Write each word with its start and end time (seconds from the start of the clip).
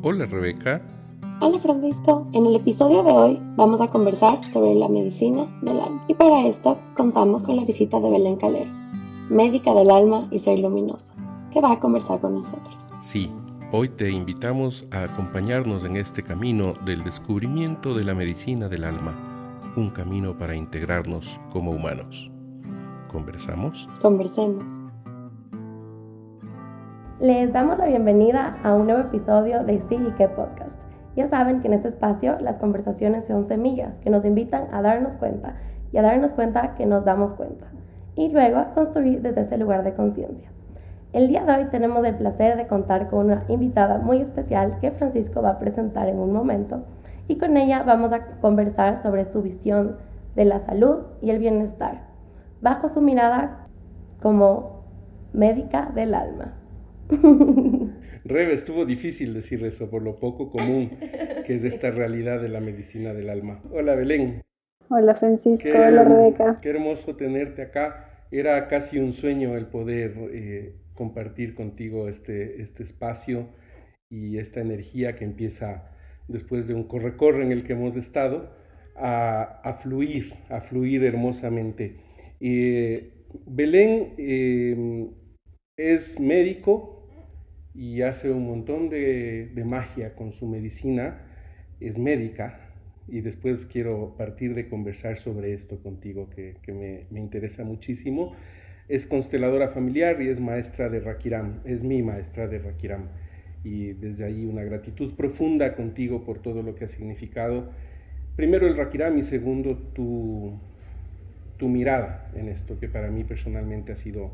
Hola 0.00 0.26
Rebeca. 0.26 0.80
Hola 1.40 1.58
Francisco. 1.58 2.28
En 2.32 2.46
el 2.46 2.54
episodio 2.54 3.02
de 3.02 3.10
hoy 3.10 3.42
vamos 3.56 3.80
a 3.80 3.88
conversar 3.88 4.44
sobre 4.44 4.76
la 4.76 4.88
medicina 4.88 5.44
del 5.60 5.80
alma. 5.80 6.04
Y 6.06 6.14
para 6.14 6.46
esto 6.46 6.78
contamos 6.96 7.42
con 7.42 7.56
la 7.56 7.64
visita 7.64 7.98
de 7.98 8.08
Belén 8.08 8.36
Calero, 8.36 8.70
médica 9.28 9.74
del 9.74 9.90
alma 9.90 10.28
y 10.30 10.38
ser 10.38 10.60
luminosa, 10.60 11.14
que 11.52 11.60
va 11.60 11.72
a 11.72 11.80
conversar 11.80 12.20
con 12.20 12.36
nosotros. 12.36 12.92
Sí, 13.02 13.28
hoy 13.72 13.88
te 13.88 14.08
invitamos 14.08 14.86
a 14.92 15.02
acompañarnos 15.02 15.84
en 15.84 15.96
este 15.96 16.22
camino 16.22 16.74
del 16.84 17.02
descubrimiento 17.02 17.92
de 17.92 18.04
la 18.04 18.14
medicina 18.14 18.68
del 18.68 18.84
alma, 18.84 19.16
un 19.74 19.90
camino 19.90 20.38
para 20.38 20.54
integrarnos 20.54 21.40
como 21.50 21.72
humanos. 21.72 22.30
¿Conversamos? 23.08 23.88
Conversemos. 24.00 24.80
Les 27.20 27.52
damos 27.52 27.78
la 27.78 27.86
bienvenida 27.86 28.58
a 28.62 28.74
un 28.74 28.86
nuevo 28.86 29.00
episodio 29.00 29.64
de 29.64 29.80
Sí 29.88 29.96
y 29.96 30.12
qué 30.12 30.28
podcast. 30.28 30.78
Ya 31.16 31.26
saben 31.26 31.60
que 31.60 31.66
en 31.66 31.74
este 31.74 31.88
espacio 31.88 32.38
las 32.38 32.58
conversaciones 32.58 33.26
son 33.26 33.44
semillas 33.46 33.92
que 34.04 34.10
nos 34.10 34.24
invitan 34.24 34.68
a 34.72 34.82
darnos 34.82 35.16
cuenta 35.16 35.56
y 35.90 35.96
a 35.96 36.02
darnos 36.02 36.32
cuenta 36.32 36.76
que 36.76 36.86
nos 36.86 37.04
damos 37.04 37.32
cuenta 37.32 37.66
y 38.14 38.28
luego 38.28 38.58
a 38.58 38.72
construir 38.72 39.20
desde 39.20 39.40
ese 39.40 39.58
lugar 39.58 39.82
de 39.82 39.94
conciencia. 39.94 40.48
El 41.12 41.26
día 41.26 41.44
de 41.44 41.54
hoy 41.54 41.64
tenemos 41.72 42.06
el 42.06 42.14
placer 42.14 42.56
de 42.56 42.68
contar 42.68 43.10
con 43.10 43.26
una 43.26 43.42
invitada 43.48 43.98
muy 43.98 44.20
especial 44.20 44.78
que 44.80 44.92
Francisco 44.92 45.42
va 45.42 45.50
a 45.50 45.58
presentar 45.58 46.08
en 46.08 46.20
un 46.20 46.32
momento 46.32 46.84
y 47.26 47.36
con 47.36 47.56
ella 47.56 47.82
vamos 47.82 48.12
a 48.12 48.26
conversar 48.40 49.02
sobre 49.02 49.24
su 49.24 49.42
visión 49.42 49.96
de 50.36 50.44
la 50.44 50.60
salud 50.60 50.98
y 51.20 51.30
el 51.30 51.40
bienestar, 51.40 52.02
bajo 52.60 52.88
su 52.88 53.00
mirada 53.00 53.66
como 54.22 54.84
médica 55.32 55.90
del 55.96 56.14
alma. 56.14 56.57
Rebe, 58.24 58.52
estuvo 58.52 58.84
difícil 58.84 59.32
decir 59.32 59.64
eso 59.64 59.88
por 59.88 60.02
lo 60.02 60.16
poco 60.16 60.50
común 60.50 60.90
que 61.46 61.54
es 61.54 61.64
esta 61.64 61.90
realidad 61.90 62.40
de 62.40 62.48
la 62.48 62.60
medicina 62.60 63.14
del 63.14 63.30
alma. 63.30 63.62
Hola 63.72 63.94
Belén. 63.94 64.42
Hola 64.90 65.14
Francisco, 65.14 65.68
hola 65.68 66.04
Rebeca. 66.04 66.58
Qué 66.60 66.68
hermoso 66.70 67.16
tenerte 67.16 67.62
acá. 67.62 68.26
Era 68.30 68.68
casi 68.68 68.98
un 68.98 69.12
sueño 69.12 69.56
el 69.56 69.66
poder 69.66 70.14
eh, 70.32 70.74
compartir 70.94 71.54
contigo 71.54 72.08
este, 72.08 72.60
este 72.60 72.82
espacio 72.82 73.48
y 74.10 74.38
esta 74.38 74.60
energía 74.60 75.16
que 75.16 75.24
empieza 75.24 75.90
después 76.26 76.68
de 76.68 76.74
un 76.74 76.84
corre-corre 76.84 77.42
en 77.42 77.52
el 77.52 77.64
que 77.64 77.72
hemos 77.72 77.96
estado 77.96 78.50
a, 78.94 79.78
fluir, 79.80 80.34
a 80.50 80.60
fluir 80.60 81.04
hermosamente. 81.04 81.96
Eh, 82.40 83.12
Belén 83.46 84.14
eh, 84.18 85.08
es 85.78 86.18
médico, 86.18 86.97
y 87.78 88.02
hace 88.02 88.32
un 88.32 88.44
montón 88.44 88.88
de, 88.88 89.52
magia 89.64 90.16
con 90.16 90.32
su 90.32 90.48
medicina, 90.48 91.20
es 91.78 91.96
médica, 91.96 92.58
y 93.06 93.20
después 93.20 93.66
quiero 93.66 94.16
partir 94.18 94.56
de 94.56 94.68
conversar 94.68 95.16
sobre 95.16 95.52
esto 95.54 95.80
contigo, 95.80 96.28
que, 96.28 96.56
me, 96.72 97.20
interesa 97.20 97.62
muchísimo. 97.62 98.34
Es 98.88 99.06
consteladora 99.06 99.68
familiar 99.68 100.20
y 100.20 100.28
es 100.28 100.40
maestra 100.40 100.88
de 100.88 100.98
Rakiram, 100.98 101.60
es 101.64 101.84
mi 101.84 102.02
maestra 102.02 102.48
de 102.48 102.58
Rakiram. 102.58 103.04
Y 103.62 103.92
desde 103.92 104.24
ahí 104.24 104.44
una 104.44 104.64
gratitud 104.64 105.14
profunda 105.14 105.76
contigo 105.76 106.24
por 106.24 106.40
todo 106.42 106.64
lo 106.64 106.74
que 106.74 106.86
ha 106.86 106.88
significado. 106.88 107.70
Primero 108.34 108.66
el 108.66 108.76
Rakiram 108.76 109.16
y 109.18 109.22
segundo 109.22 109.76
tu, 109.94 110.58
tu 111.58 111.68
mirada 111.68 112.28
en 112.34 112.48
esto, 112.48 112.80
que 112.80 112.88
para 112.88 113.08
mí 113.08 113.22
personalmente 113.22 113.92
ha 113.92 113.96
sido 113.96 114.32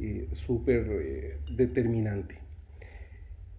eh, 0.00 0.26
súper 0.32 0.86
eh, 0.90 1.36
determinante. 1.56 2.49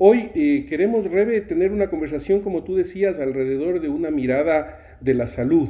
Hoy 0.04 0.32
eh, 0.34 0.66
queremos, 0.68 1.06
Rebe, 1.12 1.42
tener 1.42 1.72
una 1.72 1.92
conversación, 1.92 2.42
como 2.42 2.64
tú 2.64 2.76
decías, 2.76 3.20
alrededor 3.20 3.82
de 3.82 3.90
una 3.90 4.10
mirada 4.10 4.98
de 5.00 5.14
la 5.14 5.28
salud. 5.28 5.70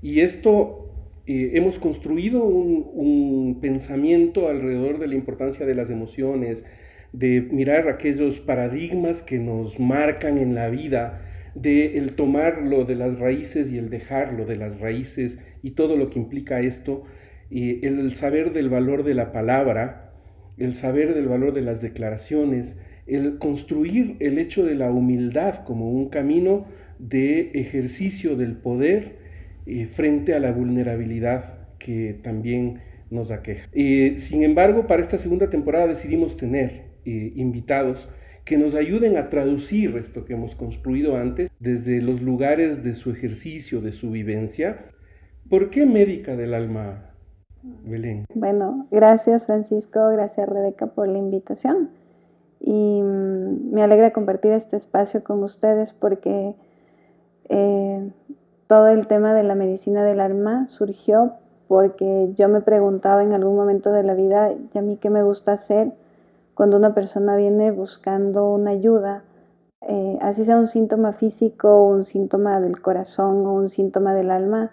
Y 0.00 0.20
esto, 0.20 0.90
eh, 1.26 1.50
hemos 1.52 1.78
construido 1.78 2.42
un, 2.42 3.58
pensamiento 3.60 4.48
alrededor 4.48 4.98
de 4.98 5.08
la 5.08 5.16
importancia 5.16 5.66
de 5.66 5.74
las 5.74 5.90
emociones, 5.90 6.64
de 7.12 7.42
mirar 7.42 7.86
aquellos 7.90 8.40
paradigmas 8.40 9.22
que 9.22 9.38
nos 9.38 9.78
marcan 9.78 10.38
en 10.38 10.54
la 10.54 10.70
vida, 10.70 11.20
de 11.54 11.98
el 11.98 12.14
tomarlo 12.14 12.86
de 12.86 12.94
las 12.94 13.18
raíces 13.18 13.70
y 13.70 13.76
el 13.76 13.90
dejarlo 13.90 14.46
de 14.46 14.56
las 14.56 14.80
raíces 14.80 15.38
y 15.62 15.72
todo 15.72 15.98
lo 15.98 16.08
que 16.08 16.18
implica 16.18 16.60
esto, 16.60 17.04
eh, 17.50 17.80
el 17.82 18.10
saber 18.14 18.54
del 18.54 18.70
valor 18.70 19.04
de 19.04 19.12
la 19.12 19.32
palabra, 19.32 20.14
el 20.56 20.72
saber 20.72 21.12
del 21.12 21.28
valor 21.28 21.52
de 21.52 21.60
las 21.60 21.82
declaraciones, 21.82 22.78
el 23.06 23.38
construir 23.38 24.16
el 24.20 24.38
hecho 24.38 24.64
de 24.64 24.74
la 24.74 24.90
humildad 24.90 25.64
como 25.64 25.90
un 25.90 26.08
camino 26.08 26.66
de 26.98 27.50
ejercicio 27.54 28.36
del 28.36 28.56
poder 28.56 29.16
eh, 29.66 29.86
frente 29.86 30.34
a 30.34 30.40
la 30.40 30.52
vulnerabilidad 30.52 31.68
que 31.78 32.18
también 32.22 32.80
nos 33.10 33.30
aqueja. 33.30 33.68
Eh, 33.72 34.14
sin 34.16 34.42
embargo, 34.42 34.86
para 34.86 35.02
esta 35.02 35.18
segunda 35.18 35.50
temporada 35.50 35.86
decidimos 35.86 36.36
tener 36.36 36.84
eh, 37.04 37.32
invitados 37.36 38.08
que 38.44 38.58
nos 38.58 38.74
ayuden 38.74 39.16
a 39.16 39.30
traducir 39.30 39.96
esto 39.96 40.24
que 40.24 40.34
hemos 40.34 40.54
construido 40.54 41.16
antes 41.16 41.50
desde 41.60 42.02
los 42.02 42.20
lugares 42.20 42.84
de 42.84 42.94
su 42.94 43.10
ejercicio, 43.10 43.80
de 43.80 43.92
su 43.92 44.10
vivencia. 44.10 44.86
¿Por 45.48 45.70
qué 45.70 45.86
médica 45.86 46.36
del 46.36 46.52
alma, 46.52 47.10
Belén? 47.62 48.26
Bueno, 48.34 48.86
gracias 48.90 49.46
Francisco, 49.46 50.10
gracias 50.10 50.46
Rebeca 50.46 50.88
por 50.88 51.08
la 51.08 51.18
invitación 51.18 52.03
y 52.66 53.02
mm, 53.02 53.72
me 53.72 53.82
alegra 53.82 54.12
compartir 54.12 54.52
este 54.52 54.76
espacio 54.76 55.22
con 55.22 55.42
ustedes 55.42 55.92
porque 55.92 56.54
eh, 57.50 58.10
todo 58.68 58.88
el 58.88 59.06
tema 59.06 59.34
de 59.34 59.42
la 59.42 59.54
medicina 59.54 60.02
del 60.02 60.20
alma 60.20 60.66
surgió 60.68 61.34
porque 61.68 62.32
yo 62.36 62.48
me 62.48 62.62
preguntaba 62.62 63.22
en 63.22 63.34
algún 63.34 63.56
momento 63.56 63.92
de 63.92 64.02
la 64.02 64.14
vida, 64.14 64.52
¿y 64.52 64.78
a 64.78 64.82
mí 64.82 64.96
qué 64.96 65.10
me 65.10 65.22
gusta 65.22 65.52
hacer 65.52 65.92
cuando 66.54 66.76
una 66.76 66.94
persona 66.94 67.36
viene 67.36 67.70
buscando 67.70 68.50
una 68.50 68.70
ayuda? 68.70 69.24
Eh, 69.82 70.18
así 70.22 70.44
sea 70.46 70.56
un 70.56 70.68
síntoma 70.68 71.12
físico, 71.12 71.84
un 71.84 72.04
síntoma 72.04 72.60
del 72.60 72.80
corazón 72.80 73.44
o 73.46 73.52
un 73.52 73.68
síntoma 73.68 74.14
del 74.14 74.30
alma. 74.30 74.70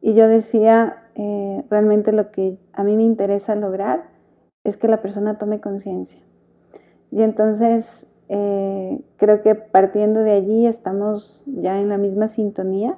Y 0.00 0.14
yo 0.14 0.28
decía, 0.28 1.04
eh, 1.16 1.64
realmente 1.70 2.12
lo 2.12 2.30
que 2.30 2.58
a 2.72 2.84
mí 2.84 2.96
me 2.96 3.02
interesa 3.02 3.54
lograr 3.56 4.04
es 4.62 4.76
que 4.76 4.88
la 4.88 5.02
persona 5.02 5.38
tome 5.38 5.60
conciencia 5.60 6.20
y 7.10 7.22
entonces 7.22 7.86
eh, 8.28 9.00
creo 9.16 9.42
que 9.42 9.56
partiendo 9.56 10.20
de 10.20 10.32
allí 10.32 10.66
estamos 10.66 11.42
ya 11.46 11.80
en 11.80 11.88
la 11.88 11.98
misma 11.98 12.28
sintonía 12.28 12.96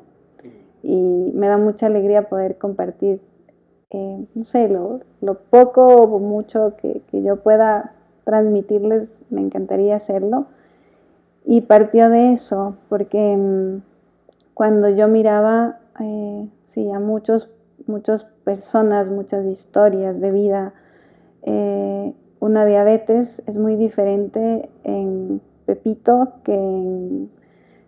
y 0.82 1.32
me 1.34 1.48
da 1.48 1.56
mucha 1.56 1.86
alegría 1.86 2.28
poder 2.28 2.58
compartir, 2.58 3.20
eh, 3.90 4.26
no 4.34 4.44
sé, 4.44 4.68
lo, 4.68 5.00
poco 5.48 5.86
o 5.86 6.18
mucho 6.18 6.74
que, 6.76 7.02
yo 7.12 7.36
pueda 7.36 7.94
transmitirles, 8.24 9.08
me 9.30 9.40
encantaría 9.40 9.96
hacerlo. 9.96 10.46
Y 11.44 11.62
partió 11.62 12.10
de 12.10 12.34
eso, 12.34 12.76
porque 12.88 13.36
mm, 13.36 13.82
cuando 14.54 14.88
yo 14.90 15.08
miraba, 15.08 15.78
eh, 15.98 16.46
sí, 16.68 16.90
a 16.90 17.00
muchos, 17.00 17.48
muchas 17.86 18.24
personas, 18.44 19.08
muchas 19.08 19.46
historias 19.46 20.20
de 20.20 20.30
vida, 20.30 20.74
una 22.42 22.66
diabetes 22.66 23.41
es 23.47 23.56
muy 23.56 23.76
diferente 23.76 24.69
en 24.82 25.41
Pepito 25.64 26.32
que 26.42 26.53
en 26.53 27.30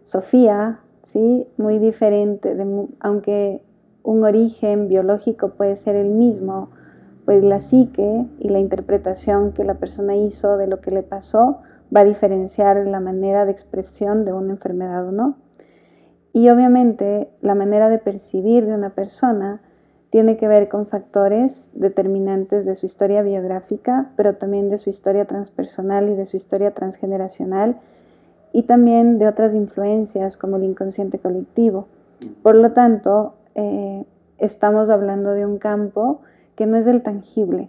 Sofía, 0.05 0.79
¿sí? 1.13 1.49
Muy 1.57 1.81
diferente, 1.81 2.57
aunque 3.01 3.63
un 4.05 4.23
origen 4.23 4.87
biológico 4.87 5.49
puede 5.49 5.75
ser 5.75 5.97
el 5.97 6.11
mismo, 6.11 6.71
pues 7.25 7.43
la 7.43 7.63
psique 7.63 8.29
y 8.39 8.49
la 8.49 8.61
interpretación 8.61 9.51
que 9.55 9.65
la 9.65 9.75
persona 9.75 10.15
hizo 10.15 10.57
de 10.57 10.69
lo 10.69 10.81
que 10.81 10.93
le 10.93 11.03
pasó 11.03 11.59
va 11.95 12.03
a 12.03 12.05
diferenciar 12.05 12.77
la 12.87 13.01
manera 13.01 13.47
de 13.47 13.51
expresión 13.51 14.25
de 14.25 14.35
una 14.35 14.53
enfermedad 14.53 15.09
o 15.09 15.11
no. 15.11 15.35
Y 16.33 16.49
obviamente 16.49 17.29
la 17.41 17.57
manera 17.57 17.89
de 17.89 17.99
percibir 17.99 18.67
de 18.67 18.75
una 18.75 18.91
persona 18.91 19.63
tiene 20.15 20.37
que 20.37 20.47
ver 20.47 20.69
con 20.69 20.87
factores 20.87 21.67
determinantes 21.73 22.65
de 22.65 22.77
su 22.77 22.87
historia 22.87 23.23
biográfica, 23.23 24.13
pero 24.15 24.37
también 24.37 24.71
de 24.71 24.79
su 24.79 24.89
historia 24.89 25.25
transpersonal 25.25 26.09
y 26.09 26.15
de 26.15 26.27
su 26.27 26.37
historia 26.37 26.71
transgeneracional 26.71 27.81
y 28.53 28.63
también 28.63 29.19
de 29.19 29.27
otras 29.27 29.53
influencias 29.57 30.37
como 30.37 30.57
el 30.57 30.63
inconsciente 30.63 31.19
colectivo. 31.19 31.89
Por 32.45 32.55
lo 32.55 32.71
tanto, 32.71 33.35
eh, 33.57 34.05
estamos 34.39 34.89
hablando 34.89 35.33
de 35.33 35.47
un 35.47 35.59
campo 35.59 36.21
que 36.55 36.67
no 36.67 36.77
es 36.77 36.85
del 36.85 37.03
tangible, 37.03 37.69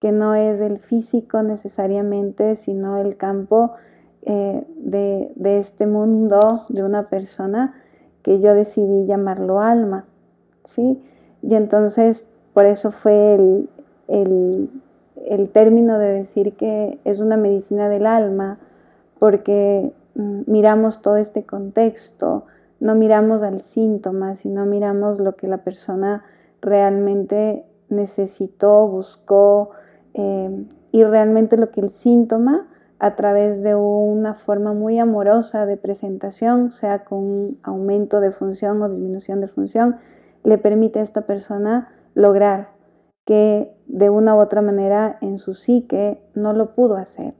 que 0.00 0.10
no 0.10 0.34
es 0.34 0.58
del 0.58 0.80
físico 0.80 1.40
necesariamente, 1.44 2.56
sino 2.56 2.96
el 2.96 3.16
campo 3.16 3.74
eh, 4.22 4.66
de, 4.76 5.30
de 5.36 5.60
este 5.60 5.86
mundo 5.86 6.64
de 6.68 6.82
una 6.82 7.08
persona 7.08 7.80
que 8.24 8.40
yo 8.40 8.56
decidí 8.56 9.06
llamarlo 9.06 9.60
alma. 9.60 10.06
¿sí? 10.64 11.00
Y 11.42 11.54
entonces 11.54 12.24
por 12.56 12.64
eso 12.64 12.90
fue 12.90 13.34
el, 14.08 14.70
término 15.52 15.98
de 15.98 16.06
decir 16.06 16.54
que 16.56 16.98
es 17.04 17.20
una 17.20 17.36
medicina 17.36 17.90
del 17.90 18.06
alma, 18.06 18.58
porque 19.18 19.92
mm, 20.14 20.40
miramos 20.46 21.02
todo 21.02 21.18
este 21.18 21.44
contexto, 21.44 22.46
no 22.80 22.94
miramos 22.94 23.42
al 23.42 23.60
síntoma, 23.60 24.36
sino 24.36 24.64
miramos 24.64 25.18
lo 25.18 25.36
que 25.36 25.48
la 25.48 25.58
persona 25.58 26.24
realmente 26.62 27.66
necesitó, 27.90 28.88
buscó 28.88 29.72
eh, 30.14 30.64
y 30.92 31.04
realmente 31.04 31.58
lo 31.58 31.70
que 31.70 31.82
el 31.82 31.90
síntoma 31.90 32.68
a 32.98 33.16
través 33.16 33.62
de 33.62 33.74
una 33.74 34.32
forma 34.32 34.72
muy 34.72 34.98
amorosa 34.98 35.66
de 35.66 35.76
presentación, 35.76 36.70
sea 36.70 37.04
con 37.04 37.58
aumento 37.62 38.20
de 38.20 38.32
función 38.32 38.80
o 38.80 38.88
disminución 38.88 39.42
de 39.42 39.48
función, 39.48 39.96
le 40.46 40.58
permite 40.58 41.00
a 41.00 41.02
esta 41.02 41.22
persona 41.22 41.88
lograr 42.14 42.68
que 43.24 43.74
de 43.88 44.10
una 44.10 44.36
u 44.36 44.38
otra 44.38 44.62
manera 44.62 45.18
en 45.20 45.38
su 45.38 45.54
psique 45.54 46.22
no 46.34 46.52
lo 46.52 46.76
pudo 46.76 46.94
hacer. 46.94 47.34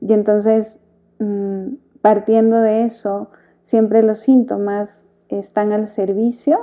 Y 0.00 0.12
entonces, 0.12 0.78
mm, 1.18 1.74
partiendo 2.00 2.60
de 2.60 2.84
eso, 2.84 3.30
siempre 3.64 4.04
los 4.04 4.20
síntomas 4.20 5.04
están 5.28 5.72
al 5.72 5.88
servicio 5.88 6.60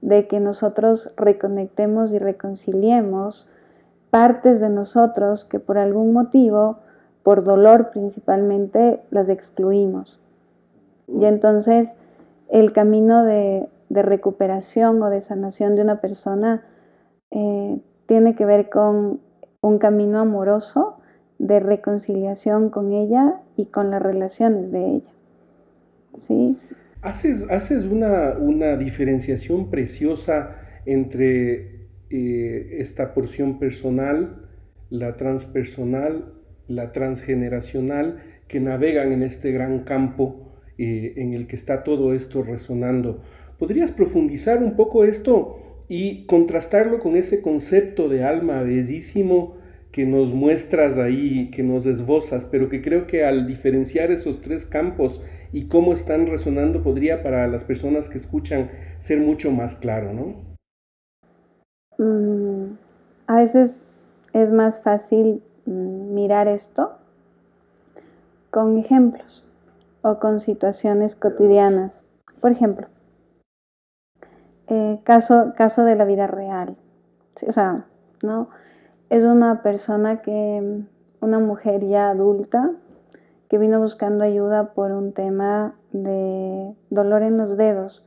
de 0.00 0.26
que 0.26 0.40
nosotros 0.40 1.10
reconectemos 1.18 2.12
y 2.12 2.18
reconciliemos 2.18 3.46
partes 4.08 4.58
de 4.58 4.70
nosotros 4.70 5.44
que 5.44 5.60
por 5.60 5.76
algún 5.76 6.14
motivo, 6.14 6.78
por 7.22 7.44
dolor 7.44 7.90
principalmente, 7.90 9.02
las 9.10 9.28
excluimos. 9.28 10.18
Y 11.08 11.26
entonces 11.26 11.90
el 12.48 12.72
camino 12.72 13.22
de, 13.22 13.68
recuperación 13.90 15.02
o 15.02 15.10
de 15.10 15.22
sanación 15.22 15.76
de 15.76 15.82
una 15.82 16.00
persona 16.00 16.64
eh, 17.30 17.80
tiene 18.06 18.34
que 18.34 18.44
ver 18.44 18.70
con 18.70 19.20
un 19.60 19.78
camino 19.78 20.20
amoroso 20.20 20.98
de 21.38 21.60
reconciliación 21.60 22.70
con 22.70 22.92
ella 22.92 23.40
y 23.56 23.66
con 23.66 23.90
las 23.90 24.02
relaciones 24.02 24.70
de 24.72 24.86
ella. 24.96 25.12
¿Sí? 26.26 26.58
Haces, 27.02 27.46
haces 27.50 27.84
una, 27.84 28.36
una 28.38 28.76
diferenciación 28.76 29.70
preciosa 29.70 30.56
entre 30.86 31.88
eh, 32.10 32.76
esta 32.80 33.14
porción 33.14 33.58
personal, 33.58 34.48
la 34.90 35.16
transpersonal, 35.16 36.34
la 36.66 36.92
transgeneracional, 36.92 38.18
que 38.48 38.60
navegan 38.60 39.12
en 39.12 39.22
este 39.22 39.52
gran 39.52 39.84
campo 39.84 40.50
eh, 40.76 41.14
en 41.16 41.34
el 41.34 41.46
que 41.46 41.56
está 41.56 41.84
todo 41.84 42.12
esto 42.12 42.42
resonando. 42.42 43.22
¿Podrías 43.60 43.92
profundizar 43.92 44.62
un 44.62 44.74
poco 44.74 45.04
esto 45.04 45.58
y 45.86 46.24
contrastarlo 46.24 46.98
con 46.98 47.14
ese 47.14 47.42
concepto 47.42 48.08
de 48.08 48.24
alma 48.24 48.62
bellísimo 48.62 49.56
que 49.92 50.06
nos 50.06 50.32
muestras 50.32 50.96
ahí, 50.96 51.50
que 51.50 51.62
nos 51.62 51.84
esbozas, 51.84 52.46
pero 52.46 52.70
que 52.70 52.80
creo 52.80 53.06
que 53.06 53.26
al 53.26 53.46
diferenciar 53.46 54.10
esos 54.10 54.40
tres 54.40 54.64
campos 54.64 55.20
y 55.52 55.66
cómo 55.68 55.92
están 55.92 56.26
resonando 56.26 56.82
podría 56.82 57.22
para 57.22 57.46
las 57.48 57.62
personas 57.62 58.08
que 58.08 58.16
escuchan 58.16 58.70
ser 58.98 59.20
mucho 59.20 59.50
más 59.50 59.76
claro, 59.76 60.14
¿no? 60.14 60.36
Mm, 61.98 62.78
a 63.26 63.36
veces 63.40 63.72
es 64.32 64.50
más 64.50 64.80
fácil 64.80 65.42
mm, 65.66 66.14
mirar 66.14 66.48
esto 66.48 66.92
con 68.50 68.78
ejemplos 68.78 69.44
o 70.00 70.18
con 70.18 70.40
situaciones 70.40 71.14
cotidianas. 71.14 72.06
Por 72.40 72.52
ejemplo, 72.52 72.86
eh, 74.70 75.00
caso, 75.02 75.52
caso 75.56 75.82
de 75.84 75.96
la 75.96 76.04
vida 76.04 76.28
real. 76.28 76.76
O 77.46 77.52
sea, 77.52 77.86
¿no? 78.22 78.50
Es 79.08 79.24
una 79.24 79.62
persona 79.62 80.22
que, 80.22 80.84
una 81.20 81.38
mujer 81.40 81.84
ya 81.86 82.10
adulta, 82.10 82.70
que 83.48 83.58
vino 83.58 83.80
buscando 83.80 84.22
ayuda 84.22 84.72
por 84.72 84.92
un 84.92 85.12
tema 85.12 85.74
de 85.90 86.72
dolor 86.88 87.22
en 87.22 87.36
los 87.36 87.56
dedos, 87.56 88.04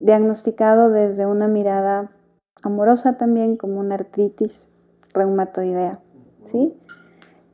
diagnosticado 0.00 0.88
desde 0.88 1.26
una 1.26 1.46
mirada 1.46 2.10
amorosa 2.62 3.18
también 3.18 3.58
como 3.58 3.80
una 3.80 3.96
artritis 3.96 4.70
reumatoidea, 5.12 6.00
¿sí? 6.50 6.74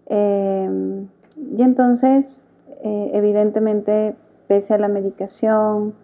Em, 0.06 1.08
y 1.56 1.62
entonces, 1.62 2.46
eh, 2.84 3.10
evidentemente, 3.14 4.14
pese 4.46 4.75
a 4.75 4.78
la 4.78 4.88
medicación, 4.88 5.94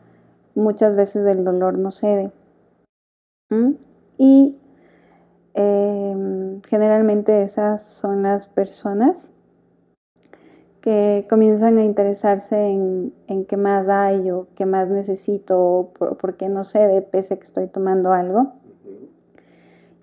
muchas 0.58 0.96
veces 0.96 1.26
el 1.26 1.44
dolor 1.44 1.78
no 1.78 1.90
cede. 1.90 2.30
Y 4.18 4.58
em, 5.54 6.60
generalmente 6.62 7.42
esas 7.42 7.86
son 7.86 8.22
las 8.22 8.46
personas 8.46 9.30
que 10.82 11.26
comienzan 11.28 11.78
a 11.78 11.84
interesarse 11.84 12.56
en, 12.56 13.12
qué 13.48 13.56
más 13.56 13.88
hay 13.88 14.30
o 14.30 14.48
qué 14.54 14.66
más 14.66 14.88
necesito 14.88 15.60
o 15.60 15.92
por, 15.92 16.36
qué 16.36 16.48
no 16.48 16.64
cede 16.64 17.02
pese 17.02 17.34
a 17.34 17.36
que 17.38 17.44
estoy 17.44 17.66
tomando 17.68 18.12
algo. 18.12 18.52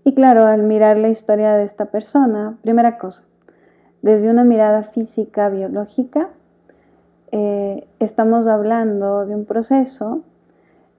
Y 0.04 0.14
claro, 0.14 0.46
al 0.46 0.64
mirar 0.64 0.98
la 0.98 1.10
historia 1.10 1.56
de 1.56 1.64
esta 1.64 1.86
persona, 1.86 2.58
primera 2.62 2.98
cosa, 2.98 3.24
desde 4.02 4.30
una 4.30 4.44
mirada 4.44 4.84
física, 4.84 5.50
biológica, 5.50 6.30
eh, 7.32 7.88
estamos 8.00 8.48
hablando 8.48 9.26
de 9.26 9.36
un 9.36 9.46
proceso 9.46 10.22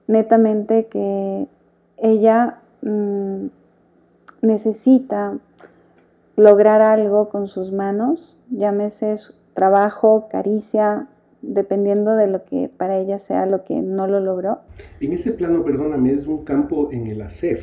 netamente 0.07 0.87
que 0.87 1.47
ella 1.97 2.59
mm, 2.81 3.47
necesita 4.41 5.37
lograr 6.35 6.81
algo 6.81 7.29
con 7.29 7.47
sus 7.47 7.71
manos, 7.71 8.35
llámese 8.49 9.15
trabajo, 9.53 10.27
caricia, 10.31 11.07
dependiendo 11.41 12.15
de 12.15 12.27
lo 12.27 12.45
que 12.45 12.69
para 12.75 12.97
ella 12.97 13.19
sea 13.19 13.45
lo 13.45 13.63
que 13.63 13.75
no 13.75 14.07
lo 14.07 14.19
logró. 14.19 14.59
En 14.99 15.13
ese 15.13 15.31
plano, 15.31 15.63
perdóname, 15.63 16.13
es 16.13 16.27
un 16.27 16.43
campo 16.43 16.89
en 16.91 17.07
el 17.07 17.21
hacer. 17.21 17.59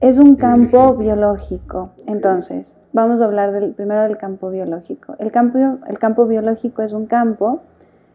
Es 0.00 0.18
un 0.18 0.36
campo 0.36 0.94
biológico. 0.94 1.90
Entonces, 2.06 2.66
vamos 2.92 3.20
a 3.20 3.26
hablar 3.26 3.52
del, 3.52 3.72
primero 3.72 4.02
del 4.02 4.18
campo 4.18 4.50
biológico. 4.50 5.16
El 5.18 5.30
campo, 5.30 5.58
el 5.86 5.98
campo 5.98 6.26
biológico 6.26 6.82
es 6.82 6.92
un 6.92 7.06
campo 7.06 7.60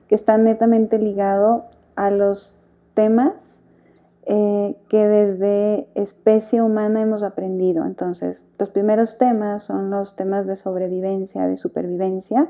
que 0.08 0.16
está 0.16 0.38
netamente 0.38 0.98
ligado 0.98 1.66
a 1.96 2.10
los 2.10 2.54
temas 2.96 3.49
eh, 4.32 4.76
que 4.90 5.08
desde 5.08 5.88
especie 5.96 6.62
humana 6.62 7.02
hemos 7.02 7.24
aprendido. 7.24 7.84
Entonces, 7.84 8.46
los 8.60 8.70
primeros 8.70 9.18
temas 9.18 9.64
son 9.64 9.90
los 9.90 10.16
temas 10.16 10.46
de 10.46 10.56
sobrevivencia, 10.56 11.48
de 11.48 11.58
supervivencia, 11.58 12.48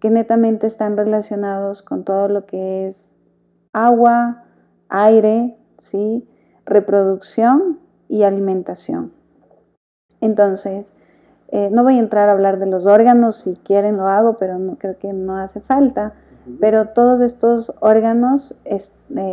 que 0.00 0.08
netamente 0.08 0.66
están 0.66 0.96
relacionados 0.96 1.82
con 1.82 2.04
todo 2.04 2.28
lo 2.28 2.46
que 2.46 2.86
es 2.86 3.14
agua, 3.74 4.44
aire, 4.88 5.58
¿sí? 5.82 6.26
reproducción 6.64 7.80
y 8.08 8.22
alimentación. 8.22 9.12
Entonces, 10.22 10.86
eh, 11.48 11.68
no 11.70 11.82
voy 11.82 11.96
a 11.96 12.00
entrar 12.00 12.30
a 12.30 12.32
hablar 12.32 12.58
de 12.58 12.66
los 12.66 12.86
órganos, 12.86 13.36
si 13.36 13.56
quieren 13.56 13.98
lo 13.98 14.08
hago, 14.08 14.38
pero 14.38 14.58
creo 14.78 14.96
que 14.96 15.12
no 15.12 15.36
hace 15.36 15.60
falta. 15.60 16.14
Pero 16.60 16.88
todos 16.88 17.20
estos 17.20 17.72
órganos 17.80 18.54
eh, 18.64 18.80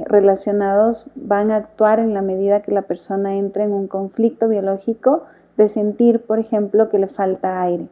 relacionados 0.05 1.05
van 1.15 1.51
a 1.51 1.57
actuar 1.57 1.99
en 1.99 2.13
la 2.13 2.21
medida 2.21 2.61
que 2.61 2.71
la 2.71 2.83
persona 2.83 3.35
entre 3.35 3.63
en 3.63 3.71
un 3.71 3.87
conflicto 3.87 4.47
biológico 4.47 5.23
de 5.57 5.69
sentir, 5.69 6.25
por 6.25 6.39
ejemplo, 6.39 6.89
que 6.89 6.99
le 6.99 7.07
falta 7.07 7.61
aire. 7.61 7.87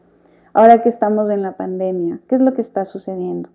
Ahora 0.54 0.84
que 0.84 0.90
estamos 0.90 1.32
en 1.32 1.42
la 1.42 1.54
pandemia, 1.54 2.20
¿qué 2.28 2.36
es 2.36 2.42
lo 2.42 2.54
que 2.54 2.62
está 2.62 2.86
sucediendo? 2.86 3.50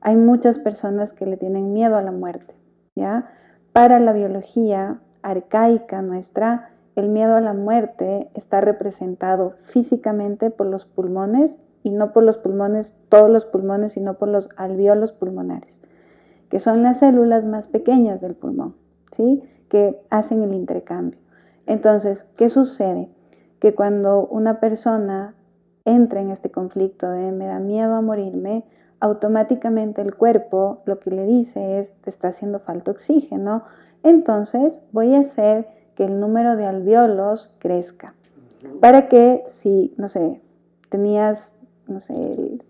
Hay 0.00 0.16
muchas 0.16 0.58
personas 0.58 1.12
que 1.12 1.26
le 1.26 1.36
tienen 1.36 1.72
miedo 1.72 1.96
a 1.96 2.02
la 2.02 2.12
muerte, 2.12 2.54
¿ya? 2.94 3.30
Para 3.72 4.00
la 4.00 4.12
biología 4.12 4.98
arcaica 5.22 6.02
nuestra, 6.02 6.70
el 6.96 7.08
miedo 7.08 7.36
a 7.36 7.40
la 7.40 7.54
muerte 7.54 8.28
está 8.34 8.60
representado 8.60 9.54
físicamente 9.64 10.50
por 10.50 10.66
los 10.66 10.84
pulmones 10.84 11.54
y 11.82 11.90
no 11.90 12.12
por 12.12 12.22
los 12.22 12.38
pulmones, 12.38 12.92
todos 13.08 13.30
los 13.30 13.44
pulmones, 13.44 13.92
sino 13.92 14.14
por 14.14 14.28
los 14.28 14.48
alveolos 14.56 15.12
pulmonares, 15.12 15.80
que 16.48 16.60
son 16.60 16.82
las 16.82 16.98
células 16.98 17.44
más 17.44 17.66
pequeñas 17.68 18.20
del 18.20 18.34
pulmón, 18.34 18.74
¿sí? 19.16 19.42
que 19.68 20.00
hacen 20.10 20.42
el 20.42 20.54
intercambio. 20.54 21.18
Entonces, 21.66 22.24
¿qué 22.36 22.48
sucede? 22.48 23.08
Que 23.58 23.74
cuando 23.74 24.26
una 24.26 24.60
persona 24.60 25.34
entra 25.84 26.20
en 26.20 26.30
este 26.30 26.50
conflicto 26.50 27.10
de 27.10 27.32
me 27.32 27.46
da 27.46 27.58
miedo 27.58 27.94
a 27.94 28.00
morirme, 28.00 28.64
automáticamente 29.00 30.00
el 30.00 30.14
cuerpo 30.14 30.82
lo 30.84 31.00
que 31.00 31.10
le 31.10 31.26
dice 31.26 31.80
es 31.80 31.92
te 32.02 32.10
está 32.10 32.28
haciendo 32.28 32.60
falta 32.60 32.92
oxígeno, 32.92 33.64
entonces 34.02 34.78
voy 34.92 35.14
a 35.14 35.20
hacer 35.20 35.66
que 35.96 36.04
el 36.04 36.20
número 36.20 36.56
de 36.56 36.66
alveolos 36.66 37.54
crezca. 37.58 38.14
Para 38.80 39.08
que 39.08 39.44
si, 39.48 39.92
no 39.96 40.08
sé, 40.08 40.40
tenías 40.88 41.50
no 41.88 42.00
sé, 42.00 42.14
el 42.14 42.62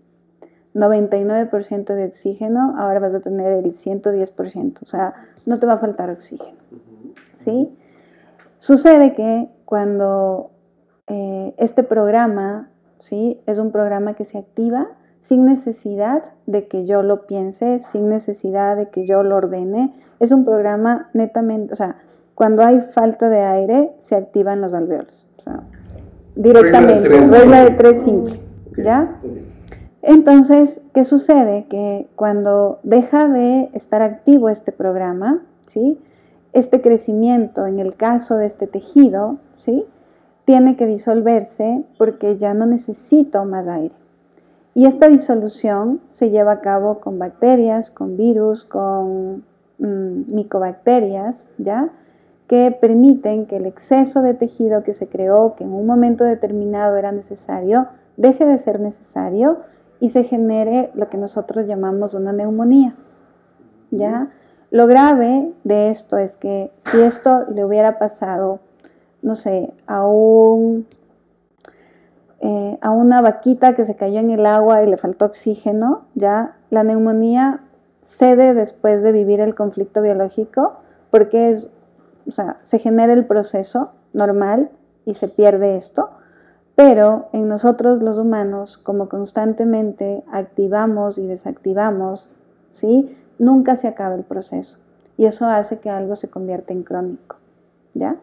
99% 0.73 1.85
de 1.93 2.05
oxígeno, 2.05 2.75
ahora 2.77 2.99
vas 2.99 3.13
a 3.13 3.19
tener 3.19 3.51
el 3.53 3.77
110%, 3.77 4.81
o 4.81 4.85
sea, 4.85 5.13
no 5.45 5.59
te 5.59 5.65
va 5.65 5.73
a 5.73 5.77
faltar 5.77 6.09
oxígeno. 6.09 6.57
¿Sí? 7.43 7.69
Sucede 8.57 9.13
que 9.13 9.49
cuando 9.65 10.51
eh, 11.07 11.53
este 11.57 11.83
programa, 11.83 12.69
¿sí? 13.01 13.41
Es 13.45 13.57
un 13.57 13.71
programa 13.71 14.13
que 14.13 14.23
se 14.23 14.37
activa 14.37 14.87
sin 15.27 15.45
necesidad 15.45 16.23
de 16.45 16.67
que 16.67 16.85
yo 16.85 17.03
lo 17.03 17.27
piense, 17.27 17.81
sin 17.91 18.09
necesidad 18.09 18.77
de 18.77 18.89
que 18.89 19.05
yo 19.05 19.23
lo 19.23 19.35
ordene. 19.35 19.93
Es 20.19 20.31
un 20.31 20.45
programa 20.45 21.09
netamente, 21.13 21.73
o 21.73 21.75
sea, 21.75 21.97
cuando 22.35 22.63
hay 22.63 22.81
falta 22.93 23.29
de 23.29 23.41
aire, 23.41 23.91
se 24.05 24.15
activan 24.15 24.61
los 24.61 24.73
alveolos. 24.73 25.25
O 25.37 25.41
sea, 25.43 25.59
directamente, 26.35 27.09
regla 27.09 27.65
de 27.65 27.71
tres, 27.71 28.01
simple. 28.03 28.39
¿Ya? 28.77 29.19
Entonces, 30.01 30.81
¿qué 30.93 31.05
sucede? 31.05 31.65
Que 31.69 32.07
cuando 32.15 32.79
deja 32.83 33.27
de 33.27 33.69
estar 33.73 34.01
activo 34.01 34.49
este 34.49 34.71
programa, 34.71 35.41
¿sí? 35.67 35.97
Este 36.51 36.81
crecimiento, 36.81 37.65
en 37.65 37.79
el 37.79 37.95
caso 37.95 38.35
de 38.37 38.47
este 38.47 38.67
tejido, 38.67 39.37
¿sí? 39.57 39.85
Tiene 40.45 40.75
que 40.75 40.85
disolverse 40.85 41.83
porque 41.97 42.37
ya 42.37 42.53
no 42.53 42.65
necesito 42.65 43.45
más 43.45 43.67
aire. 43.67 43.95
Y 44.75 44.87
esta 44.87 45.07
disolución 45.07 46.01
se 46.09 46.31
lleva 46.31 46.53
a 46.53 46.61
cabo 46.61 46.99
con 46.99 47.19
bacterias, 47.19 47.91
con 47.91 48.17
virus, 48.17 48.65
con 48.65 49.43
mm, 49.77 50.33
micobacterias, 50.35 51.37
¿ya? 51.57 51.91
que 52.47 52.75
permiten 52.79 53.45
que 53.45 53.57
el 53.57 53.65
exceso 53.65 54.21
de 54.21 54.33
tejido 54.33 54.83
que 54.83 54.93
se 54.93 55.07
creó, 55.07 55.55
que 55.55 55.63
en 55.63 55.73
un 55.73 55.85
momento 55.85 56.23
determinado 56.23 56.97
era 56.97 57.11
necesario, 57.11 57.87
deje 58.17 58.45
de 58.45 58.59
ser 58.59 58.79
necesario 58.79 59.59
y 59.99 60.09
se 60.09 60.23
genere 60.23 60.91
lo 60.93 61.09
que 61.09 61.17
nosotros 61.17 61.67
llamamos 61.67 62.13
una 62.13 62.33
neumonía. 62.33 62.95
¿Ya? 63.91 64.29
Lo 64.71 64.87
grave 64.87 65.51
de 65.63 65.91
esto 65.91 66.17
es 66.17 66.35
que 66.35 66.71
si 66.91 66.99
esto 66.99 67.45
le 67.53 67.63
hubiera 67.63 67.99
pasado, 67.99 68.59
no 69.21 69.35
sé, 69.35 69.71
a 69.85 70.05
un 70.05 70.87
eh, 72.39 72.77
a 72.81 72.91
una 72.91 73.21
vaquita 73.21 73.73
que 73.73 73.85
se 73.85 73.95
cayó 73.95 74.19
en 74.19 74.31
el 74.31 74.45
agua 74.45 74.83
y 74.83 74.87
le 74.87 74.97
faltó 74.97 75.25
oxígeno, 75.25 76.01
ya 76.15 76.57
la 76.71 76.83
neumonía 76.83 77.61
cede 78.17 78.53
después 78.53 79.01
de 79.01 79.11
vivir 79.11 79.39
el 79.39 79.55
conflicto 79.55 80.01
biológico 80.01 80.73
porque 81.09 81.51
es 81.51 81.69
o 82.27 82.31
sea, 82.31 82.57
se 82.63 82.79
genera 82.79 83.13
el 83.13 83.25
proceso 83.25 83.91
normal 84.13 84.69
y 85.05 85.15
se 85.15 85.27
pierde 85.27 85.75
esto, 85.75 86.09
pero 86.75 87.27
en 87.33 87.47
nosotros 87.47 88.01
los 88.01 88.17
humanos, 88.17 88.77
como 88.77 89.09
constantemente 89.09 90.23
activamos 90.31 91.17
y 91.17 91.27
desactivamos, 91.27 92.27
¿sí? 92.71 93.15
Nunca 93.37 93.77
se 93.77 93.87
acaba 93.87 94.15
el 94.15 94.23
proceso 94.23 94.77
y 95.17 95.25
eso 95.25 95.45
hace 95.45 95.79
que 95.79 95.89
algo 95.89 96.15
se 96.15 96.29
convierta 96.29 96.73
en 96.73 96.83
crónico, 96.83 97.37
¿ya? 97.93 98.15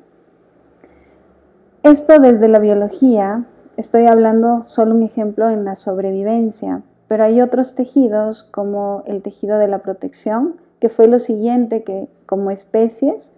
Esto 1.83 2.19
desde 2.19 2.49
la 2.49 2.59
biología, 2.59 3.45
estoy 3.77 4.07
hablando 4.07 4.65
solo 4.69 4.95
un 4.95 5.03
ejemplo 5.03 5.49
en 5.49 5.65
la 5.65 5.77
sobrevivencia, 5.77 6.83
pero 7.09 7.25
hay 7.25 7.41
otros 7.41 7.75
tejidos 7.75 8.43
como 8.45 9.03
el 9.07 9.23
tejido 9.23 9.59
de 9.59 9.69
la 9.69 9.79
protección, 9.79 10.57
que 10.81 10.89
fue 10.89 11.09
lo 11.09 11.19
siguiente 11.19 11.83
que 11.83 12.09
como 12.27 12.51
especies 12.51 13.33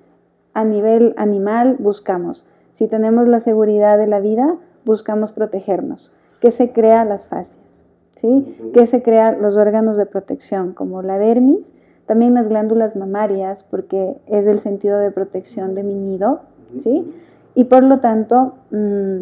a 0.54 0.64
nivel 0.64 1.14
animal 1.16 1.76
buscamos. 1.78 2.44
Si 2.72 2.88
tenemos 2.88 3.28
la 3.28 3.40
seguridad 3.40 3.98
de 3.98 4.06
la 4.06 4.20
vida, 4.20 4.56
buscamos 4.84 5.32
protegernos. 5.32 6.12
¿Qué 6.40 6.50
se 6.50 6.72
crea 6.72 7.04
las 7.04 7.26
fascias? 7.26 7.84
¿Sí? 8.16 8.56
¿Qué 8.74 8.86
se 8.86 9.02
crea 9.02 9.32
los 9.32 9.56
órganos 9.56 9.96
de 9.96 10.06
protección? 10.06 10.74
Como 10.74 11.02
la 11.02 11.18
dermis, 11.18 11.72
también 12.06 12.34
las 12.34 12.48
glándulas 12.48 12.94
mamarias, 12.94 13.64
porque 13.64 14.16
es 14.26 14.46
el 14.46 14.60
sentido 14.60 14.98
de 14.98 15.10
protección 15.10 15.74
de 15.74 15.82
mi 15.82 15.94
nido. 15.94 16.40
¿sí? 16.82 17.12
Y 17.54 17.64
por 17.64 17.82
lo 17.82 18.00
tanto, 18.00 18.54
mm, 18.70 19.20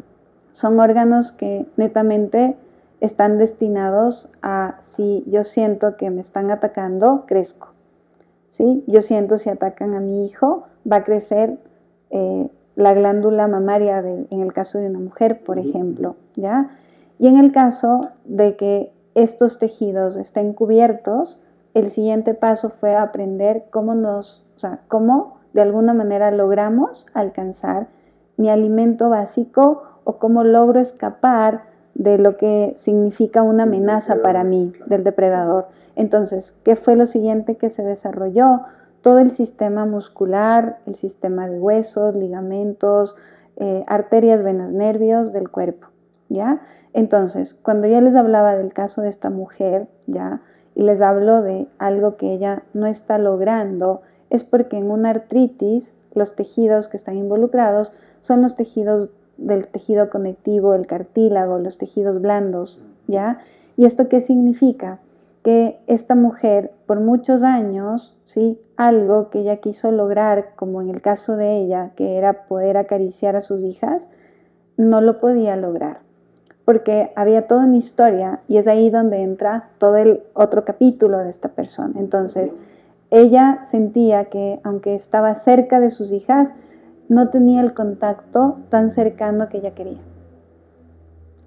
son 0.53 0.81
órganos 0.81 1.33
que 1.33 1.67
netamente 1.77 2.57
están 3.01 3.39
destinados 3.39 4.29
a 4.43 4.79
si 4.83 5.25
yo 5.27 5.45
siento 5.45 5.97
que 5.97 6.11
me 6.11 6.21
están 6.21 6.51
atacando, 6.51 7.25
crezco. 7.27 7.69
¿sí? 8.51 8.85
Yo 8.87 9.03
siento 9.03 9.39
si 9.39 9.49
atacan 9.49 9.95
a 9.95 10.01
mi 10.01 10.27
hijo, 10.27 10.65
va 10.91 10.97
a 10.97 11.05
crecer 11.05 11.59
eh, 12.11 12.49
la 12.81 12.95
glándula 12.95 13.47
mamaria 13.47 13.99
en 14.01 14.41
el 14.41 14.53
caso 14.53 14.79
de 14.79 14.89
una 14.89 14.99
mujer, 14.99 15.43
por 15.45 15.59
ejemplo, 15.59 16.17
¿ya? 16.37 16.71
Y 17.19 17.27
en 17.29 17.39
el 17.39 17.53
caso 17.53 18.09
de 18.25 18.57
que 18.57 18.93
estos 19.15 19.59
tejidos 19.59 20.17
estén 20.17 20.53
cubiertos, 20.53 21.41
el 21.75 21.91
siguiente 21.91 22.35
paso 22.35 22.71
fue 22.71 22.97
aprender 22.97 23.65
cómo 23.71 23.95
nos, 23.95 24.43
o 24.57 24.59
sea, 24.59 24.81
cómo 24.89 25.39
de 25.53 25.63
alguna 25.63 25.95
manera 25.95 26.31
logramos 26.31 27.07
alcanzar 27.13 27.89
mi 28.37 28.49
alimento 28.49 29.11
básico 29.11 29.83
o 30.05 30.17
cómo 30.17 30.45
logro 30.45 30.81
escapar 30.81 31.65
de 31.95 32.19
lo 32.19 32.37
que 32.37 32.75
significa 32.79 33.43
una 33.43 33.65
amenaza 33.65 34.23
para 34.23 34.45
mí, 34.45 34.73
del 34.87 35.05
depredador. 35.05 35.67
Entonces, 35.97 36.57
¿qué 36.65 36.77
fue 36.77 36.97
lo 36.97 37.07
siguiente 37.07 37.57
que 37.57 37.69
se 37.69 37.83
desarrolló? 37.83 38.63
Todo 39.03 39.19
el 39.19 39.37
sistema 39.37 39.87
muscular, 39.87 40.79
el 40.87 40.97
sistema 40.97 41.49
de 41.49 41.59
huesos, 41.59 42.15
ligamentos, 42.15 43.15
eh, 43.57 43.85
arterias, 43.87 44.43
venas, 44.43 44.71
nervios 44.73 45.33
del 45.33 45.51
cuerpo, 45.51 45.89
¿ya? 46.29 46.61
Entonces, 46.93 47.55
cuando 47.55 47.87
ya 47.87 48.01
les 48.01 48.15
hablaba 48.15 48.57
del 48.57 48.73
caso 48.73 49.03
de 49.03 49.09
esta 49.09 49.31
mujer, 49.31 49.87
¿ya? 50.07 50.41
Y 50.75 50.83
les 50.83 51.01
hablo 51.01 51.43
de 51.43 51.69
algo 51.79 52.17
que 52.17 52.33
ella 52.33 52.63
no 52.75 52.87
está 52.87 53.19
logrando, 53.19 54.03
es 54.29 54.45
porque 54.45 54.77
en 54.77 54.91
una 54.91 55.11
artritis 55.11 55.93
los 56.15 56.35
tejidos 56.35 56.89
que 56.89 56.97
están 56.97 57.17
involucrados 57.17 57.93
son 58.23 58.43
los 58.43 58.57
tejidos 58.57 59.11
del 59.37 59.67
tejido 59.69 60.11
conectivo, 60.11 60.75
el 60.75 60.87
cartílago, 60.87 61.59
los 61.59 61.79
tejidos 61.79 62.21
blandos, 62.21 62.81
¿ya? 63.07 63.39
¿Y 63.77 63.87
esto 63.87 64.09
qué 64.09 64.21
significa? 64.21 64.99
Que 65.43 65.79
esta 65.87 66.15
mujer 66.15 66.73
por 66.87 67.01
muchos 67.01 67.43
años, 67.43 68.17
¿sí? 68.27 68.59
algo 68.77 69.31
que 69.31 69.41
ella 69.41 69.59
quiso 69.59 69.91
lograr, 69.91 70.55
como 70.57 70.81
en 70.81 70.91
el 70.91 71.03
caso 71.03 71.37
de 71.37 71.59
ella, 71.59 71.91
que 71.97 72.17
era 72.17 72.47
poder 72.47 72.77
acariciar 72.77 73.37
a 73.37 73.41
sus 73.41 73.63
hijas, 73.63 74.07
no 74.77 75.01
lo 75.01 75.21
podía 75.21 75.57
lograr, 75.57 75.99
porque 76.65 77.13
había 77.17 77.47
toda 77.47 77.65
una 77.65 77.77
historia 77.77 78.41
y 78.49 78.57
es 78.57 78.67
ahí 78.67 78.89
donde 78.89 79.23
entra 79.23 79.69
todo 79.79 79.97
el 79.97 80.23
otro 80.33 80.65
capítulo 80.65 81.19
de 81.19 81.31
esta 81.31 81.49
persona. 81.49 81.95
Entonces, 81.99 82.55
ella 83.11 83.67
sentía 83.71 84.27
que 84.27 84.61
aunque 84.63 84.95
estaba 84.95 85.35
cerca 85.35 85.81
de 85.81 85.91
sus 85.91 86.13
hijas, 86.13 86.49
no 87.09 87.29
tenía 87.29 87.61
el 87.61 87.75
contacto 87.75 88.59
tan 88.71 88.93
cercano 88.93 89.49
que 89.49 89.59
ella 89.59 89.75
quería. 89.75 89.99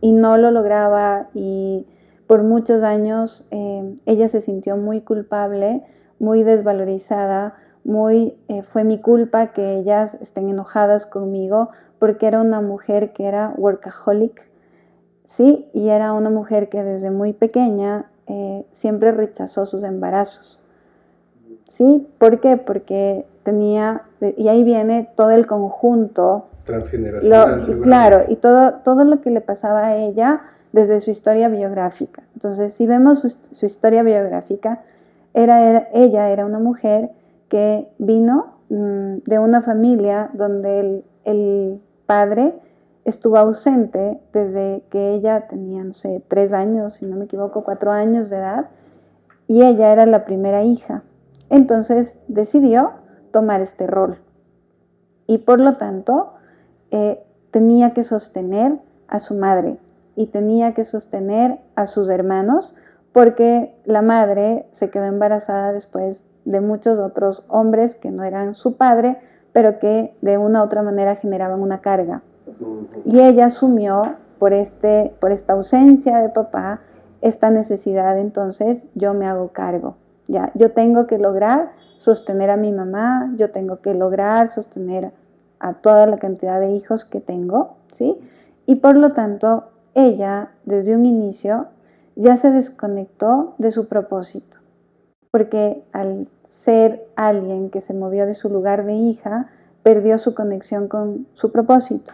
Y 0.01 0.11
no 0.11 0.37
lo 0.37 0.51
lograba 0.51 1.29
y 1.33 1.87
por 2.33 2.41
muchos 2.41 2.81
años 2.81 3.45
eh, 3.51 3.95
ella 4.07 4.27
se 4.27 4.41
sintió 4.41 4.75
muy 4.75 5.01
culpable 5.01 5.83
muy 6.17 6.41
desvalorizada, 6.41 7.53
muy 7.83 8.33
eh, 8.47 8.63
fue 8.63 8.83
mi 8.83 8.99
culpa 8.99 9.53
que 9.53 9.77
ellas 9.77 10.17
estén 10.19 10.49
enojadas 10.49 11.05
conmigo 11.05 11.69
porque 11.99 12.25
era 12.25 12.41
una 12.41 12.59
mujer 12.59 13.13
que 13.13 13.25
era 13.25 13.53
workaholic, 13.55 14.41
sí, 15.37 15.67
y 15.73 15.89
era 15.89 16.13
una 16.13 16.31
mujer 16.31 16.69
que 16.69 16.83
desde 16.83 17.11
muy 17.11 17.33
pequeña 17.33 18.05
eh, 18.25 18.65
siempre 18.77 19.11
rechazó 19.11 19.67
sus 19.67 19.83
embarazos. 19.83 20.59
¿Sí? 21.67 22.07
¿Por 22.17 22.39
qué? 22.39 22.57
Porque 22.57 23.27
tenía, 23.43 24.01
y 24.37 24.47
ahí 24.47 24.63
viene 24.63 25.07
todo 25.15 25.29
el 25.29 25.45
conjunto. 25.45 26.47
Transgeneracional. 26.65 27.61
claro, 27.83 28.23
y 28.27 28.37
todo, 28.37 28.73
todo 28.83 29.03
lo 29.03 29.21
que 29.21 29.29
le 29.29 29.41
pasaba 29.41 29.85
a 29.85 29.97
ella 29.97 30.41
desde 30.73 30.99
su 30.99 31.11
historia 31.11 31.47
biográfica. 31.47 32.23
Entonces, 32.33 32.73
si 32.73 32.85
vemos 32.85 33.21
su 33.51 33.65
historia 33.65 34.03
biográfica, 34.03 34.81
era, 35.33 35.87
ella 35.93 36.29
era 36.29 36.45
una 36.45 36.59
mujer 36.59 37.09
que 37.49 37.87
vino 37.97 38.55
mm, 38.69 39.17
de 39.25 39.39
una 39.39 39.61
familia 39.61 40.29
donde 40.33 41.03
el, 41.23 41.81
padre 42.05 42.53
estuvo 43.05 43.37
ausente 43.37 44.19
desde 44.33 44.83
que 44.89 45.13
ella 45.13 45.47
tenía, 45.47 45.83
no 45.83 45.93
sé, 45.93 46.21
tres 46.27 46.51
años, 46.51 46.95
si 46.95 47.05
no 47.05 47.15
me 47.15 47.25
equivoco, 47.25 47.63
cuatro 47.63 47.91
años 47.91 48.29
de 48.29 48.35
edad, 48.35 48.65
y 49.47 49.63
ella 49.63 49.91
era 49.93 50.05
la 50.05 50.25
primera 50.25 50.63
hija. 50.63 51.01
Entonces 51.49 52.13
decidió 52.27 52.91
tomar 53.31 53.61
este 53.61 53.87
rol. 53.87 54.17
Y 55.25 55.39
por 55.39 55.59
lo 55.59 55.77
tanto, 55.77 56.33
eh, 56.91 57.23
tenía 57.51 57.93
que 57.93 58.03
sostener 58.03 58.73
a 59.07 59.19
su 59.21 59.33
madre 59.33 59.77
y 60.15 60.27
tenía 60.27 60.73
que 60.73 60.85
sostener 60.85 61.59
a 61.75 61.87
sus 61.87 62.09
hermanos 62.09 62.73
porque 63.11 63.75
la 63.85 64.01
madre 64.01 64.65
se 64.73 64.89
quedó 64.89 65.05
embarazada 65.05 65.71
después 65.71 66.23
de 66.45 66.59
muchos 66.59 66.99
otros 66.99 67.43
hombres 67.47 67.95
que 67.95 68.11
no 68.11 68.23
eran 68.23 68.55
su 68.55 68.75
padre, 68.75 69.17
pero 69.53 69.79
que 69.79 70.15
de 70.21 70.37
una 70.37 70.61
u 70.61 70.65
otra 70.65 70.81
manera 70.81 71.15
generaban 71.15 71.61
una 71.61 71.79
carga. 71.81 72.21
Y 73.05 73.19
ella 73.19 73.45
asumió 73.45 74.15
por, 74.39 74.53
este, 74.53 75.13
por 75.19 75.31
esta 75.31 75.53
ausencia 75.53 76.17
de 76.19 76.29
papá 76.29 76.81
esta 77.21 77.49
necesidad, 77.49 78.19
entonces 78.19 78.85
yo 78.95 79.13
me 79.13 79.25
hago 79.25 79.49
cargo. 79.49 79.95
Ya, 80.27 80.51
yo 80.55 80.71
tengo 80.71 81.07
que 81.07 81.17
lograr 81.17 81.71
sostener 81.97 82.49
a 82.49 82.57
mi 82.57 82.73
mamá, 82.73 83.31
yo 83.37 83.51
tengo 83.51 83.79
que 83.79 83.93
lograr 83.93 84.49
sostener 84.49 85.11
a 85.59 85.75
toda 85.75 86.05
la 86.05 86.17
cantidad 86.17 86.59
de 86.59 86.71
hijos 86.71 87.05
que 87.05 87.21
tengo, 87.21 87.77
¿sí? 87.93 88.19
Y 88.65 88.75
por 88.75 88.97
lo 88.97 89.13
tanto, 89.13 89.69
ella 89.95 90.49
desde 90.65 90.95
un 90.95 91.05
inicio 91.05 91.67
ya 92.15 92.37
se 92.37 92.51
desconectó 92.51 93.55
de 93.57 93.71
su 93.71 93.87
propósito, 93.87 94.57
porque 95.31 95.83
al 95.91 96.27
ser 96.49 97.05
alguien 97.15 97.69
que 97.69 97.81
se 97.81 97.93
movió 97.93 98.25
de 98.25 98.35
su 98.35 98.49
lugar 98.49 98.85
de 98.85 98.93
hija, 98.93 99.49
perdió 99.83 100.17
su 100.17 100.33
conexión 100.33 100.87
con 100.87 101.27
su 101.33 101.51
propósito, 101.51 102.13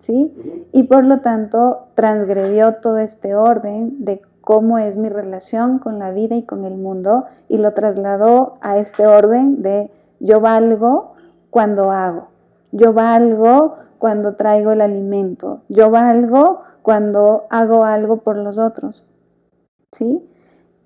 ¿sí? 0.00 0.68
Y 0.72 0.84
por 0.84 1.04
lo 1.04 1.20
tanto 1.20 1.88
transgredió 1.94 2.76
todo 2.76 2.98
este 2.98 3.34
orden 3.34 4.04
de 4.04 4.22
cómo 4.40 4.78
es 4.78 4.96
mi 4.96 5.08
relación 5.08 5.80
con 5.80 5.98
la 5.98 6.12
vida 6.12 6.36
y 6.36 6.44
con 6.44 6.64
el 6.64 6.76
mundo 6.76 7.24
y 7.48 7.58
lo 7.58 7.74
trasladó 7.74 8.56
a 8.60 8.78
este 8.78 9.06
orden 9.06 9.62
de 9.62 9.90
yo 10.20 10.40
valgo 10.40 11.14
cuando 11.50 11.90
hago, 11.90 12.28
yo 12.70 12.92
valgo 12.92 13.76
cuando 13.98 14.36
traigo 14.36 14.70
el 14.70 14.80
alimento, 14.80 15.62
yo 15.68 15.90
valgo 15.90 16.62
cuando 16.88 17.44
hago 17.50 17.84
algo 17.84 18.22
por 18.22 18.38
los 18.38 18.56
otros, 18.56 19.04
¿sí? 19.92 20.26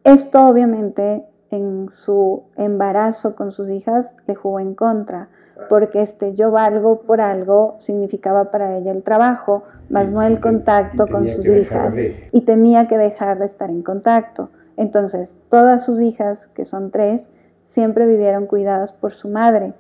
Esto 0.03 0.49
obviamente 0.49 1.25
en 1.53 1.91
su 1.93 2.43
embarazo 2.57 3.37
con 3.37 3.53
sus 3.53 3.71
hijas 3.71 4.11
le 4.27 4.35
jugó 4.35 4.59
en 4.59 4.75
contra, 4.75 5.29
porque 5.69 6.03
este 6.03 6.35
yo 6.35 6.51
valgo 6.51 7.03
por 7.03 7.21
algo 7.21 7.77
significaba 7.79 8.51
para 8.51 8.77
ella 8.79 8.91
el 8.91 9.05
trabajo, 9.05 9.63
más 9.91 10.11
no 10.11 10.23
el 10.23 10.41
contacto 10.41 11.07
con 11.07 11.25
sus 11.29 11.47
hijas. 11.47 11.95
Y 12.33 12.41
tenía 12.41 12.89
que 12.89 12.99
dejar 12.99 13.39
de 13.39 13.47
estar 13.47 13.71
en 13.71 13.85
contacto. 13.85 14.49
Entonces, 14.77 15.37
todas 15.51 15.85
sus 15.85 16.01
hijas, 16.01 16.49
que 16.49 16.65
son 16.65 16.91
tres, 16.91 17.29
siempre 17.69 18.09
vivieron 18.09 18.47
cuidadas 18.47 18.91
por 18.91 19.13
su 19.13 19.29
madre, 19.29 19.73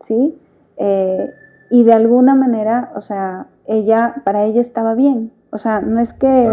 ¿sí? 0.00 0.34
Eh, 0.78 1.30
y 1.68 1.84
de 1.84 1.92
alguna 1.92 2.34
manera, 2.34 2.90
o 2.94 3.02
sea, 3.02 3.48
ella, 3.66 4.22
para 4.24 4.44
ella 4.44 4.60
estaba 4.60 4.94
bien. 4.94 5.30
O 5.52 5.58
sea, 5.58 5.80
no 5.80 6.00
es 6.00 6.14
que 6.14 6.50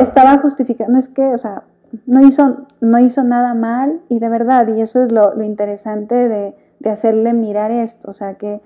estaba 0.00 0.38
justificada, 0.38 0.90
no 0.92 0.98
es 0.98 1.08
que, 1.08 1.26
o 1.26 1.38
sea, 1.38 1.62
no 2.04 2.20
hizo, 2.20 2.66
no 2.82 2.98
hizo 2.98 3.24
nada 3.24 3.54
mal 3.54 4.00
y 4.10 4.18
de 4.18 4.28
verdad, 4.28 4.68
y 4.68 4.82
eso 4.82 5.02
es 5.02 5.10
lo, 5.10 5.34
lo 5.34 5.42
interesante 5.42 6.14
de, 6.14 6.54
de 6.80 6.90
hacerle 6.90 7.32
mirar 7.32 7.70
esto, 7.70 8.10
o 8.10 8.12
sea, 8.12 8.34
que 8.34 8.60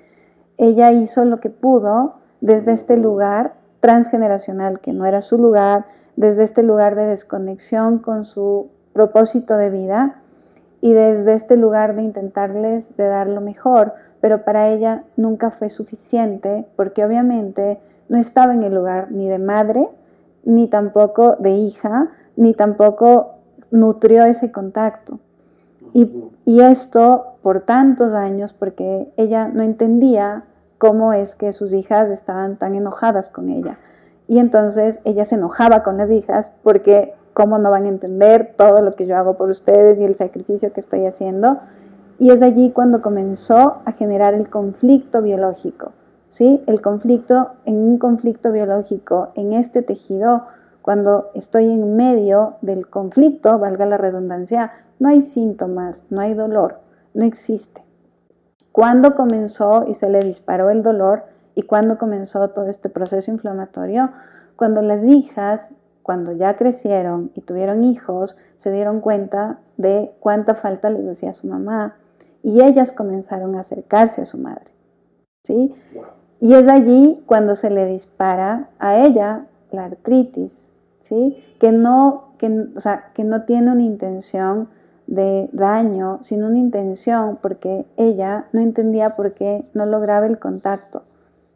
ella 0.59 0.91
hizo 0.91 1.25
lo 1.25 1.39
que 1.39 1.51
pudo 1.51 2.17
desde 2.41 2.73
este 2.73 2.97
lugar 2.97 3.55
transgeneracional, 3.79 4.81
que 4.81 4.93
no 4.93 5.07
era 5.07 5.23
su 5.23 5.39
lugar, 5.39 5.85
desde 6.17 6.43
este 6.43 6.65
lugar 6.65 6.97
de 6.97 7.07
desconexión 7.07 7.99
con 7.99 8.25
su 8.25 8.69
propósito 8.93 9.57
de 9.57 9.71
vida 9.71 10.17
y 10.81 10.93
desde 10.93 11.35
este 11.35 11.57
lugar 11.57 11.95
de 11.95 12.03
intentarles 12.03 12.85
de 12.97 13.05
dar 13.07 13.29
lo 13.29 13.41
mejor, 13.41 13.95
pero 14.21 14.45
para 14.45 14.69
ella 14.69 15.05
nunca 15.17 15.51
fue 15.51 15.71
suficiente 15.71 16.67
porque 16.77 17.05
obviamente 17.05 17.79
no 18.11 18.19
estaba 18.19 18.53
en 18.53 18.65
el 18.65 18.75
lugar 18.75 19.11
ni 19.11 19.29
de 19.29 19.39
madre, 19.39 19.89
ni 20.45 20.67
tampoco 20.69 21.37
de 21.39 21.53
hija, 21.53 22.09
ni 22.37 22.55
tampoco 22.55 23.37
nutrió 23.71 24.25
ese 24.25 24.51
contacto. 24.51 25.21
Y, 25.93 26.13
y, 26.45 26.61
esto 26.61 27.37
por 27.43 27.63
tantos 27.63 28.13
años, 28.13 28.53
porque 28.53 29.13
ella 29.17 29.49
no 29.49 29.63
entendía 29.63 30.45
cómo 30.79 31.13
es 31.13 31.35
que 31.35 31.53
sus 31.53 31.73
hijas 31.73 32.11
estaban 32.11 32.57
tan 32.57 32.75
enojadas 32.75 33.31
con 33.31 33.49
ella. 33.49 33.79
Y 34.29 34.39
entonces 34.39 34.99
ella 35.05 35.25
se 35.25 35.37
enojaba 35.37 35.83
con 35.83 35.97
las 35.97 36.11
hijas 36.11 36.51
porque 36.63 37.15
cómo 37.33 37.59
no 37.59 37.71
van 37.71 37.85
a 37.85 37.89
entender 37.89 38.55
todo 38.57 38.83
lo 38.83 38.95
que 38.95 39.07
yo 39.07 39.17
hago 39.17 39.37
por 39.37 39.51
ustedes 39.51 39.99
y 39.99 40.05
el 40.05 40.17
sacrificio 40.17 40.73
que 40.73 40.81
estoy 40.81 41.07
haciendo. 41.07 41.59
Y 42.19 42.31
es 42.31 42.43
allí 42.43 42.71
cuando 42.71 43.03
comenzó 43.03 43.83
a 43.85 43.93
generar 43.93 44.35
el 44.35 44.49
conflicto 44.49 45.23
biológico. 45.23 45.93
¿Sí? 46.31 46.63
El 46.67 46.81
conflicto, 46.81 47.51
en 47.65 47.77
un 47.77 47.99
conflicto 47.99 48.51
biológico, 48.53 49.33
en 49.35 49.53
este 49.53 49.83
tejido, 49.83 50.47
cuando 50.83 51.31
estoy 51.35 51.67
en 51.67 51.97
medio 51.97 52.55
del 52.63 52.89
conflicto, 52.89 53.59
valga 53.59 53.85
la 53.87 53.99
redundancia, 53.99 54.73
no 54.99 55.09
hay 55.09 55.23
síntomas, 55.35 56.03
no 56.11 56.21
hay 56.21 56.35
dolor, 56.35 56.79
no 57.15 57.25
existe. 57.25 57.83
¿Cuándo 58.73 59.15
comenzó 59.15 59.85
y 59.87 59.95
se 59.95 60.09
le 60.09 60.21
disparó 60.21 60.71
el 60.71 60.83
dolor? 60.83 61.25
¿Y 61.55 61.63
cuándo 61.63 61.99
comenzó 61.99 62.49
todo 62.51 62.67
este 62.69 62.89
proceso 62.89 63.31
inflamatorio? 63.31 64.11
Cuando 64.57 64.81
las 64.81 65.05
hijas, 65.05 65.67
cuando 66.03 66.33
ya 66.33 66.57
crecieron 66.57 67.33
y 67.35 67.41
tuvieron 67.43 67.85
hijos, 67.85 68.37
se 68.59 68.71
dieron 68.71 69.01
cuenta 69.01 69.59
de 69.77 70.13
cuánta 70.21 70.55
falta 70.55 70.91
les 70.91 71.07
hacía 71.09 71.33
su 71.35 71.47
mamá 71.47 71.97
y 72.43 72.63
ellas 72.63 72.93
comenzaron 72.93 73.57
a 73.57 73.61
acercarse 73.61 74.23
a 74.23 74.27
su 74.27 74.39
madre. 74.39 74.71
¿sí? 75.45 75.75
Y 76.41 76.55
es 76.55 76.67
allí 76.69 77.23
cuando 77.27 77.55
se 77.55 77.71
le 77.71 77.87
dispara 77.87 78.69
a 78.79 78.99
ella 78.99 79.45
la 79.73 79.85
artritis, 79.85 80.53
¿sí? 81.03 81.43
que, 81.61 81.71
no, 81.71 82.31
que, 82.39 82.67
o 82.75 82.81
sea, 82.81 83.11
que 83.15 83.25
no 83.25 83.43
tiene 83.43 83.71
una 83.71 83.83
intención 83.83 84.69
de 85.07 85.51
daño, 85.53 86.21
sino 86.23 86.47
una 86.47 86.59
intención, 86.59 87.39
porque 87.43 87.85
ella 87.97 88.47
no 88.53 88.61
entendía 88.61 89.17
por 89.17 89.35
qué 89.35 89.65
no 89.75 89.85
lograba 89.85 90.27
el 90.27 90.39
contacto, 90.39 91.03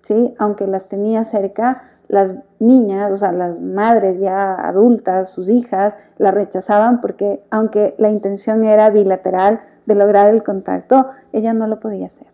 ¿sí? 0.03 0.35
Aunque 0.39 0.67
las 0.67 0.89
tenía 0.89 1.25
cerca, 1.25 1.83
las 2.09 2.35
niñas, 2.59 3.13
o 3.13 3.17
sea, 3.17 3.33
las 3.33 3.59
madres 3.61 4.19
ya 4.21 4.55
adultas, 4.55 5.31
sus 5.31 5.49
hijas, 5.49 5.95
la 6.19 6.33
rechazaban 6.33 7.01
porque 7.01 7.43
aunque 7.51 7.95
la 7.97 8.11
intención 8.11 8.65
era 8.65 8.91
bilateral 8.91 9.61
de 9.87 9.95
lograr 9.95 10.35
el 10.35 10.43
contacto, 10.43 11.11
ella 11.33 11.53
no 11.53 11.67
lo 11.67 11.81
podía 11.81 12.07
hacer, 12.07 12.27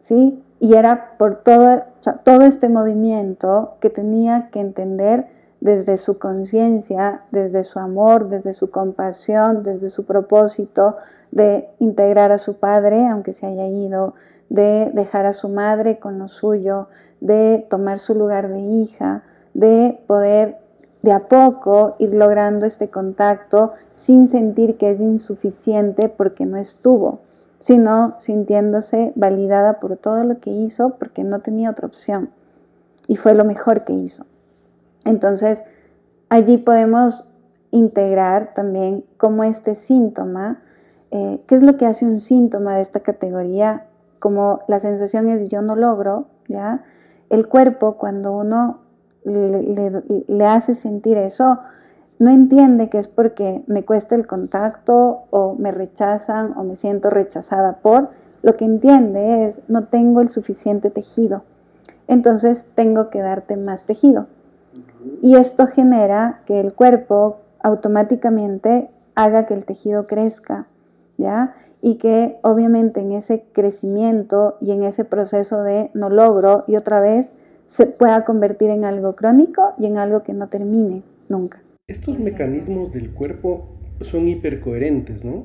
¿sí? 0.00 0.42
Y 0.62 0.74
era 0.74 1.16
por 1.18 1.42
todo, 1.42 1.82
todo 2.22 2.42
este 2.42 2.68
movimiento 2.68 3.72
que 3.80 3.90
tenía 3.90 4.48
que 4.52 4.60
entender 4.60 5.26
desde 5.60 5.98
su 5.98 6.20
conciencia, 6.20 7.22
desde 7.32 7.64
su 7.64 7.80
amor, 7.80 8.28
desde 8.28 8.52
su 8.52 8.70
compasión, 8.70 9.64
desde 9.64 9.90
su 9.90 10.04
propósito 10.04 10.98
de 11.32 11.68
integrar 11.80 12.30
a 12.30 12.38
su 12.38 12.54
padre, 12.54 13.08
aunque 13.08 13.32
se 13.32 13.44
haya 13.44 13.66
ido, 13.66 14.14
de 14.50 14.92
dejar 14.94 15.26
a 15.26 15.32
su 15.32 15.48
madre 15.48 15.98
con 15.98 16.20
lo 16.20 16.28
suyo, 16.28 16.86
de 17.20 17.66
tomar 17.68 17.98
su 17.98 18.14
lugar 18.14 18.48
de 18.48 18.60
hija, 18.60 19.24
de 19.54 19.98
poder 20.06 20.58
de 21.02 21.10
a 21.10 21.26
poco 21.26 21.96
ir 21.98 22.14
logrando 22.14 22.66
este 22.66 22.88
contacto 22.88 23.72
sin 23.96 24.30
sentir 24.30 24.76
que 24.76 24.92
es 24.92 25.00
insuficiente 25.00 26.08
porque 26.08 26.46
no 26.46 26.56
estuvo, 26.56 27.18
sino 27.62 28.16
sintiéndose 28.18 29.12
validada 29.14 29.78
por 29.78 29.96
todo 29.96 30.24
lo 30.24 30.40
que 30.40 30.50
hizo 30.50 30.96
porque 30.98 31.22
no 31.22 31.40
tenía 31.40 31.70
otra 31.70 31.86
opción. 31.86 32.30
Y 33.06 33.16
fue 33.16 33.34
lo 33.34 33.44
mejor 33.44 33.84
que 33.84 33.92
hizo. 33.92 34.26
Entonces, 35.04 35.62
allí 36.28 36.58
podemos 36.58 37.28
integrar 37.70 38.52
también 38.54 39.04
como 39.16 39.44
este 39.44 39.76
síntoma, 39.76 40.60
eh, 41.12 41.40
qué 41.46 41.54
es 41.54 41.62
lo 41.62 41.76
que 41.76 41.86
hace 41.86 42.04
un 42.04 42.20
síntoma 42.20 42.76
de 42.76 42.82
esta 42.82 43.00
categoría, 43.00 43.86
como 44.18 44.60
la 44.66 44.80
sensación 44.80 45.28
es 45.28 45.48
yo 45.48 45.62
no 45.62 45.76
logro, 45.76 46.26
¿ya? 46.48 46.82
El 47.30 47.46
cuerpo 47.46 47.96
cuando 47.96 48.32
uno 48.36 48.80
le, 49.24 50.44
hace 50.46 50.74
sentir 50.74 51.16
eso, 51.16 51.60
no 52.22 52.30
entiende 52.30 52.88
que 52.88 52.98
es 52.98 53.08
porque 53.08 53.64
me 53.66 53.84
cuesta 53.84 54.14
el 54.14 54.28
contacto 54.28 55.22
o 55.30 55.56
me 55.58 55.72
rechazan 55.72 56.56
o 56.56 56.62
me 56.62 56.76
siento 56.76 57.10
rechazada 57.10 57.78
por, 57.82 58.10
lo 58.44 58.56
que 58.56 58.64
entiende 58.64 59.44
es 59.44 59.60
no 59.66 59.86
tengo 59.86 60.20
el 60.20 60.28
suficiente 60.28 60.88
tejido, 60.90 61.42
entonces 62.06 62.64
tengo 62.76 63.10
que 63.10 63.18
darte 63.18 63.56
más 63.56 63.82
tejido. 63.82 64.28
Y 65.20 65.34
esto 65.34 65.66
genera 65.66 66.42
que 66.46 66.60
el 66.60 66.74
cuerpo 66.74 67.38
automáticamente 67.60 68.88
haga 69.16 69.46
que 69.46 69.54
el 69.54 69.64
tejido 69.64 70.06
crezca, 70.06 70.66
¿ya? 71.18 71.56
Y 71.80 71.96
que 71.96 72.38
obviamente 72.42 73.00
en 73.00 73.14
ese 73.14 73.42
crecimiento 73.52 74.58
y 74.60 74.70
en 74.70 74.84
ese 74.84 75.04
proceso 75.04 75.64
de 75.64 75.90
no 75.92 76.08
logro 76.08 76.62
y 76.68 76.76
otra 76.76 77.00
vez 77.00 77.34
se 77.66 77.86
pueda 77.86 78.24
convertir 78.24 78.70
en 78.70 78.84
algo 78.84 79.16
crónico 79.16 79.72
y 79.76 79.86
en 79.86 79.98
algo 79.98 80.22
que 80.22 80.34
no 80.34 80.46
termine 80.46 81.02
nunca. 81.28 81.58
Estos 81.88 82.16
mecanismos 82.18 82.92
del 82.92 83.12
cuerpo 83.12 83.64
son 84.02 84.28
hipercoherentes, 84.28 85.24
¿no? 85.24 85.44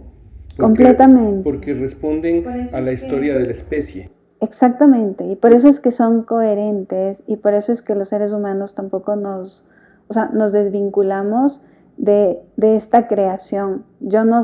Completamente. 0.57 1.43
Porque 1.43 1.73
responden 1.73 2.45
a 2.73 2.79
la 2.79 2.91
historia 2.91 3.35
de 3.35 3.45
la 3.45 3.51
especie. 3.51 4.11
Exactamente, 4.39 5.25
y 5.25 5.35
por 5.35 5.53
eso 5.53 5.67
es 5.67 5.79
que 5.79 5.91
son 5.91 6.21
coherentes 6.21 7.17
y 7.25 7.37
por 7.37 7.55
eso 7.55 7.71
es 7.71 7.81
que 7.81 7.95
los 7.95 8.09
seres 8.09 8.31
humanos 8.31 8.75
tampoco 8.75 9.15
nos, 9.15 9.65
o 10.09 10.13
sea, 10.13 10.29
nos 10.31 10.51
desvinculamos 10.51 11.59
de, 11.97 12.39
esta 12.61 13.07
creación. 13.07 13.83
Yo 13.99 14.23
no, 14.23 14.43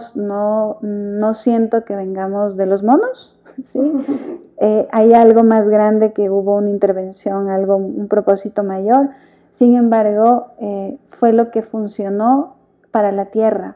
no, 0.82 1.34
siento 1.36 1.86
que 1.86 1.96
vengamos 1.96 2.58
de 2.58 2.66
los 2.66 2.82
monos, 2.82 3.40
¿sí? 3.72 3.80
Eh, 4.60 4.88
hay 4.92 5.14
algo 5.14 5.44
más 5.44 5.68
grande 5.68 6.14
que 6.14 6.30
hubo 6.30 6.56
una 6.56 6.70
intervención, 6.70 7.50
algo, 7.50 7.76
un 7.76 8.08
propósito 8.08 8.64
mayor. 8.64 9.10
Sin 9.54 9.76
embargo, 9.76 10.48
eh, 10.60 10.98
fue 11.20 11.34
lo 11.34 11.52
que 11.52 11.62
funcionó 11.62 12.58
para 12.92 13.12
la 13.12 13.26
Tierra 13.26 13.76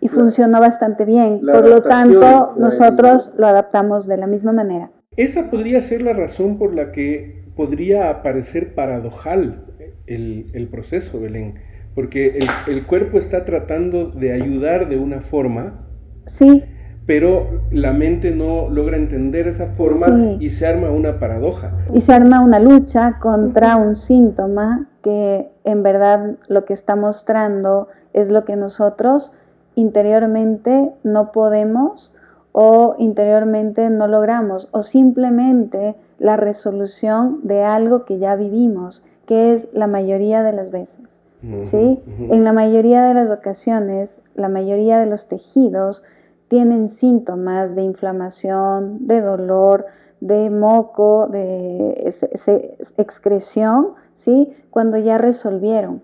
y 0.00 0.08
funcionó 0.08 0.60
bastante 0.60 1.04
bien. 1.04 1.40
Por 1.40 1.68
lo 1.68 1.82
tanto, 1.82 2.54
nosotros 2.56 3.32
lo 3.36 3.46
adaptamos 3.46 4.06
de 4.06 4.16
la 4.16 4.26
misma 4.26 4.52
manera. 4.52 4.90
Esa 5.16 5.50
podría 5.50 5.80
ser 5.80 6.02
la 6.02 6.12
razón 6.12 6.58
por 6.58 6.74
la 6.74 6.92
que 6.92 7.44
podría 7.56 8.22
parecer 8.22 8.74
paradojal 8.74 9.64
el, 10.06 10.68
proceso, 10.70 11.20
Belén, 11.20 11.54
porque 11.94 12.38
el, 12.68 12.86
cuerpo 12.86 13.18
está 13.18 13.44
tratando 13.44 14.10
de 14.10 14.32
ayudar 14.32 14.88
de 14.88 14.96
una 14.96 15.20
forma. 15.20 15.86
Sí. 16.26 16.62
Pero 17.08 17.46
la 17.70 17.94
mente 17.94 18.32
no 18.32 18.68
logra 18.68 18.98
entender 18.98 19.48
esa 19.48 19.66
forma 19.66 20.36
y 20.38 20.50
se 20.50 20.66
arma 20.66 20.90
una 20.90 21.18
paradoja. 21.18 21.72
Y 21.94 22.02
se 22.02 22.12
arma 22.12 22.40
una 22.40 22.60
lucha 22.60 23.18
contra 23.18 23.76
un 23.76 23.96
síntoma 23.96 24.86
que 25.02 25.48
en 25.64 25.82
verdad 25.82 26.36
lo 26.48 26.66
que 26.66 26.74
está 26.74 26.96
mostrando 26.96 27.88
es 28.12 28.30
lo 28.30 28.44
que 28.44 28.56
nosotros 28.56 29.32
interiormente 29.74 30.90
no 31.02 31.32
podemos 31.32 32.12
o 32.52 32.94
interiormente 32.98 33.88
no 33.88 34.06
logramos 34.06 34.68
o 34.72 34.82
simplemente 34.82 35.94
la 36.18 36.36
resolución 36.36 37.40
de 37.42 37.62
algo 37.62 38.04
que 38.04 38.18
ya 38.18 38.36
vivimos, 38.36 39.02
que 39.24 39.54
es 39.54 39.68
la 39.72 39.86
mayoría 39.86 40.42
de 40.42 40.52
las 40.52 40.70
veces. 40.70 41.06
¿sí? 41.62 42.00
En 42.30 42.44
la 42.44 42.52
mayoría 42.52 43.04
de 43.04 43.14
las 43.14 43.30
ocasiones, 43.30 44.20
la 44.34 44.50
mayoría 44.50 44.98
de 44.98 45.06
los 45.06 45.26
tejidos 45.26 46.02
tienen 46.48 46.90
síntomas 46.94 47.74
de 47.74 47.82
inflamación, 47.82 49.06
de 49.06 49.20
dolor, 49.20 49.86
de 50.20 50.50
moco, 50.50 51.28
de 51.30 52.12
excreción, 52.96 53.90
¿sí? 54.16 54.52
Cuando 54.70 54.96
ya 54.98 55.18
resolvieron. 55.18 56.02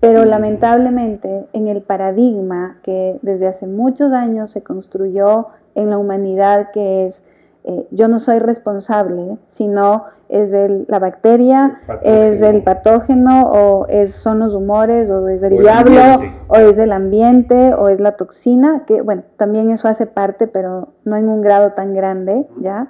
Pero 0.00 0.24
lamentablemente 0.24 1.46
en 1.52 1.68
el 1.68 1.82
paradigma 1.82 2.78
que 2.82 3.18
desde 3.22 3.46
hace 3.46 3.66
muchos 3.66 4.12
años 4.12 4.50
se 4.50 4.62
construyó 4.62 5.48
en 5.74 5.90
la 5.90 5.98
humanidad, 5.98 6.70
que 6.72 7.06
es 7.06 7.22
eh, 7.64 7.86
yo 7.92 8.08
no 8.08 8.18
soy 8.18 8.40
responsable, 8.40 9.38
sino 9.46 10.04
es 10.28 10.50
de 10.50 10.84
la 10.88 10.98
bacteria, 10.98 11.78
es 12.02 12.40
del 12.40 12.62
patógeno, 12.62 13.42
o 13.50 13.86
es, 13.86 14.14
son 14.14 14.40
los 14.40 14.54
humores, 14.54 15.10
o 15.10 15.28
es 15.28 15.40
del 15.40 15.58
diablo, 15.58 16.00
o 16.48 16.56
es 16.56 16.74
del 16.76 16.92
ambiente, 16.92 17.74
o 17.74 17.88
es 17.88 18.00
la 18.00 18.12
toxina, 18.12 18.84
que 18.86 19.02
bueno, 19.02 19.22
también 19.36 19.70
eso 19.70 19.88
hace 19.88 20.06
parte, 20.06 20.46
pero 20.46 20.88
no 21.04 21.16
en 21.16 21.28
un 21.28 21.42
grado 21.42 21.72
tan 21.72 21.94
grande, 21.94 22.46
¿ya? 22.60 22.88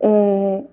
Eh, 0.00 0.66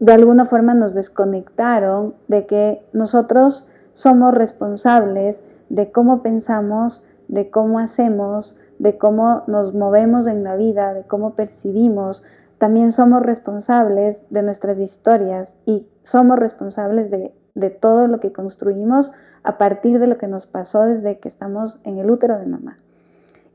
de 0.00 0.12
alguna 0.12 0.46
forma 0.46 0.74
nos 0.74 0.94
desconectaron 0.94 2.14
de 2.26 2.46
que 2.46 2.84
nosotros 2.92 3.68
somos 3.92 4.34
responsables 4.34 5.42
de 5.68 5.92
cómo 5.92 6.22
pensamos, 6.22 7.04
de 7.28 7.50
cómo 7.50 7.78
hacemos, 7.78 8.56
de 8.78 8.98
cómo 8.98 9.44
nos 9.46 9.74
movemos 9.74 10.26
en 10.26 10.42
la 10.42 10.56
vida, 10.56 10.92
de 10.92 11.04
cómo 11.04 11.34
percibimos, 11.34 12.22
también 12.62 12.92
somos 12.92 13.22
responsables 13.22 14.22
de 14.30 14.40
nuestras 14.40 14.78
historias 14.78 15.58
y 15.66 15.84
somos 16.04 16.38
responsables 16.38 17.10
de, 17.10 17.70
todo 17.70 18.06
lo 18.06 18.20
que 18.20 18.30
construimos 18.30 19.10
a 19.42 19.58
partir 19.58 19.98
de 19.98 20.06
lo 20.06 20.16
que 20.16 20.28
nos 20.28 20.46
pasó 20.46 20.82
desde 20.82 21.18
que 21.18 21.26
estamos 21.26 21.76
en 21.82 21.98
el 21.98 22.08
útero 22.08 22.38
de 22.38 22.46
mamá. 22.46 22.78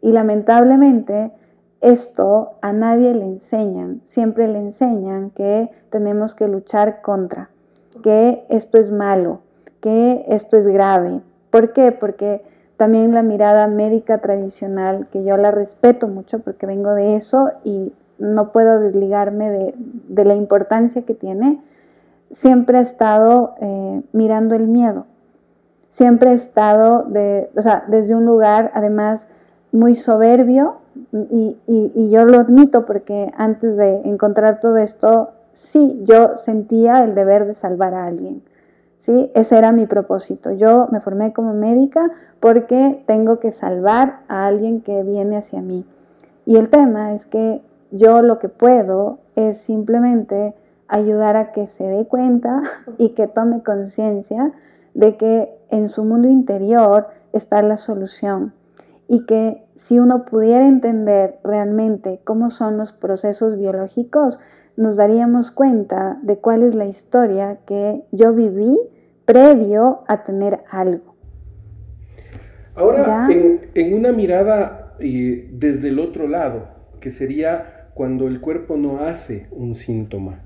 Y 0.01 0.11
lamentablemente 0.11 1.31
esto 1.79 2.55
a 2.61 2.73
nadie 2.73 3.13
le 3.13 3.23
enseñan, 3.23 4.01
siempre 4.03 4.49
le 4.49 4.59
enseñan 4.59 5.29
que 5.29 5.71
tenemos 5.89 6.35
que 6.35 6.49
luchar 6.49 7.01
contra, 7.01 7.49
que 8.03 8.45
esto 8.49 8.77
es 8.77 8.91
malo, 8.91 9.39
que 9.79 10.25
esto 10.27 10.57
es 10.57 10.67
grave. 10.67 11.21
¿Por 11.49 11.71
qué? 11.71 11.93
Porque 11.93 12.43
también 12.75 13.13
la 13.13 13.23
mirada 13.23 13.67
médica 13.67 14.17
tradicional, 14.17 15.07
que 15.13 15.23
yo 15.23 15.37
la 15.37 15.51
respeto 15.51 16.09
mucho 16.09 16.39
porque 16.39 16.65
vengo 16.65 16.93
de 16.93 17.15
eso 17.15 17.51
y 17.63 17.93
no 18.19 18.51
puedo 18.51 18.79
desligarme 18.79 19.73
de, 20.09 20.25
la 20.25 20.35
importancia 20.35 21.03
que 21.03 21.13
tiene, 21.13 21.61
siempre 22.31 22.79
he 22.79 22.81
estado 22.81 23.55
eh, 23.61 24.01
mirando 24.13 24.55
el 24.55 24.67
miedo. 24.67 25.05
Siempre 25.91 26.31
he 26.31 26.35
estado 26.35 27.03
de, 27.03 27.49
desde 27.87 28.15
un 28.15 28.25
lugar, 28.25 28.71
además, 28.73 29.27
muy 29.71 29.95
soberbio, 29.95 30.75
y, 31.11 31.57
y, 31.67 32.09
yo 32.09 32.25
lo 32.25 32.39
admito 32.39 32.85
porque 32.85 33.31
antes 33.37 33.77
de 33.77 34.01
encontrar 34.03 34.59
todo 34.59 34.77
esto, 34.77 35.29
sí, 35.53 36.01
yo 36.05 36.37
sentía 36.37 37.03
el 37.03 37.13
deber 37.15 37.45
de 37.45 37.53
salvar 37.53 37.93
a 37.93 38.05
alguien. 38.05 38.41
¿sí? 38.99 39.31
Ese 39.35 39.57
era 39.57 39.71
mi 39.71 39.85
propósito. 39.85 40.51
Yo 40.51 40.87
me 40.91 40.99
formé 40.99 41.33
como 41.33 41.53
médica 41.53 42.09
porque 42.39 43.03
tengo 43.05 43.39
que 43.39 43.51
salvar 43.51 44.19
a 44.27 44.47
alguien 44.47 44.81
que 44.81 45.03
viene 45.03 45.37
hacia 45.37 45.61
mí. 45.61 45.85
Y 46.45 46.57
el 46.57 46.69
tema 46.69 47.13
es 47.13 47.25
que 47.25 47.61
yo 47.91 48.21
lo 48.21 48.39
que 48.39 48.49
puedo 48.49 49.19
es 49.35 49.57
simplemente 49.57 50.53
ayudar 50.87 51.35
a 51.35 51.51
que 51.51 51.67
se 51.67 51.83
dé 51.83 52.05
cuenta 52.05 52.61
y 52.97 53.09
que 53.09 53.27
tome 53.27 53.63
conciencia 53.63 54.51
de 54.93 55.17
que 55.17 55.49
en 55.69 55.89
su 55.89 56.03
mundo 56.03 56.27
interior 56.27 57.07
está 57.33 57.61
la 57.61 57.77
solución 57.77 58.53
y 59.07 59.25
que 59.25 59.63
si 59.75 59.99
uno 59.99 60.25
pudiera 60.25 60.67
entender 60.67 61.39
realmente 61.43 62.19
cómo 62.23 62.51
son 62.51 62.77
los 62.77 62.91
procesos 62.91 63.57
biológicos, 63.57 64.39
nos 64.75 64.95
daríamos 64.95 65.51
cuenta 65.51 66.17
de 66.21 66.37
cuál 66.37 66.63
es 66.63 66.75
la 66.75 66.85
historia 66.85 67.59
que 67.65 68.03
yo 68.11 68.33
viví 68.33 68.77
previo 69.25 70.03
a 70.07 70.23
tener 70.23 70.59
algo. 70.69 71.15
Ahora, 72.75 73.27
en, 73.29 73.93
una 73.93 74.11
mirada 74.11 74.93
eh, 74.99 75.49
desde 75.53 75.89
el 75.89 75.99
otro 75.99 76.27
lado, 76.27 76.67
que 76.99 77.11
sería 77.11 77.76
cuando 77.97 78.27
el 78.27 78.39
cuerpo 78.39 78.77
no 78.77 78.99
hace 78.99 79.47
un 79.49 79.73
síntoma. 79.73 80.41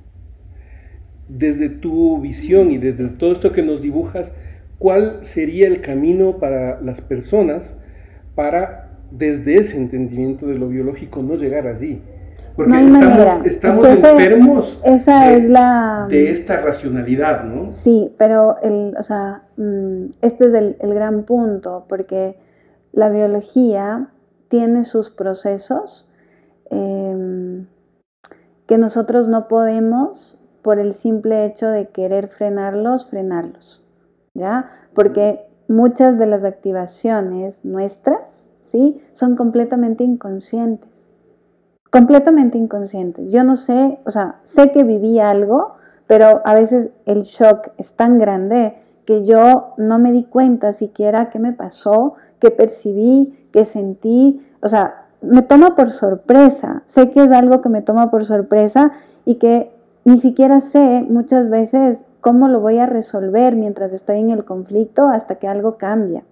Desde 1.28 1.68
tu 1.68 2.18
visión 2.22 2.72
y 2.72 2.78
desde 2.78 3.10
todo 3.10 3.34
esto 3.34 3.52
que 3.52 3.62
nos 3.62 3.82
dibujas, 3.82 4.34
¿cuál 4.80 5.26
sería 5.26 5.68
el 5.68 5.82
camino 5.82 6.38
para 6.38 6.80
las 6.80 7.02
personas 7.02 7.76
para, 8.36 8.92
desde 9.12 9.58
ese 9.58 9.76
entendimiento 9.76 10.46
de 10.46 10.58
lo 10.58 10.70
biológico, 10.70 11.22
no 11.22 11.36
llegar 11.36 11.68
allí? 11.68 12.02
Porque 12.56 12.74
estamos, 13.44 13.86
enfermos 13.86 14.82
esa 14.86 15.28
de, 15.28 15.36
es 15.36 15.50
la, 15.50 16.06
de 16.10 16.32
esta 16.32 16.62
racionalidad, 16.62 17.44
¿no? 17.44 17.70
Sí, 17.74 18.14
pero 18.18 18.62
el, 18.62 18.96
o 18.98 19.04
sea, 19.04 19.44
mm, 19.58 20.06
este 20.22 20.48
es 20.48 20.54
el, 20.54 20.78
el 20.80 20.94
gran 20.94 21.24
punto, 21.24 21.86
porque 21.90 22.38
la 22.94 23.10
biología 23.10 24.08
tiene 24.48 24.86
sus 24.86 25.10
procesos 25.10 26.08
Em, 26.72 27.68
que 28.66 28.78
nosotros 28.78 29.28
no 29.28 29.50
podemos, 29.50 30.42
por 30.62 30.80
el 30.80 30.94
simple 30.94 31.46
hecho 31.46 31.68
de 31.68 31.90
querer 31.90 32.30
frenarlos, 32.30 33.06
frenarlos, 33.08 33.84
¿ya? 34.34 34.72
Porque 34.94 35.46
muchas 35.68 36.18
de 36.18 36.28
las 36.28 36.46
activaciones 36.46 37.66
nuestras, 37.66 38.50
¿sí? 38.72 39.02
Son 39.14 39.36
completamente 39.36 40.06
inconscientes, 40.06 41.12
completamente 41.92 42.58
inconscientes. 42.58 43.30
Yo 43.32 43.44
no 43.44 43.58
sé, 43.58 44.00
o 44.06 44.12
sea, 44.12 44.40
sé 44.44 44.72
que 44.72 44.84
viví 44.84 45.20
algo, 45.20 45.76
pero 46.08 46.42
a 46.46 46.54
veces 46.54 46.92
el 47.06 47.24
shock 47.24 47.72
es 47.78 47.94
tan 47.94 48.18
grande 48.18 48.78
que 49.06 49.26
yo 49.26 49.74
no 49.76 50.00
me 50.00 50.14
di 50.14 50.24
cuenta 50.24 50.72
siquiera 50.72 51.30
qué 51.30 51.40
me 51.40 51.52
pasó, 51.52 52.14
qué 52.40 52.52
percibí, 52.52 53.50
qué 53.52 53.66
sentí, 53.66 54.46
o 54.62 54.70
sea, 54.70 55.01
me 55.22 55.42
toma 55.42 55.76
por 55.76 55.92
sorpresa. 55.92 56.84
Sé 56.86 57.12
que 57.12 57.24
es 57.24 57.32
algo 57.32 57.62
que 57.62 57.70
me 57.70 57.82
toma 57.82 58.12
por 58.12 58.26
sorpresa 58.26 58.92
y 59.26 59.36
que 59.36 59.72
ni 60.04 60.20
siquiera 60.20 60.62
sé 60.62 61.06
muchas 61.08 61.50
veces 61.50 61.98
cómo 62.22 62.48
lo 62.48 62.60
voy 62.60 62.78
a 62.78 62.86
resolver 62.86 63.56
mientras 63.56 63.94
estoy 63.94 64.20
en 64.20 64.32
el 64.32 64.46
conflicto 64.46 65.08
hasta 65.08 65.36
que 65.36 65.48
algo 65.48 65.78
cambia. 65.78 66.24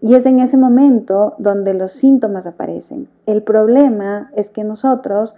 Y 0.00 0.14
es 0.14 0.26
en 0.26 0.40
ese 0.40 0.56
momento 0.56 1.34
donde 1.38 1.74
los 1.74 1.92
síntomas 1.92 2.46
aparecen. 2.46 3.08
El 3.26 3.42
problema 3.42 4.30
es 4.34 4.50
que 4.50 4.64
nosotros 4.64 5.34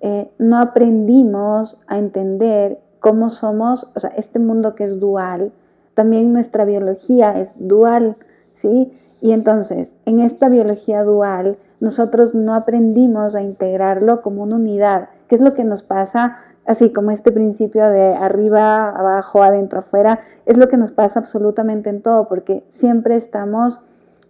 eh, 0.00 0.28
no 0.38 0.58
aprendimos 0.58 1.78
a 1.86 1.98
entender 1.98 2.78
cómo 2.98 3.30
somos, 3.30 3.86
o 3.94 4.00
sea, 4.00 4.10
este 4.16 4.38
mundo 4.38 4.74
que 4.74 4.84
es 4.84 4.98
dual, 4.98 5.52
también 5.94 6.32
nuestra 6.32 6.64
biología 6.64 7.38
es 7.38 7.54
dual, 7.56 8.16
¿sí? 8.54 8.92
Y 9.20 9.32
entonces, 9.32 9.92
en 10.06 10.20
esta 10.20 10.48
biología 10.48 11.04
dual, 11.04 11.56
nosotros 11.80 12.34
no 12.34 12.54
aprendimos 12.54 13.34
a 13.34 13.42
integrarlo 13.42 14.22
como 14.22 14.42
una 14.42 14.56
unidad, 14.56 15.08
que 15.28 15.34
es 15.36 15.40
lo 15.40 15.54
que 15.54 15.64
nos 15.64 15.82
pasa, 15.82 16.38
así 16.66 16.92
como 16.92 17.10
este 17.10 17.32
principio 17.32 17.88
de 17.88 18.14
arriba, 18.14 18.90
abajo, 18.90 19.42
adentro, 19.42 19.80
afuera, 19.80 20.20
es 20.46 20.56
lo 20.56 20.68
que 20.68 20.76
nos 20.76 20.92
pasa 20.92 21.20
absolutamente 21.20 21.90
en 21.90 22.02
todo, 22.02 22.28
porque 22.28 22.64
siempre 22.70 23.16
estamos, 23.16 23.80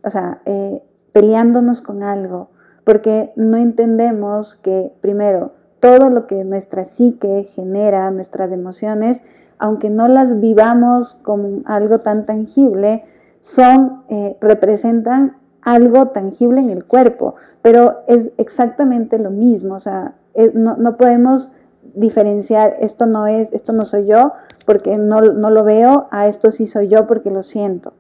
o 0.05 0.11
sea, 0.11 0.39
eh, 0.47 0.83
peleándonos 1.13 1.81
con 1.81 2.03
algo, 2.03 2.49
porque 2.85 3.33
no 3.37 3.57
entendemos 3.57 4.55
que, 4.63 4.93
primero, 5.01 5.53
todo 5.81 6.11
lo 6.11 6.27
que 6.27 6.45
nuestra 6.45 6.85
psique 6.85 7.49
genera, 7.55 8.11
nuestras 8.11 8.53
emociones, 8.53 9.21
aunque 9.59 9.91
no 9.91 10.09
las 10.09 10.41
vivamos 10.41 11.19
como 11.23 11.63
algo 11.67 12.01
tan 12.01 12.27
tangible, 12.27 13.05
son, 13.41 14.03
eh, 14.09 14.37
representan 14.41 15.37
algo 15.63 16.09
tangible 16.09 16.61
en 16.61 16.71
el 16.71 16.85
cuerpo, 16.85 17.35
pero 17.63 18.01
es 18.07 18.31
exactamente 18.39 19.19
lo 19.19 19.31
mismo, 19.31 19.75
o 19.75 19.81
sea, 19.81 20.15
no, 20.55 20.97
podemos 20.97 21.51
diferenciar 21.95 22.77
esto 22.81 23.07
no 23.07 23.27
es, 23.27 23.53
esto 23.53 23.73
no 23.73 23.85
soy 23.85 24.07
yo 24.07 24.33
porque 24.65 24.97
no, 24.97 25.21
lo 25.21 25.65
veo, 25.65 26.07
a 26.11 26.29
esto 26.29 26.51
sí 26.53 26.67
soy 26.67 26.89
yo 26.89 27.07
porque 27.07 27.31
lo 27.31 27.43
siento. 27.43 27.93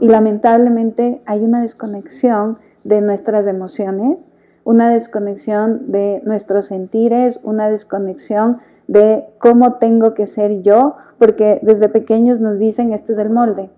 Y 0.00 0.08
lamentablemente 0.08 1.20
hay 1.26 1.42
una 1.42 1.62
desconexión 1.62 2.58
de 2.84 3.00
nuestras 3.00 3.46
emociones, 3.46 4.28
una 4.64 4.90
desconexión 4.90 5.90
de 5.90 6.22
nuestros 6.24 6.66
sentires, 6.66 7.40
una 7.42 7.68
desconexión 7.68 8.58
de 8.86 9.24
cómo 9.38 9.74
tengo 9.74 10.14
que 10.14 10.26
ser 10.26 10.62
yo, 10.62 10.96
porque 11.18 11.58
desde 11.62 11.88
pequeños 11.88 12.40
nos 12.40 12.58
dicen 12.58 12.92
este 12.92 13.14
es 13.14 13.18
el 13.18 13.30
molde. 13.30 13.70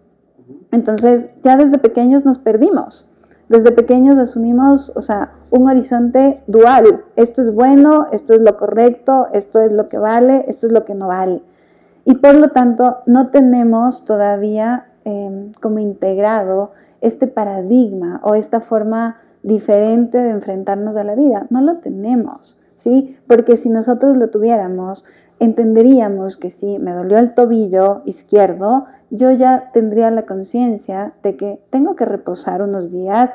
Entonces 0.72 1.26
ya 1.42 1.56
desde 1.56 1.78
pequeños 1.78 2.24
nos 2.24 2.38
perdimos. 2.38 3.08
Desde 3.48 3.72
pequeños 3.72 4.18
asumimos, 4.18 4.92
o 4.94 5.00
sea, 5.00 5.32
un 5.50 5.68
horizonte 5.68 6.40
dual. 6.46 7.04
Esto 7.16 7.42
es 7.42 7.54
bueno, 7.54 8.06
esto 8.10 8.32
es 8.34 8.40
lo 8.40 8.56
correcto, 8.56 9.28
esto 9.32 9.60
es 9.60 9.70
lo 9.70 9.88
que 9.88 9.98
vale, 9.98 10.44
esto 10.48 10.66
es 10.66 10.72
lo 10.72 10.84
que 10.84 10.94
no 10.94 11.08
vale. 11.08 11.42
Y 12.04 12.14
por 12.14 12.34
lo 12.34 12.48
tanto 12.48 12.98
no 13.06 13.28
tenemos 13.28 14.04
todavía 14.04 14.86
em, 15.04 15.52
como 15.60 15.78
integrado 15.78 16.72
este 17.00 17.26
paradigma 17.26 18.20
o 18.24 18.34
esta 18.34 18.60
forma 18.60 19.18
diferente 19.42 20.18
de 20.18 20.30
enfrentarnos 20.30 20.96
a 20.96 21.04
la 21.04 21.14
vida. 21.14 21.46
No 21.50 21.60
lo 21.60 21.76
tenemos, 21.76 22.56
¿sí? 22.78 23.16
Porque 23.26 23.58
si 23.58 23.68
nosotros 23.68 24.16
lo 24.16 24.30
tuviéramos, 24.30 25.04
entenderíamos 25.40 26.36
que 26.36 26.50
si 26.50 26.78
me 26.78 26.92
dolió 26.92 27.18
el 27.18 27.34
tobillo 27.34 28.02
izquierdo, 28.04 28.86
yo 29.10 29.30
ya 29.32 29.70
tendría 29.72 30.10
la 30.10 30.22
conciencia 30.22 31.12
de 31.22 31.36
que 31.36 31.58
tengo 31.70 31.96
que 31.96 32.04
reposar 32.04 32.62
unos 32.62 32.90
días, 32.90 33.30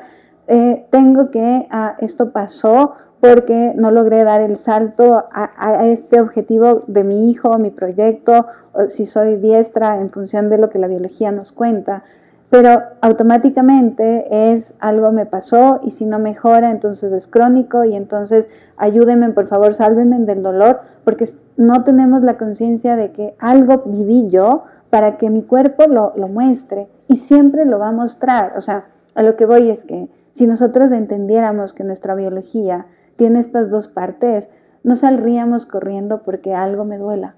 eh, 0.46 0.86
tengo 0.90 1.30
que, 1.30 1.66
ah, 1.70 1.96
esto 2.00 2.32
pasó 2.32 2.94
porque 3.20 3.72
no 3.76 3.90
logré 3.90 4.24
dar 4.24 4.40
el 4.40 4.56
salto 4.56 5.24
a, 5.30 5.50
a, 5.56 5.86
este 5.86 6.20
objetivo 6.20 6.84
de 6.86 7.04
mi 7.04 7.30
hijo, 7.30 7.58
mi 7.58 7.70
proyecto, 7.70 8.46
si 8.88 9.04
soy 9.04 9.36
diestra 9.36 10.00
en 10.00 10.10
función 10.10 10.48
de 10.48 10.58
lo 10.58 10.70
que 10.70 10.78
la 10.78 10.86
biología 10.86 11.30
nos 11.30 11.52
cuenta 11.52 12.02
pero 12.50 12.82
automáticamente 13.00 14.52
es 14.52 14.74
algo 14.80 15.12
me 15.12 15.24
pasó 15.24 15.80
y 15.84 15.92
si 15.92 16.04
no 16.04 16.18
mejora 16.18 16.72
entonces 16.72 17.12
es 17.12 17.28
crónico 17.28 17.84
y 17.84 17.94
entonces 17.94 18.48
ayúdenme 18.76 19.30
por 19.30 19.46
favor, 19.46 19.74
sálvenme 19.74 20.18
del 20.18 20.42
dolor 20.42 20.80
porque 21.04 21.32
no 21.56 21.84
tenemos 21.84 22.22
la 22.22 22.36
conciencia 22.38 22.96
de 22.96 23.12
que 23.12 23.34
algo 23.38 23.84
viví 23.86 24.28
yo 24.28 24.64
para 24.90 25.16
que 25.16 25.30
mi 25.30 25.42
cuerpo 25.42 25.84
lo, 25.86 26.12
lo 26.16 26.26
muestre 26.26 26.88
y 27.06 27.18
siempre 27.18 27.64
lo 27.64 27.78
va 27.78 27.88
a 27.88 27.92
mostrar. 27.92 28.54
O 28.56 28.60
sea, 28.60 28.86
a 29.14 29.22
lo 29.22 29.36
que 29.36 29.46
voy 29.46 29.70
es 29.70 29.84
que 29.84 30.08
si 30.34 30.46
nosotros 30.46 30.90
entendiéramos 30.90 31.72
que 31.72 31.84
nuestra 31.84 32.16
biología 32.16 32.86
tiene 33.16 33.40
estas 33.40 33.70
dos 33.70 33.86
partes, 33.86 34.48
no 34.82 34.96
saldríamos 34.96 35.66
corriendo 35.66 36.22
porque 36.22 36.54
algo 36.54 36.84
me 36.84 36.98
duela, 36.98 37.34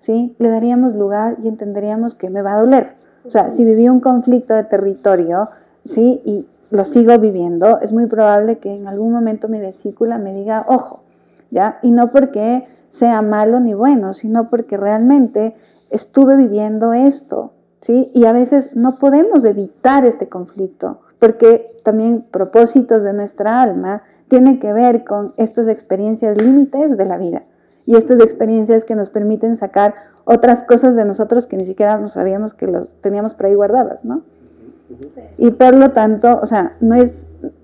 ¿sí? 0.00 0.34
Le 0.38 0.48
daríamos 0.48 0.94
lugar 0.94 1.36
y 1.42 1.48
entenderíamos 1.48 2.14
que 2.14 2.30
me 2.30 2.40
va 2.40 2.54
a 2.54 2.60
doler 2.60 3.05
o 3.26 3.30
sea, 3.30 3.50
si 3.50 3.64
viví 3.64 3.88
un 3.88 4.00
conflicto 4.00 4.54
de 4.54 4.64
territorio, 4.64 5.48
¿sí? 5.84 6.20
Y 6.24 6.46
lo 6.70 6.84
sigo 6.84 7.18
viviendo, 7.18 7.80
es 7.80 7.92
muy 7.92 8.06
probable 8.06 8.58
que 8.58 8.74
en 8.74 8.88
algún 8.88 9.12
momento 9.12 9.48
mi 9.48 9.60
vesícula 9.60 10.18
me 10.18 10.34
diga, 10.34 10.64
ojo, 10.68 11.00
¿ya? 11.50 11.78
Y 11.82 11.90
no 11.90 12.10
porque 12.10 12.66
sea 12.92 13.22
malo 13.22 13.60
ni 13.60 13.74
bueno, 13.74 14.12
sino 14.12 14.48
porque 14.48 14.76
realmente 14.76 15.54
estuve 15.90 16.36
viviendo 16.36 16.92
esto, 16.92 17.52
¿sí? 17.82 18.10
Y 18.14 18.26
a 18.26 18.32
veces 18.32 18.74
no 18.74 18.98
podemos 18.98 19.44
evitar 19.44 20.04
este 20.04 20.28
conflicto, 20.28 21.00
porque 21.18 21.70
también 21.84 22.24
propósitos 22.30 23.04
de 23.04 23.12
nuestra 23.12 23.62
alma 23.62 24.02
tienen 24.28 24.58
que 24.58 24.72
ver 24.72 25.04
con 25.04 25.34
estas 25.36 25.68
experiencias 25.68 26.40
límites 26.40 26.96
de 26.96 27.04
la 27.04 27.18
vida 27.18 27.42
y 27.86 27.96
estas 27.96 28.20
experiencias 28.20 28.84
que 28.84 28.96
nos 28.96 29.08
permiten 29.10 29.56
sacar 29.56 29.94
otras 30.24 30.64
cosas 30.64 30.96
de 30.96 31.04
nosotros 31.04 31.46
que 31.46 31.56
ni 31.56 31.64
siquiera 31.64 31.96
nos 31.98 32.12
sabíamos 32.12 32.52
que 32.52 32.66
los 32.66 32.92
teníamos 33.00 33.34
por 33.34 33.46
ahí 33.46 33.54
guardadas, 33.54 34.04
¿no? 34.04 34.22
Y 35.38 35.52
por 35.52 35.74
lo 35.76 35.92
tanto, 35.92 36.40
o 36.42 36.46
sea, 36.46 36.76
no 36.80 36.96
es 36.96 37.12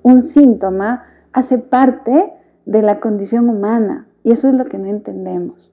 un 0.02 0.22
síntoma, 0.22 1.04
hace 1.32 1.58
parte 1.58 2.32
de 2.66 2.82
la 2.82 3.00
condición 3.00 3.48
humana 3.48 4.06
y 4.22 4.32
eso 4.32 4.48
es 4.48 4.54
lo 4.54 4.64
que 4.66 4.78
no 4.78 4.86
entendemos. 4.86 5.70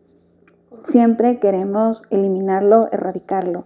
Siempre 0.85 1.39
queremos 1.39 2.01
eliminarlo, 2.09 2.89
erradicarlo, 2.91 3.65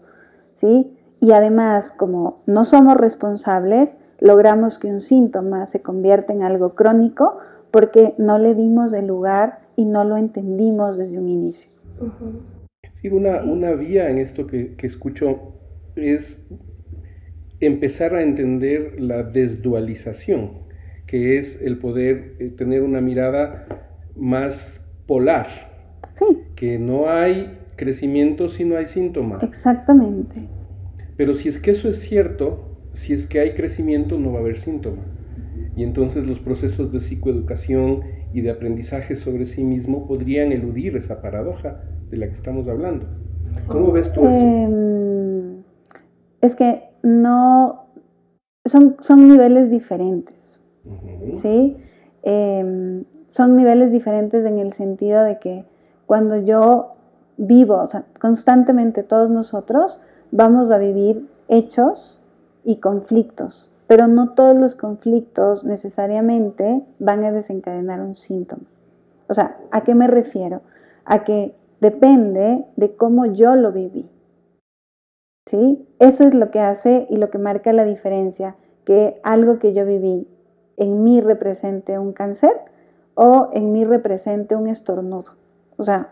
¿sí? 0.56 0.98
Y 1.20 1.32
además, 1.32 1.92
como 1.92 2.42
no 2.46 2.66
somos 2.66 2.98
responsables, 2.98 3.96
logramos 4.20 4.78
que 4.80 4.88
un 4.88 5.00
síntoma 5.00 5.68
se 5.68 5.82
convierta 5.82 6.34
en 6.34 6.44
algo 6.44 6.76
crónico 6.76 7.38
porque 7.72 8.14
no 8.18 8.38
le 8.38 8.56
dimos 8.56 8.92
el 8.94 9.08
lugar 9.08 9.63
y 9.76 9.86
no 9.86 10.04
lo 10.04 10.18
entendimos 10.18 10.98
desde 10.98 11.18
un 11.18 11.30
inicio. 11.30 11.70
Sí, 12.94 13.10
una, 13.10 13.44
una 13.44 13.72
vía 13.72 14.10
en 14.10 14.18
esto 14.18 14.48
que, 14.48 14.76
que 14.76 14.88
escucho 14.88 15.54
es 15.96 16.40
empezar 17.60 18.16
a 18.16 18.22
entender 18.22 19.00
la 19.00 19.24
desdualización, 19.24 20.64
que 21.06 21.38
es 21.38 21.60
el 21.62 21.78
poder 21.78 22.36
eh, 22.40 22.50
tener 22.50 22.82
una 22.82 23.02
mirada 23.02 23.98
más 24.16 24.86
polar, 25.06 25.48
sí. 26.18 26.26
que 26.56 26.80
no 26.80 27.10
hay 27.10 27.58
crecimiento 27.76 28.50
si 28.50 28.66
no 28.66 28.78
hay 28.78 28.86
síntoma. 28.86 29.40
Exactamente. 29.42 30.48
Pero 31.18 31.36
si 31.36 31.50
es 31.50 31.60
que 31.60 31.72
eso 31.72 31.90
es 31.90 32.00
cierto, 32.00 32.78
si 32.94 33.14
es 33.14 33.26
que 33.26 33.40
hay 33.40 33.54
crecimiento 33.54 34.20
no 34.20 34.32
va 34.32 34.40
a 34.40 34.42
haber 34.42 34.58
síntoma. 34.58 35.04
Y 35.76 35.84
entonces 35.84 36.28
los 36.28 36.40
procesos 36.40 36.92
de 36.92 37.00
psicoeducación 37.00 38.02
y 38.34 38.42
de 38.42 38.52
aprendizaje 38.52 39.16
sobre 39.16 39.46
sí 39.46 39.64
mismo 39.64 40.08
podrían 40.08 40.52
eludir 40.52 40.96
esa 40.98 41.22
paradoja 41.22 41.82
de 42.10 42.18
la 42.18 42.28
que 42.28 42.34
estamos 42.34 42.68
hablando. 42.68 43.06
¿Cómo 43.68 43.92
ves 43.92 44.12
tú 44.12 44.22
eso? 44.22 44.32
Eh, 44.32 45.62
es 46.42 46.56
que 46.56 46.84
no, 47.04 47.86
son, 48.66 48.98
son 49.02 49.28
niveles 49.28 49.70
diferentes, 49.70 50.60
uh 50.86 50.90
-huh. 50.90 51.42
¿sí? 51.42 51.78
Eh, 52.24 53.04
son 53.30 53.56
niveles 53.56 53.92
diferentes 53.92 54.46
en 54.46 54.60
el 54.60 54.74
sentido 54.74 55.24
de 55.24 55.40
que 55.40 55.66
cuando 56.06 56.38
yo 56.38 56.96
vivo, 57.38 57.78
o 57.78 57.88
sea, 57.88 58.06
constantemente 58.20 59.04
todos 59.04 59.30
nosotros 59.30 60.00
vamos 60.32 60.72
a 60.72 60.78
vivir 60.78 61.28
hechos 61.48 62.20
y 62.64 62.78
conflictos 62.78 63.70
pero 63.88 64.08
no 64.08 64.30
todos 64.30 64.56
los 64.56 64.76
conflictos 64.76 65.64
necesariamente 65.64 66.84
van 67.00 67.24
a 67.26 67.32
desencadenar 67.32 68.02
un 68.02 68.16
síntoma. 68.16 68.64
O 69.28 69.34
sea, 69.34 69.58
¿a 69.72 69.82
qué 69.82 69.96
me 69.96 70.08
refiero? 70.08 70.62
A 71.06 71.24
que 71.24 71.56
depende 71.82 72.66
de 72.76 72.96
cómo 72.96 73.26
yo 73.26 73.56
lo 73.56 73.72
viví. 73.72 74.10
¿Sí? 75.48 75.86
Eso 76.00 76.24
es 76.24 76.34
lo 76.34 76.52
que 76.52 76.60
hace 76.60 77.06
y 77.10 77.18
lo 77.18 77.30
que 77.30 77.38
marca 77.38 77.74
la 77.74 77.84
diferencia, 77.84 78.56
que 78.86 79.20
algo 79.24 79.60
que 79.60 79.74
yo 79.74 79.86
viví 79.86 80.28
en 80.78 81.04
mí 81.04 81.22
represente 81.22 82.00
un 82.00 82.14
cáncer 82.14 82.54
o 83.16 83.50
en 83.54 83.74
mí 83.74 83.84
represente 83.86 84.56
un 84.56 84.68
estornudo. 84.68 85.34
O 85.78 85.84
sea, 85.84 86.10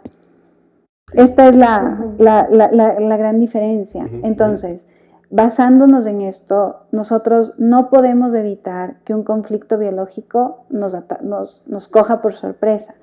esta 1.14 1.48
es 1.48 1.56
la, 1.56 2.06
la, 2.18 2.48
la, 2.52 2.72
la 2.72 3.18
gran 3.18 3.40
diferencia. 3.40 4.08
Entonces, 4.24 4.86
Basándonos 5.34 6.06
en 6.08 6.24
esto, 6.24 6.82
nosotros 6.92 7.54
no 7.58 7.90
podemos 7.90 8.34
evitar 8.34 8.96
que 9.06 9.16
un 9.16 9.24
conflicto 9.24 9.78
biológico 9.78 10.66
nos, 10.70 11.88
coja 11.88 12.22
por 12.22 12.34
sorpresa, 12.34 12.96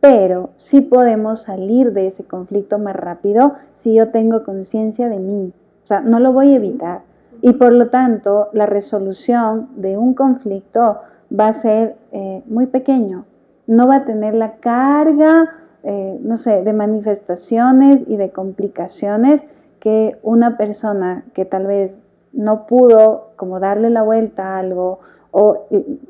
pero 0.00 0.50
sí 0.56 0.80
podemos 0.80 1.42
salir 1.42 1.92
de 1.92 2.08
ese 2.08 2.24
conflicto 2.24 2.80
más 2.80 2.96
rápido 2.96 3.54
si 3.76 3.94
yo 3.94 4.08
tengo 4.08 4.42
conciencia 4.42 5.08
de 5.08 5.20
mí. 5.20 5.52
O 5.84 5.86
sea, 5.86 6.00
no 6.00 6.18
lo 6.18 6.32
voy 6.32 6.54
a 6.54 6.56
evitar. 6.56 7.02
Y 7.40 7.52
por 7.52 7.72
lo 7.72 7.86
tanto, 7.86 8.48
la 8.52 8.66
resolución 8.66 9.68
de 9.76 9.96
un 9.96 10.14
conflicto 10.14 10.98
va 11.32 11.46
a 11.46 11.62
ser 11.62 11.94
eh, 12.10 12.42
muy 12.46 12.66
pequeño. 12.66 13.26
No 13.68 13.86
va 13.86 13.96
a 13.96 14.04
tener 14.04 14.34
la 14.34 14.56
carga, 14.56 15.48
eh, 15.84 16.18
no 16.20 16.36
sé, 16.36 16.64
de 16.64 16.72
manifestaciones 16.72 18.02
y 18.08 18.16
de 18.16 18.30
complicaciones 18.30 19.44
que 19.80 20.16
una 20.22 20.56
persona 20.56 21.24
que 21.34 21.44
tal 21.44 21.66
vez 21.66 21.96
no 22.32 22.66
pudo 22.66 23.30
como 23.36 23.58
darle 23.60 23.90
la 23.90 24.02
vuelta 24.02 24.54
a 24.54 24.58
algo 24.60 25.00
o 25.32 25.66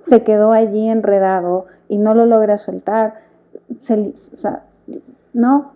se 0.08 0.22
quedó 0.22 0.52
allí 0.52 0.88
enredado 0.88 1.66
y 1.88 1.98
no 1.98 2.14
lo 2.14 2.26
logra 2.26 2.58
soltar, 2.58 3.14
se, 3.82 3.94
o 3.94 4.38
sea, 4.38 4.64
¿no? 5.32 5.72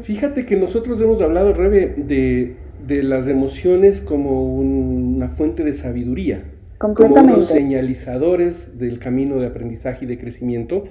Fíjate 0.00 0.46
que 0.46 0.56
nosotros 0.56 1.00
hemos 1.00 1.20
hablado, 1.20 1.52
Rebe, 1.52 1.94
de, 1.96 2.56
de 2.86 3.02
las 3.02 3.26
emociones 3.28 4.00
como 4.00 4.54
una 4.54 5.28
fuente 5.28 5.64
de 5.64 5.72
sabiduría, 5.72 6.44
como 6.78 7.14
unos 7.14 7.46
señalizadores 7.46 8.78
del 8.78 8.98
camino 8.98 9.36
de 9.40 9.48
aprendizaje 9.48 10.04
y 10.04 10.08
de 10.08 10.18
crecimiento, 10.18 10.84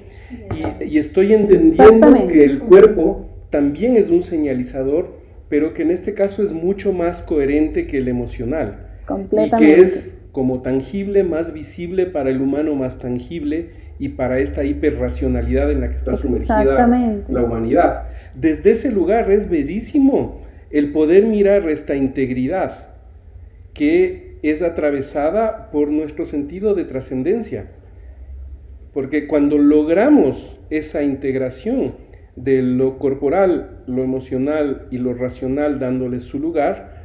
y, 0.53 0.83
y 0.83 0.97
estoy 0.97 1.33
entendiendo 1.33 2.27
que 2.27 2.43
el 2.43 2.59
cuerpo 2.59 3.27
también 3.49 3.95
es 3.95 4.09
un 4.09 4.23
señalizador 4.23 5.24
pero 5.49 5.73
que 5.73 5.83
en 5.83 5.91
este 5.91 6.13
caso 6.13 6.43
es 6.43 6.51
mucho 6.51 6.93
más 6.93 7.21
coherente 7.21 7.87
que 7.87 7.97
el 7.97 8.07
emocional. 8.07 8.87
Y 9.31 9.51
que 9.57 9.79
es 9.81 10.17
como 10.31 10.61
tangible, 10.61 11.23
más 11.23 11.53
visible 11.53 12.05
para 12.07 12.29
el 12.29 12.41
humano, 12.41 12.75
más 12.75 12.99
tangible 12.99 13.69
y 13.99 14.09
para 14.09 14.39
esta 14.39 14.63
hiperracionalidad 14.63 15.71
en 15.71 15.81
la 15.81 15.89
que 15.89 15.95
está 15.95 16.17
sumergida 16.17 16.87
la 17.29 17.43
humanidad. 17.43 18.09
Desde 18.33 18.71
ese 18.71 18.91
lugar 18.91 19.31
es 19.31 19.49
bellísimo 19.49 20.41
el 20.71 20.91
poder 20.91 21.25
mirar 21.25 21.69
esta 21.69 21.95
integridad 21.95 22.89
que 23.73 24.37
es 24.41 24.61
atravesada 24.61 25.71
por 25.71 25.89
nuestro 25.89 26.25
sentido 26.25 26.75
de 26.75 26.85
trascendencia. 26.85 27.67
Porque 28.93 29.27
cuando 29.27 29.57
logramos 29.57 30.57
esa 30.69 31.03
integración 31.03 31.95
de 32.35 32.61
lo 32.61 32.97
corporal, 32.97 33.81
lo 33.87 34.03
emocional 34.03 34.87
y 34.91 34.97
lo 34.97 35.13
racional 35.13 35.79
dándole 35.79 36.19
su 36.19 36.39
lugar, 36.39 36.95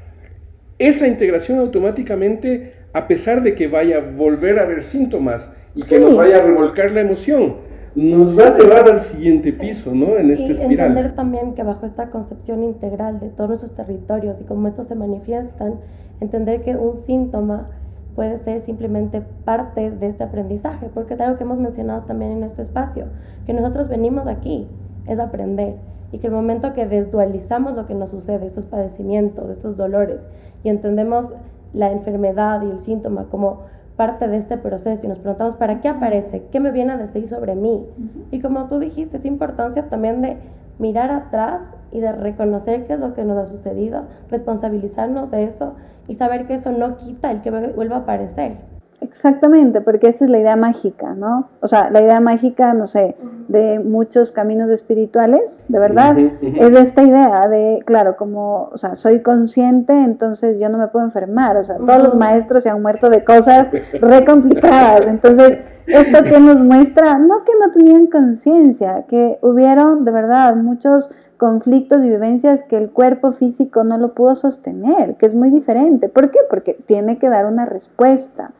esa 0.78 1.06
integración 1.06 1.58
automáticamente, 1.58 2.72
a 2.92 3.06
pesar 3.06 3.42
de 3.42 3.54
que 3.54 3.68
vaya 3.68 3.98
a 3.98 4.00
volver 4.00 4.58
a 4.58 4.62
haber 4.62 4.82
síntomas 4.82 5.50
y 5.74 5.82
que 5.82 6.00
nos 6.00 6.16
vaya 6.16 6.38
a 6.38 6.42
revolcar 6.42 6.90
la 6.92 7.02
emoción, 7.02 7.56
nos 7.94 8.38
va 8.38 8.46
a 8.46 8.58
llevar 8.58 8.88
al 8.88 9.00
siguiente 9.00 9.52
piso, 9.52 9.94
¿no? 9.94 10.16
En 10.16 10.30
esta 10.30 10.52
espiral. 10.52 10.88
Entender 10.88 11.14
también 11.14 11.54
que 11.54 11.62
bajo 11.62 11.86
esta 11.86 12.10
concepción 12.10 12.62
integral 12.62 13.20
de 13.20 13.28
todos 13.28 13.50
nuestros 13.50 13.74
territorios 13.74 14.36
y 14.40 14.44
cómo 14.44 14.68
estos 14.68 14.88
se 14.88 14.94
manifiestan, 14.94 15.74
entender 16.20 16.62
que 16.62 16.76
un 16.76 16.98
síntoma 16.98 17.68
puede 18.14 18.38
ser 18.40 18.62
simplemente 18.62 19.22
parte 19.44 19.90
de 19.90 20.08
este 20.08 20.24
aprendizaje, 20.24 20.88
porque 20.92 21.14
es 21.14 21.20
algo 21.20 21.36
que 21.36 21.44
hemos 21.44 21.58
mencionado 21.58 22.02
también 22.02 22.32
en 22.32 22.40
nuestro 22.40 22.62
espacio, 22.62 23.06
que 23.46 23.52
nosotros 23.52 23.88
venimos 23.88 24.26
aquí, 24.26 24.66
es 25.06 25.18
aprender, 25.18 25.76
y 26.12 26.18
que 26.18 26.26
el 26.26 26.32
momento 26.32 26.74
que 26.74 26.86
desdualizamos 26.86 27.74
lo 27.74 27.86
que 27.86 27.94
nos 27.94 28.10
sucede, 28.10 28.46
estos 28.46 28.66
padecimientos, 28.66 29.50
estos 29.50 29.76
dolores, 29.76 30.20
y 30.64 30.68
entendemos 30.68 31.32
la 31.72 31.92
enfermedad 31.92 32.62
y 32.62 32.70
el 32.70 32.80
síntoma 32.80 33.26
como 33.30 33.60
parte 33.96 34.28
de 34.28 34.38
este 34.38 34.56
proceso 34.56 35.04
y 35.04 35.08
nos 35.08 35.18
preguntamos, 35.18 35.56
¿para 35.56 35.80
qué 35.80 35.88
aparece? 35.88 36.42
¿Qué 36.50 36.58
me 36.58 36.72
viene 36.72 36.92
a 36.92 36.96
decir 36.96 37.28
sobre 37.28 37.54
mí? 37.54 37.86
Y 38.30 38.40
como 38.40 38.66
tú 38.66 38.78
dijiste, 38.78 39.18
es 39.18 39.24
importancia 39.26 39.88
también 39.88 40.22
de 40.22 40.38
mirar 40.78 41.10
atrás 41.10 41.60
y 41.92 42.00
de 42.00 42.10
reconocer 42.12 42.86
qué 42.86 42.94
es 42.94 43.00
lo 43.00 43.14
que 43.14 43.24
nos 43.24 43.36
ha 43.36 43.46
sucedido, 43.46 44.04
responsabilizarnos 44.30 45.30
de 45.30 45.44
eso 45.44 45.74
y 46.08 46.14
saber 46.14 46.46
que 46.46 46.54
eso 46.54 46.72
no 46.72 46.96
quita 46.96 47.30
el 47.30 47.42
que 47.42 47.50
vuelva 47.50 47.96
a 47.96 48.00
aparecer. 48.00 48.69
Exactamente, 49.00 49.80
porque 49.80 50.08
esa 50.08 50.24
es 50.24 50.30
la 50.30 50.38
idea 50.38 50.56
mágica, 50.56 51.14
¿no? 51.14 51.48
O 51.60 51.68
sea, 51.68 51.90
la 51.90 52.02
idea 52.02 52.20
mágica, 52.20 52.74
no 52.74 52.86
sé, 52.86 53.16
de 53.48 53.78
muchos 53.78 54.30
caminos 54.30 54.70
espirituales, 54.70 55.64
de 55.68 55.78
verdad, 55.78 56.18
es 56.18 56.78
esta 56.78 57.02
idea 57.02 57.48
de, 57.48 57.82
claro, 57.86 58.16
como, 58.16 58.68
o 58.72 58.78
sea, 58.78 58.96
soy 58.96 59.20
consciente, 59.20 59.92
entonces 59.92 60.58
yo 60.58 60.68
no 60.68 60.76
me 60.76 60.88
puedo 60.88 61.04
enfermar, 61.06 61.56
o 61.56 61.64
sea, 61.64 61.76
todos 61.76 62.02
los 62.02 62.14
maestros 62.14 62.62
se 62.62 62.70
han 62.70 62.82
muerto 62.82 63.08
de 63.08 63.24
cosas 63.24 63.68
re 64.00 64.24
complicadas, 64.24 65.06
entonces, 65.06 65.60
esto 65.86 66.22
que 66.22 66.38
nos 66.38 66.58
muestra, 66.58 67.18
no 67.18 67.44
que 67.44 67.52
no 67.58 67.72
tenían 67.72 68.06
conciencia, 68.06 69.04
que 69.08 69.38
hubieron, 69.40 70.04
de 70.04 70.12
verdad, 70.12 70.56
muchos 70.56 71.10
conflictos 71.40 72.04
y 72.04 72.10
vivencias 72.10 72.62
que 72.68 72.76
el 72.76 72.90
cuerpo 72.90 73.32
físico 73.32 73.82
no 73.82 73.96
lo 73.96 74.12
pudo 74.12 74.34
sostener, 74.34 75.16
que 75.16 75.24
es 75.24 75.34
muy 75.34 75.50
diferente. 75.50 76.10
¿Por 76.10 76.30
qué? 76.30 76.38
Porque 76.50 76.74
tiene 76.86 77.18
que 77.18 77.30
dar 77.30 77.46
una 77.46 77.64
respuesta. 77.64 78.52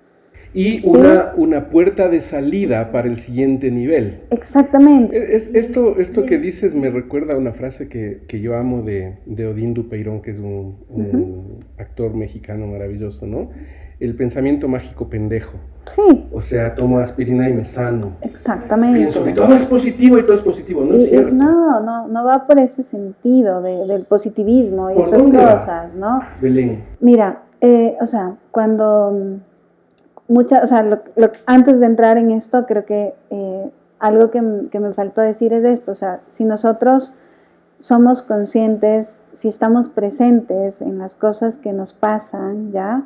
Y 0.53 0.85
una, 0.87 1.33
una 1.37 1.69
puerta 1.71 2.09
de 2.09 2.21
salida 2.21 2.91
para 2.91 3.07
el 3.07 3.17
siguiente 3.17 3.71
nivel. 3.71 4.21
Exactamente. 4.31 5.17
E, 5.17 5.37
es, 5.37 5.51
esto, 5.55 5.99
esto 5.99 6.25
que 6.25 6.39
dices 6.39 6.75
me 6.75 6.91
recuerda 6.91 7.35
a 7.35 7.37
una 7.37 7.53
frase 7.53 7.89
que, 7.89 8.23
que 8.27 8.41
yo 8.41 8.57
amo 8.57 8.83
de, 8.83 9.19
de, 9.27 9.47
Odín 9.47 9.75
Dupeirón, 9.75 10.23
que 10.23 10.33
es 10.33 10.41
un, 10.41 10.77
un 10.89 11.65
actor 11.79 12.15
mexicano 12.15 12.67
maravilloso, 12.67 13.27
¿no? 13.27 13.51
El 14.01 14.15
pensamiento 14.17 14.67
mágico 14.67 15.09
pendejo. 15.09 15.59
Sí. 15.95 16.27
O 16.33 16.41
sea, 16.41 16.75
tomo 16.75 16.99
aspirina 16.99 17.49
y 17.49 17.53
me 17.53 17.65
sano. 17.65 18.13
Exactamente. 18.23 18.99
Pienso 18.99 19.25
que 19.25 19.33
todo 19.33 19.55
es 19.55 19.67
positivo 19.67 20.19
y 20.19 20.23
todo 20.23 20.35
es 20.35 20.43
positivo, 20.43 20.85
¿no 20.85 20.95
es 20.95 21.09
cierto? 21.09 21.35
No, 21.35 21.81
no, 21.81 22.09
no 22.09 22.25
va 22.25 22.47
por 22.47 22.59
ese 22.59 22.83
sentido 22.85 23.61
de, 23.63 23.87
del 23.87 24.05
positivismo 24.05 24.91
y 24.91 25.01
esas 25.01 25.23
cosas, 25.23 25.95
¿no? 25.95 26.21
Belén. 26.41 26.83
Mira, 27.01 27.43
eh, 27.61 27.97
o 28.01 28.07
sea, 28.07 28.37
cuando 28.51 29.41
mucha, 30.31 30.63
o 30.63 30.67
sea, 30.67 30.83
lo, 30.83 31.01
antes 31.47 31.81
de 31.81 31.87
entrar 31.87 32.17
en 32.17 32.31
esto, 32.31 32.65
creo 32.65 32.85
que 32.85 33.15
eh, 33.31 33.71
algo 33.99 34.31
que, 34.31 34.69
que, 34.71 34.79
me 34.79 34.95
faltó 34.95 35.21
decir 35.21 35.53
es 35.53 35.65
esto, 35.65 35.93
o 35.93 35.95
sea, 35.95 36.21
si 36.29 36.45
nosotros 36.45 37.13
somos 37.81 38.23
conscientes, 38.23 39.19
si 39.33 39.49
estamos 39.49 39.89
presentes 39.89 40.81
en 40.81 40.99
las 40.99 41.17
cosas 41.17 41.57
que 41.57 41.73
nos 41.73 41.93
pasan, 41.93 42.71
¿ya? 42.71 43.03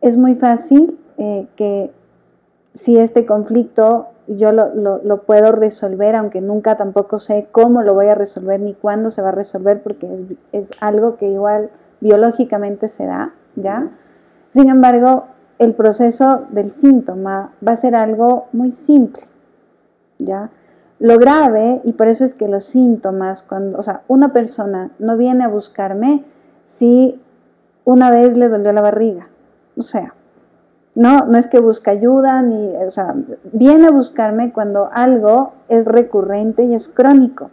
Es 0.00 0.16
muy 0.16 0.34
fácil 0.34 0.98
eh, 1.18 1.46
que 1.56 1.90
si 2.74 2.98
este 2.98 3.26
conflicto 3.26 4.06
yo 4.26 4.50
lo, 4.50 4.74
lo, 4.74 5.02
lo, 5.04 5.22
puedo 5.22 5.52
resolver, 5.52 6.16
aunque 6.16 6.40
nunca 6.40 6.76
tampoco 6.76 7.18
sé 7.18 7.48
cómo 7.52 7.82
lo 7.82 7.94
voy 7.94 8.06
a 8.06 8.14
resolver 8.14 8.58
ni 8.60 8.74
cuándo 8.74 9.10
se 9.10 9.22
va 9.22 9.28
a 9.28 9.32
resolver, 9.32 9.82
porque 9.82 10.06
es, 10.52 10.68
es 10.68 10.70
algo 10.80 11.16
que 11.16 11.28
igual 11.28 11.70
biológicamente 12.00 12.88
se 12.88 13.04
da, 13.04 13.32
¿ya? 13.56 13.88
Sin 14.50 14.68
embargo, 14.68 15.26
el 15.58 15.74
proceso 15.74 16.46
del 16.50 16.70
síntoma 16.70 17.52
va 17.66 17.72
a 17.72 17.76
ser 17.76 17.94
algo 17.94 18.46
muy 18.52 18.72
simple, 18.72 19.22
¿ya? 20.18 20.50
Lo 20.98 21.18
grave, 21.18 21.80
y 21.84 21.92
por 21.92 22.08
eso 22.08 22.24
es 22.24 22.34
que 22.34 22.48
los 22.48 22.64
síntomas, 22.64 23.42
cuando, 23.42 23.78
o 23.78 23.82
sea, 23.82 24.02
una 24.08 24.32
persona 24.32 24.90
no 24.98 25.16
viene 25.16 25.44
a 25.44 25.48
buscarme 25.48 26.24
si 26.78 27.20
una 27.84 28.10
vez 28.10 28.36
le 28.36 28.48
dolió 28.48 28.72
la 28.72 28.80
barriga, 28.80 29.28
o 29.76 29.82
sea, 29.82 30.14
no, 30.94 31.26
no 31.26 31.36
es 31.36 31.46
que 31.46 31.60
busca 31.60 31.90
ayuda, 31.90 32.40
ni, 32.40 32.74
o 32.76 32.90
sea, 32.90 33.14
viene 33.52 33.86
a 33.86 33.90
buscarme 33.90 34.52
cuando 34.52 34.88
algo 34.92 35.52
es 35.68 35.84
recurrente 35.84 36.64
y 36.64 36.74
es 36.74 36.88
crónico. 36.88 37.50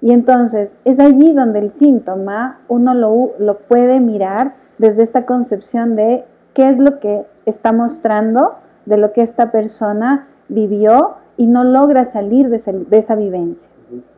Y 0.00 0.12
entonces 0.12 0.74
es 0.86 0.98
allí 0.98 1.34
donde 1.34 1.58
el 1.58 1.72
síntoma 1.72 2.60
uno 2.68 2.94
lo, 2.94 3.32
lo 3.38 3.58
puede 3.58 4.00
mirar 4.00 4.54
desde 4.78 5.02
esta 5.02 5.26
concepción 5.26 5.94
de 5.94 6.24
qué 6.54 6.70
es 6.70 6.78
lo 6.78 7.00
que 7.00 7.24
está 7.46 7.72
mostrando 7.72 8.54
de 8.86 8.96
lo 8.96 9.12
que 9.12 9.22
esta 9.22 9.50
persona 9.50 10.28
vivió 10.48 11.14
y 11.36 11.46
no 11.46 11.64
logra 11.64 12.04
salir 12.04 12.48
de, 12.48 12.56
ese, 12.56 12.72
de 12.72 12.98
esa 12.98 13.14
vivencia. 13.14 13.68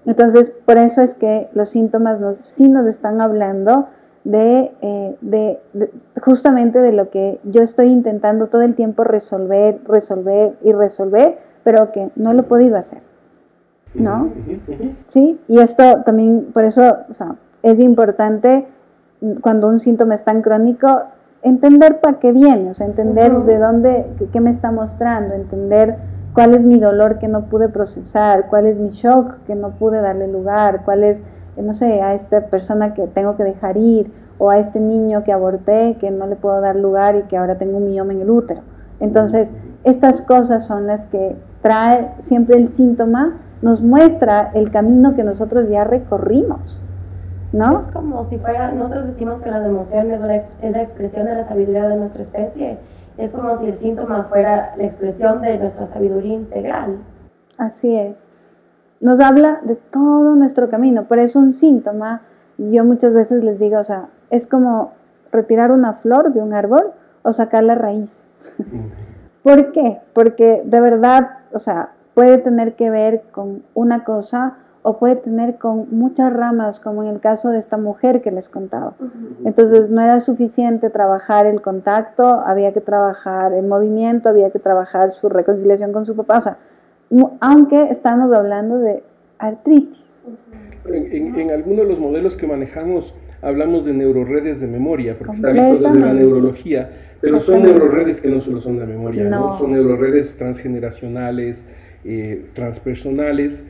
Entonces, 0.05 0.53
por 0.67 0.79
eso 0.79 1.01
es 1.03 1.15
que 1.15 1.49
los 1.55 1.71
síntomas 1.71 2.21
nos, 2.21 2.37
sí 2.39 2.69
nos 2.69 2.87
están 2.87 3.21
hablando 3.21 3.89
de, 4.25 4.73
eh, 4.81 5.17
de, 5.21 5.61
de, 5.73 5.91
justamente 6.21 6.81
de 6.81 6.93
lo 6.93 7.11
que 7.11 7.41
yo 7.45 7.63
estoy 7.63 7.89
intentando 7.89 8.49
todo 8.49 8.63
el 8.63 8.75
tiempo 8.75 9.05
resolver, 9.05 9.81
resolver 9.87 10.55
y 10.63 10.73
resolver, 10.73 11.39
pero 11.65 11.93
que 11.93 12.11
no 12.17 12.33
lo 12.35 12.41
he 12.41 12.45
podido 12.45 12.77
hacer. 12.77 13.01
¿No? 13.95 14.31
Sí, 15.07 15.39
y 15.49 15.59
esto 15.59 16.03
también, 16.05 16.49
por 16.55 16.65
eso, 16.65 16.97
o 17.11 17.15
sea, 17.15 17.37
es 17.63 17.79
importante 17.79 18.67
cuando 19.43 19.69
un 19.69 19.81
síntoma 19.81 20.15
es 20.15 20.25
tan 20.25 20.41
crónico, 20.41 21.03
entender 21.43 22.01
para 22.01 22.19
qué 22.19 22.33
viene, 22.33 22.71
o 22.71 22.75
sea, 22.75 22.87
entender 22.87 23.33
de 23.45 23.59
dónde, 23.59 24.07
qué, 24.19 24.27
qué, 24.27 24.41
me 24.41 24.51
está 24.51 24.71
mostrando, 24.71 25.35
entender 25.35 25.97
cuál 26.35 26.55
es 26.55 26.65
mi 26.65 26.79
dolor 26.79 27.19
que 27.19 27.29
no 27.29 27.47
pude 27.47 27.69
procesar, 27.69 28.47
cuál 28.49 28.67
es 28.67 28.79
mi 28.79 28.91
shock 28.91 29.35
que 29.47 29.55
no 29.55 29.71
pude 29.73 30.01
darle 30.01 30.29
lugar, 30.29 30.83
cuál 30.85 31.05
es, 31.05 31.23
no 31.57 31.75
sé, 31.75 32.01
a 32.01 32.15
esta 32.15 32.47
persona 32.47 32.95
que 32.95 33.07
tengo 33.09 33.37
que 33.37 33.45
dejar 33.45 33.77
ir, 33.77 34.11
o 34.43 34.51
a 34.51 34.59
este 34.59 34.81
niño 34.81 35.23
que 35.23 35.33
aborté, 35.33 35.97
que 36.01 36.11
no 36.11 36.27
le 36.27 36.35
puedo 36.35 36.61
dar 36.61 36.75
lugar 36.75 37.15
y 37.15 37.23
que 37.23 37.37
ahora 37.37 37.59
tengo 37.59 37.77
un 37.77 37.87
mioma 37.87 38.13
en 38.13 38.23
el 38.23 38.31
útero. 38.31 38.63
Entonces, 38.99 39.53
estas 39.85 40.21
cosas 40.23 40.67
son 40.67 40.89
las 40.89 41.07
que 41.07 41.37
trae 41.61 42.09
siempre 42.23 42.57
el 42.57 42.69
síntoma, 42.71 43.39
nos 43.63 43.81
muestra 43.81 44.51
el 44.55 44.73
camino 44.73 45.15
que 45.15 45.23
nosotros 45.23 45.69
ya 45.69 45.85
recorrimos. 45.85 46.83
¿No? 47.53 47.83
Es 47.87 47.95
como 47.95 48.25
si 48.25 48.39
fuera, 48.39 48.73
nosotros 48.73 49.07
decimos 49.09 49.43
que 49.43 49.51
las 49.51 49.67
emociones 49.67 50.21
es 50.63 50.73
la 50.73 50.83
expresión 50.83 51.27
de 51.27 51.35
la 51.35 51.45
sabiduría 51.45 51.89
de 51.89 51.97
nuestra 51.97 52.23
especie. 52.23 52.79
Es 53.19 53.31
como 53.31 53.59
si 53.59 53.67
el 53.67 53.77
síntoma 53.77 54.25
fuera 54.25 54.75
la 54.77 54.85
expresión 54.85 55.43
de 55.43 55.59
nuestra 55.59 55.87
sabiduría 55.89 56.35
integral. 56.35 56.97
Así 57.59 57.95
es. 57.95 58.17
Nos 59.01 59.21
habla 59.21 59.61
de 59.65 59.77
todo 59.77 60.35
nuestro 60.35 60.71
camino, 60.71 61.05
pero 61.09 61.23
es 61.23 61.37
un 61.37 61.53
síntoma. 61.53 62.23
Yo 62.57 62.85
muchas 62.85 63.13
veces 63.13 63.45
les 63.45 63.59
digo, 63.59 63.79
o 63.79 63.85
sea, 63.85 64.07
es 64.31 64.47
como 64.47 64.93
retirar 65.31 65.73
una 65.73 65.95
flor 65.95 66.33
de 66.33 66.41
un 66.41 66.55
árbol 66.55 66.93
o 67.23 67.33
sacar 67.33 67.65
la 67.65 67.75
raíz. 67.75 68.11
¿Por 69.43 69.73
qué? 69.73 70.01
Porque 70.15 70.63
de 70.65 70.81
verdad, 70.81 71.39
o 71.53 71.59
sea, 71.59 71.91
puede 72.15 72.39
tener 72.39 72.75
que 72.75 72.91
ver 72.91 73.25
con 73.33 73.63
una 73.75 74.05
cosa 74.05 74.55
o 74.83 74.99
puede 74.99 75.17
tener 75.17 75.59
con 75.59 75.87
muchas 75.91 76.33
ramas, 76.33 76.81
como 76.81 77.03
en 77.05 77.11
el 77.11 77.21
caso 77.21 77.51
de 77.51 77.59
esta 77.59 77.77
mujer 77.77 78.21
que 78.21 78.33
les 78.33 78.49
contaba. 78.49 78.95
Entonces 79.45 79.91
no 79.91 80.01
era 80.01 80.19
suficiente 80.21 80.91
trabajar 80.91 81.47
el 81.47 81.61
contacto, 81.61 82.25
había 82.25 82.73
que 82.73 82.81
trabajar 82.81 83.53
el 83.53 83.67
movimiento, 83.67 84.29
había 84.29 84.51
que 84.51 84.59
trabajar 84.59 85.13
su 85.13 85.29
reconciliación 85.29 85.93
con 85.93 86.05
su 86.05 86.17
papá, 86.17 86.39
o 86.39 86.43
sea, 86.43 86.57
aunque 87.41 87.91
estamos 87.91 88.33
hablando 88.33 88.79
de 88.79 89.05
artritis. 89.39 90.09
En, 90.87 91.13
en, 91.13 91.39
en 91.39 91.51
algunos 91.51 91.85
de 91.85 91.91
los 91.91 92.01
modelos 92.01 92.37
que 92.37 92.47
manejamos 92.47 93.15
hablamos 93.43 93.85
de 93.85 93.93
neuroredes 93.93 94.61
de 94.61 94.69
memoria, 94.69 95.17
porque 95.19 95.37
está 95.37 95.51
visto 95.51 95.77
desde 95.77 95.99
la 95.99 96.15
neurología, 96.15 96.91
pero 97.21 97.41
son 97.41 97.63
neuroredes 97.63 98.21
que 98.21 98.29
no 98.29 98.41
solo 98.41 98.61
son 98.61 98.79
de 98.79 98.87
memoria, 98.87 99.25
no. 99.25 99.51
¿no? 99.51 99.59
son 99.59 99.73
neuroredes 99.73 100.37
transgeneracionales, 100.37 101.67
eh, 102.05 102.47
transpersonales 102.53 103.65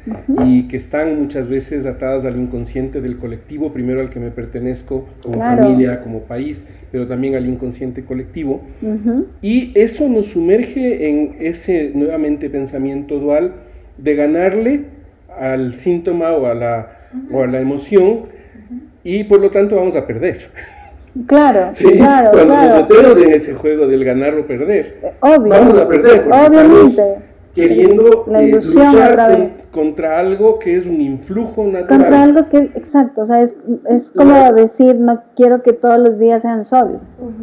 y 0.46 0.66
que 0.68 0.78
están 0.78 1.20
muchas 1.20 1.48
veces 1.48 1.84
atadas 1.84 2.24
al 2.24 2.36
inconsciente 2.36 3.02
del 3.02 3.18
colectivo, 3.18 3.72
primero 3.72 4.00
al 4.00 4.08
que 4.08 4.20
me 4.20 4.30
pertenezco 4.30 5.06
como 5.22 5.38
familia, 5.38 6.00
como 6.00 6.20
país, 6.20 6.64
pero 6.90 7.06
también 7.06 7.34
al 7.34 7.46
inconsciente 7.46 8.04
colectivo. 8.04 8.62
Y 9.42 9.72
eso 9.74 10.08
nos 10.08 10.28
sumerge 10.28 11.08
en 11.08 11.36
ese 11.40 11.92
nuevamente 11.94 12.48
pensamiento 12.48 13.18
dual 13.18 13.52
de 13.98 14.14
ganarle 14.14 14.84
al 15.38 15.74
síntoma 15.74 16.32
o 16.32 16.46
a 16.46 16.54
la, 16.54 17.08
o 17.30 17.42
a 17.42 17.46
la 17.46 17.60
emoción 17.60 18.26
y 19.04 19.24
por 19.24 19.40
lo 19.40 19.50
tanto 19.50 19.76
vamos 19.76 19.96
a 19.96 20.06
perder. 20.06 20.50
Claro, 21.26 21.70
claro, 21.96 22.30
cuando 22.32 22.54
nos 22.54 22.88
metemos 22.88 23.24
en 23.24 23.32
ese 23.32 23.54
juego 23.54 23.86
del 23.86 24.04
ganar 24.04 24.34
o 24.34 24.46
perder, 24.46 24.98
eh, 25.02 25.12
Obvio, 25.20 25.50
vamos 25.50 25.78
a 25.78 25.86
perder 25.86 26.24
obviamente. 26.26 27.31
Queriendo 27.54 28.24
La 28.26 28.42
eh, 28.42 28.48
ilusión 28.48 28.86
luchar 28.86 29.10
otra 29.12 29.28
con- 29.28 29.40
vez. 29.40 29.68
contra 29.72 30.18
algo 30.18 30.58
que 30.58 30.76
es 30.76 30.86
un 30.86 31.00
influjo 31.00 31.64
natural. 31.64 31.88
Contra 31.88 32.22
algo 32.22 32.48
que 32.48 32.58
es 32.58 32.76
exacto, 32.76 33.22
o 33.22 33.26
sea, 33.26 33.42
es, 33.42 33.54
es 33.88 34.10
como 34.12 34.52
decir, 34.52 34.98
no 34.98 35.22
quiero 35.36 35.62
que 35.62 35.72
todos 35.72 35.98
los 35.98 36.18
días 36.18 36.42
sean 36.42 36.64
sol. 36.64 37.00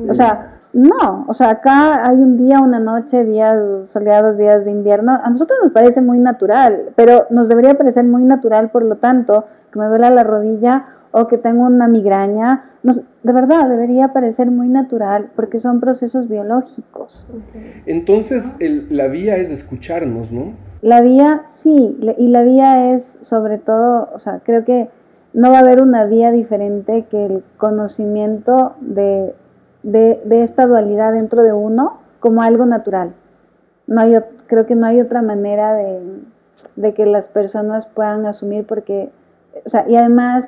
O 0.08 0.14
sea, 0.14 0.56
no, 0.74 1.26
o 1.28 1.34
sea, 1.34 1.50
acá 1.52 2.08
hay 2.08 2.18
un 2.18 2.38
día, 2.38 2.60
una 2.60 2.80
noche, 2.80 3.24
días 3.26 3.90
soleados, 3.90 4.38
días 4.38 4.66
de 4.66 4.72
invierno. 4.72 5.20
A 5.24 5.30
nosotros 5.30 5.58
nos 5.64 5.72
parece 5.72 6.02
muy 6.02 6.20
natural, 6.20 6.90
pero 6.96 7.26
nos 7.32 7.48
debería 7.50 7.74
parecer 7.76 8.04
muy 8.06 8.24
natural, 8.24 8.70
por 8.70 8.84
lo 8.84 8.96
tanto, 8.98 9.46
que 9.72 9.80
me 9.80 9.88
duela 9.88 10.10
la 10.12 10.24
rodilla 10.24 10.86
o 11.12 11.28
que 11.28 11.38
tengo 11.38 11.64
una 11.66 11.88
migraña. 11.88 12.66
Nos- 12.84 13.02
de 13.24 13.34
verdad, 13.34 13.68
debería 13.70 14.14
parecer 14.14 14.52
muy 14.52 14.68
natural 14.68 15.30
porque 15.36 15.60
son 15.60 15.80
procesos 15.80 16.28
biológicos. 16.30 17.26
Entonces, 17.86 18.54
el- 18.60 18.88
la 18.96 19.08
vía 19.08 19.38
es 19.38 19.52
escucharnos, 19.52 20.32
¿no? 20.32 20.54
La 20.82 21.02
vía, 21.02 21.42
sí, 21.48 21.98
y 22.18 22.28
la 22.30 22.44
vía 22.44 22.94
es 22.94 23.18
sobre 23.22 23.58
todo, 23.58 24.10
o 24.14 24.20
sea, 24.20 24.40
creo 24.44 24.64
que 24.64 24.90
no 25.34 25.52
va 25.52 25.58
a 25.58 25.62
haber 25.62 25.82
una 25.82 26.06
vía 26.06 26.32
diferente 26.32 27.06
que 27.10 27.26
el 27.26 27.44
conocimiento 27.58 28.76
de, 28.80 29.34
de, 29.84 30.22
de 30.26 30.44
esta 30.44 30.66
dualidad 30.66 31.14
dentro 31.14 31.44
de 31.44 31.54
uno 31.54 31.98
como 32.20 32.42
algo 32.42 32.66
natural. 32.66 33.12
No 33.88 34.02
hay, 34.02 34.16
creo 34.48 34.66
que 34.66 34.76
no 34.76 34.86
hay 34.88 35.02
otra 35.02 35.22
manera 35.22 35.74
de, 35.74 36.00
de 36.76 36.94
que 36.94 37.06
las 37.06 37.28
personas 37.28 37.86
puedan 37.88 38.26
asumir 38.26 38.66
porque, 38.66 39.10
o 39.66 39.70
sea, 39.70 39.86
y 39.90 39.96
además 39.96 40.46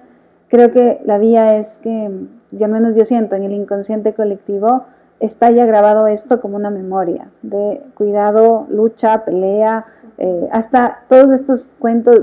creo 0.51 0.71
que 0.71 0.99
la 1.05 1.17
vía 1.17 1.57
es 1.57 1.79
que, 1.81 2.11
yo 2.51 2.65
al 2.65 2.71
menos 2.71 2.95
yo 2.95 3.05
siento 3.05 3.37
en 3.37 3.43
el 3.43 3.53
inconsciente 3.53 4.13
colectivo, 4.13 4.83
está 5.21 5.49
ya 5.49 5.65
grabado 5.65 6.07
esto 6.07 6.41
como 6.41 6.57
una 6.57 6.69
memoria 6.69 7.29
de 7.41 7.81
cuidado, 7.95 8.67
lucha, 8.69 9.23
pelea, 9.23 9.85
eh, 10.17 10.49
hasta 10.51 10.99
todos 11.07 11.31
estos 11.31 11.69
cuentos, 11.79 12.19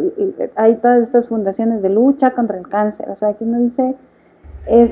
hay 0.57 0.75
todas 0.77 1.03
estas 1.03 1.29
fundaciones 1.29 1.81
de 1.81 1.89
lucha 1.89 2.33
contra 2.33 2.59
el 2.59 2.69
cáncer, 2.69 3.09
o 3.09 3.17
sea, 3.17 3.33
que 3.33 3.45
uno 3.45 3.61
dice, 3.61 3.95
es, 4.67 4.91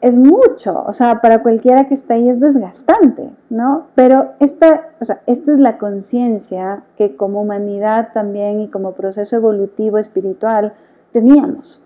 es 0.00 0.12
mucho, 0.14 0.84
o 0.86 0.92
sea, 0.92 1.20
para 1.20 1.42
cualquiera 1.42 1.88
que 1.88 1.94
está 1.94 2.14
ahí 2.14 2.28
es 2.28 2.38
desgastante, 2.38 3.28
¿no? 3.50 3.86
Pero 3.96 4.34
esta, 4.38 4.90
o 5.00 5.04
sea, 5.04 5.20
esta 5.26 5.52
es 5.52 5.58
la 5.58 5.78
conciencia 5.78 6.82
que 6.96 7.16
como 7.16 7.42
humanidad 7.42 8.10
también 8.14 8.60
y 8.60 8.68
como 8.68 8.92
proceso 8.92 9.34
evolutivo 9.34 9.98
espiritual 9.98 10.74
teníamos. 11.12 11.80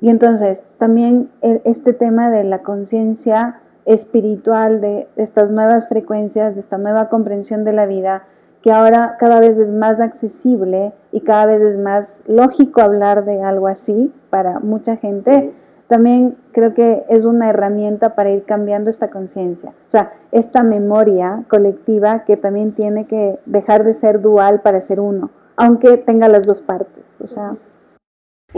Y 0.00 0.08
entonces 0.08 0.64
también 0.78 1.30
e- 1.42 1.62
este 1.64 1.92
tema 1.92 2.30
de 2.30 2.44
la 2.44 2.60
conciencia 2.60 3.60
espiritual, 3.84 4.80
de 4.80 5.06
estas 5.16 5.50
nuevas 5.50 5.88
frecuencias, 5.88 6.54
de 6.54 6.60
esta 6.60 6.78
nueva 6.78 7.08
comprensión 7.08 7.64
de 7.64 7.72
la 7.72 7.86
vida, 7.86 8.24
que 8.62 8.72
ahora 8.72 9.16
cada 9.18 9.38
vez 9.38 9.56
es 9.58 9.68
más 9.68 10.00
accesible 10.00 10.92
y 11.12 11.20
cada 11.20 11.46
vez 11.46 11.62
es 11.62 11.78
más 11.78 12.08
lógico 12.26 12.80
hablar 12.80 13.24
de 13.24 13.42
algo 13.42 13.68
así 13.68 14.12
para 14.28 14.58
mucha 14.58 14.96
gente, 14.96 15.52
también 15.88 16.36
creo 16.50 16.74
que 16.74 17.04
es 17.08 17.24
una 17.24 17.48
herramienta 17.48 18.16
para 18.16 18.30
ir 18.30 18.44
cambiando 18.44 18.90
esta 18.90 19.08
conciencia. 19.08 19.70
O 19.70 19.90
sea, 19.90 20.12
esta 20.32 20.64
memoria 20.64 21.44
colectiva 21.48 22.24
que 22.24 22.36
también 22.36 22.72
tiene 22.72 23.06
que 23.06 23.38
dejar 23.46 23.84
de 23.84 23.94
ser 23.94 24.20
dual 24.20 24.62
para 24.62 24.80
ser 24.80 24.98
uno, 24.98 25.30
aunque 25.56 25.96
tenga 25.96 26.26
las 26.26 26.44
dos 26.44 26.60
partes. 26.60 27.04
O 27.20 27.26
sea, 27.28 27.54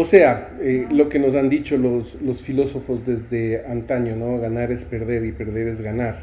O 0.01 0.05
sea, 0.05 0.57
eh, 0.61 0.87
lo 0.93 1.09
que 1.09 1.19
nos 1.19 1.35
han 1.35 1.49
dicho 1.49 1.77
los, 1.77 2.15
los 2.23 2.41
filósofos 2.43 3.05
desde 3.05 3.67
antaño, 3.67 4.15
¿no? 4.15 4.39
Ganar 4.39 4.71
es 4.71 4.85
perder 4.85 5.25
y 5.25 5.33
perder 5.33 5.67
es 5.69 5.81
ganar. 5.81 6.23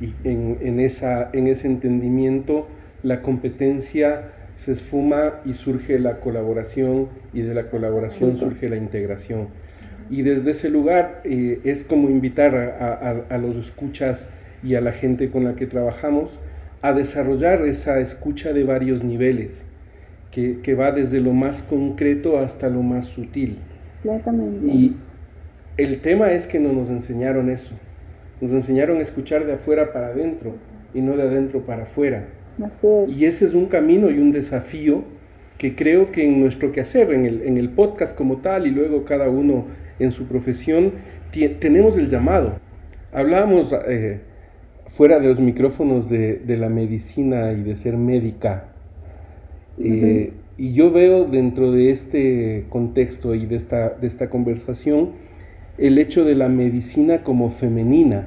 Y 0.00 0.14
en, 0.22 0.58
en 0.60 0.78
esa, 0.78 1.28
en 1.32 1.48
ese 1.48 1.66
entendimiento, 1.66 2.68
la 3.02 3.20
competencia 3.22 4.34
se 4.54 4.70
esfuma 4.72 5.40
y 5.44 5.54
surge 5.54 5.98
la 5.98 6.20
colaboración 6.20 7.08
y 7.32 7.42
de 7.42 7.54
la 7.54 7.66
colaboración 7.66 8.36
surge 8.36 8.68
la 8.68 8.76
integración. 8.76 9.48
Y 10.08 10.22
desde 10.22 10.52
ese 10.52 10.70
lugar 10.70 11.20
eh, 11.24 11.60
es 11.64 11.84
como 11.84 12.08
invitar 12.10 12.54
a, 12.54 12.92
a- 12.94 13.26
a 13.34 13.38
los 13.38 13.56
escuchas 13.56 14.30
y 14.62 14.74
a 14.76 14.80
la 14.80 14.92
gente 14.92 15.28
con 15.30 15.44
la 15.44 15.56
que 15.56 15.66
trabajamos 15.66 16.38
a 16.82 16.92
desarrollar 16.92 17.62
esa 17.66 17.98
escucha 18.00 18.52
de 18.52 18.62
varios 18.64 19.02
niveles 19.02 19.67
que, 20.30 20.60
que 20.60 20.74
va 20.74 20.92
desde 20.92 21.20
lo 21.20 21.32
más 21.32 21.62
concreto 21.62 22.38
hasta 22.38 22.68
lo 22.68 22.82
más 22.82 23.06
sutil. 23.06 23.58
Y 24.64 24.96
el 25.76 26.00
tema 26.00 26.32
es 26.32 26.46
que 26.46 26.58
no 26.58 26.72
nos 26.72 26.88
enseñaron 26.88 27.50
eso. 27.50 27.74
Nos 28.40 28.52
enseñaron 28.52 28.98
a 28.98 29.02
escuchar 29.02 29.46
de 29.46 29.54
afuera 29.54 29.92
para 29.92 30.08
adentro 30.08 30.54
y 30.94 31.00
no 31.00 31.16
de 31.16 31.22
adentro 31.22 31.64
para 31.64 31.84
afuera. 31.84 32.28
Así 32.64 32.86
es. 32.86 33.16
Y 33.16 33.24
ese 33.26 33.44
es 33.44 33.54
un 33.54 33.66
camino 33.66 34.10
y 34.10 34.18
un 34.18 34.30
desafío 34.30 35.04
que 35.58 35.74
creo 35.74 36.12
que 36.12 36.24
en 36.24 36.40
nuestro 36.40 36.70
quehacer, 36.70 37.12
en 37.12 37.26
el, 37.26 37.42
en 37.42 37.58
el 37.58 37.70
podcast 37.70 38.16
como 38.16 38.38
tal 38.38 38.66
y 38.66 38.70
luego 38.70 39.04
cada 39.04 39.28
uno 39.28 39.66
en 39.98 40.12
su 40.12 40.26
profesión, 40.26 40.92
tenemos 41.58 41.96
el 41.96 42.08
llamado. 42.08 42.58
Hablábamos 43.12 43.74
eh, 43.88 44.20
fuera 44.86 45.18
de 45.18 45.28
los 45.28 45.40
micrófonos 45.40 46.08
de, 46.08 46.36
de 46.36 46.56
la 46.56 46.68
medicina 46.68 47.52
y 47.52 47.62
de 47.62 47.74
ser 47.74 47.96
médica. 47.96 48.67
Eh, 49.80 50.32
Y 50.56 50.72
yo 50.72 50.90
veo 50.90 51.24
dentro 51.24 51.70
de 51.70 51.92
este 51.92 52.64
contexto 52.68 53.34
y 53.34 53.46
de 53.46 53.54
esta, 53.54 53.90
de 53.90 54.08
esta 54.08 54.28
conversación 54.28 55.10
el 55.78 55.98
hecho 55.98 56.24
de 56.24 56.34
la 56.34 56.48
medicina 56.48 57.22
como 57.22 57.48
femenina. 57.48 58.26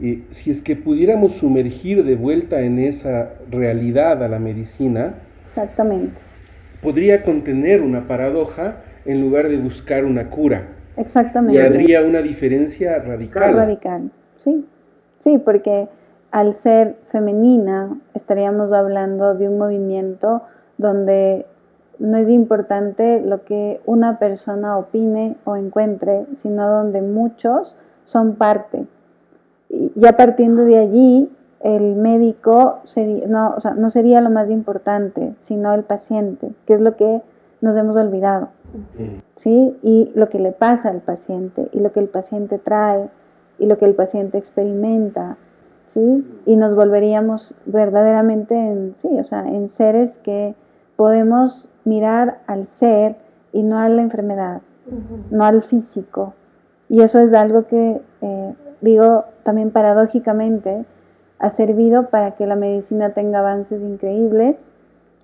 Eh, 0.00 0.22
si 0.30 0.50
es 0.52 0.62
que 0.62 0.76
pudiéramos 0.76 1.32
sumergir 1.34 2.04
de 2.04 2.14
vuelta 2.14 2.60
en 2.60 2.78
esa 2.78 3.32
realidad 3.50 4.22
a 4.22 4.28
la 4.28 4.38
medicina, 4.38 5.14
Exactamente. 5.48 6.12
podría 6.82 7.24
contener 7.24 7.82
una 7.82 8.06
paradoja 8.06 8.76
en 9.06 9.20
lugar 9.20 9.48
de 9.48 9.56
buscar 9.56 10.04
una 10.04 10.30
cura. 10.30 10.68
Y 10.96 11.00
Exactamente. 11.00 11.60
habría 11.60 12.02
una 12.02 12.22
diferencia 12.22 12.98
radical. 13.00 13.56
Radical. 13.56 14.10
Sí. 14.44 14.64
Sí, 15.18 15.38
porque 15.44 15.88
al 16.30 16.54
ser 16.54 16.96
femenina 17.10 17.96
estaríamos 18.14 18.72
hablando 18.72 19.34
de 19.34 19.48
un 19.48 19.58
movimiento 19.58 20.42
donde 20.78 21.46
no 21.98 22.18
es 22.18 22.28
importante 22.28 23.20
lo 23.20 23.44
que 23.44 23.80
una 23.86 24.18
persona 24.18 24.76
opine 24.76 25.36
o 25.44 25.56
encuentre, 25.56 26.26
sino 26.42 26.68
donde 26.68 27.00
muchos 27.00 27.74
son 28.04 28.34
parte. 28.34 28.86
Y 29.68 29.92
ya 29.94 30.16
partiendo 30.16 30.64
de 30.64 30.78
allí, 30.78 31.30
el 31.60 31.96
médico 31.96 32.80
sería, 32.84 33.26
no, 33.26 33.54
o 33.56 33.60
sea, 33.60 33.72
no 33.72 33.90
sería 33.90 34.20
lo 34.20 34.30
más 34.30 34.50
importante, 34.50 35.34
sino 35.40 35.72
el 35.74 35.84
paciente, 35.84 36.52
que 36.66 36.74
es 36.74 36.80
lo 36.80 36.96
que 36.96 37.22
nos 37.60 37.76
hemos 37.76 37.96
olvidado. 37.96 38.48
¿sí? 39.36 39.76
Y 39.82 40.12
lo 40.14 40.28
que 40.28 40.38
le 40.38 40.52
pasa 40.52 40.90
al 40.90 41.00
paciente, 41.00 41.68
y 41.72 41.80
lo 41.80 41.92
que 41.92 42.00
el 42.00 42.08
paciente 42.08 42.58
trae, 42.58 43.08
y 43.58 43.66
lo 43.66 43.78
que 43.78 43.86
el 43.86 43.94
paciente 43.94 44.38
experimenta, 44.38 45.38
¿sí? 45.86 46.24
Y 46.46 46.56
nos 46.56 46.74
volveríamos 46.74 47.54
verdaderamente 47.64 48.54
en, 48.54 48.94
sí, 48.96 49.08
o 49.18 49.24
sea, 49.24 49.46
en 49.46 49.70
seres 49.70 50.16
que 50.18 50.54
podemos 50.96 51.68
mirar 51.84 52.38
al 52.46 52.66
ser 52.78 53.16
y 53.52 53.62
no 53.62 53.78
a 53.78 53.88
la 53.88 54.02
enfermedad, 54.02 54.60
no 55.30 55.44
al 55.44 55.62
físico. 55.62 56.34
Y 56.88 57.02
eso 57.02 57.18
es 57.18 57.32
algo 57.32 57.66
que, 57.66 58.00
eh, 58.20 58.54
digo, 58.80 59.24
también 59.42 59.70
paradójicamente, 59.70 60.84
ha 61.38 61.50
servido 61.50 62.08
para 62.08 62.32
que 62.32 62.46
la 62.46 62.56
medicina 62.56 63.10
tenga 63.10 63.40
avances 63.40 63.82
increíbles 63.82 64.56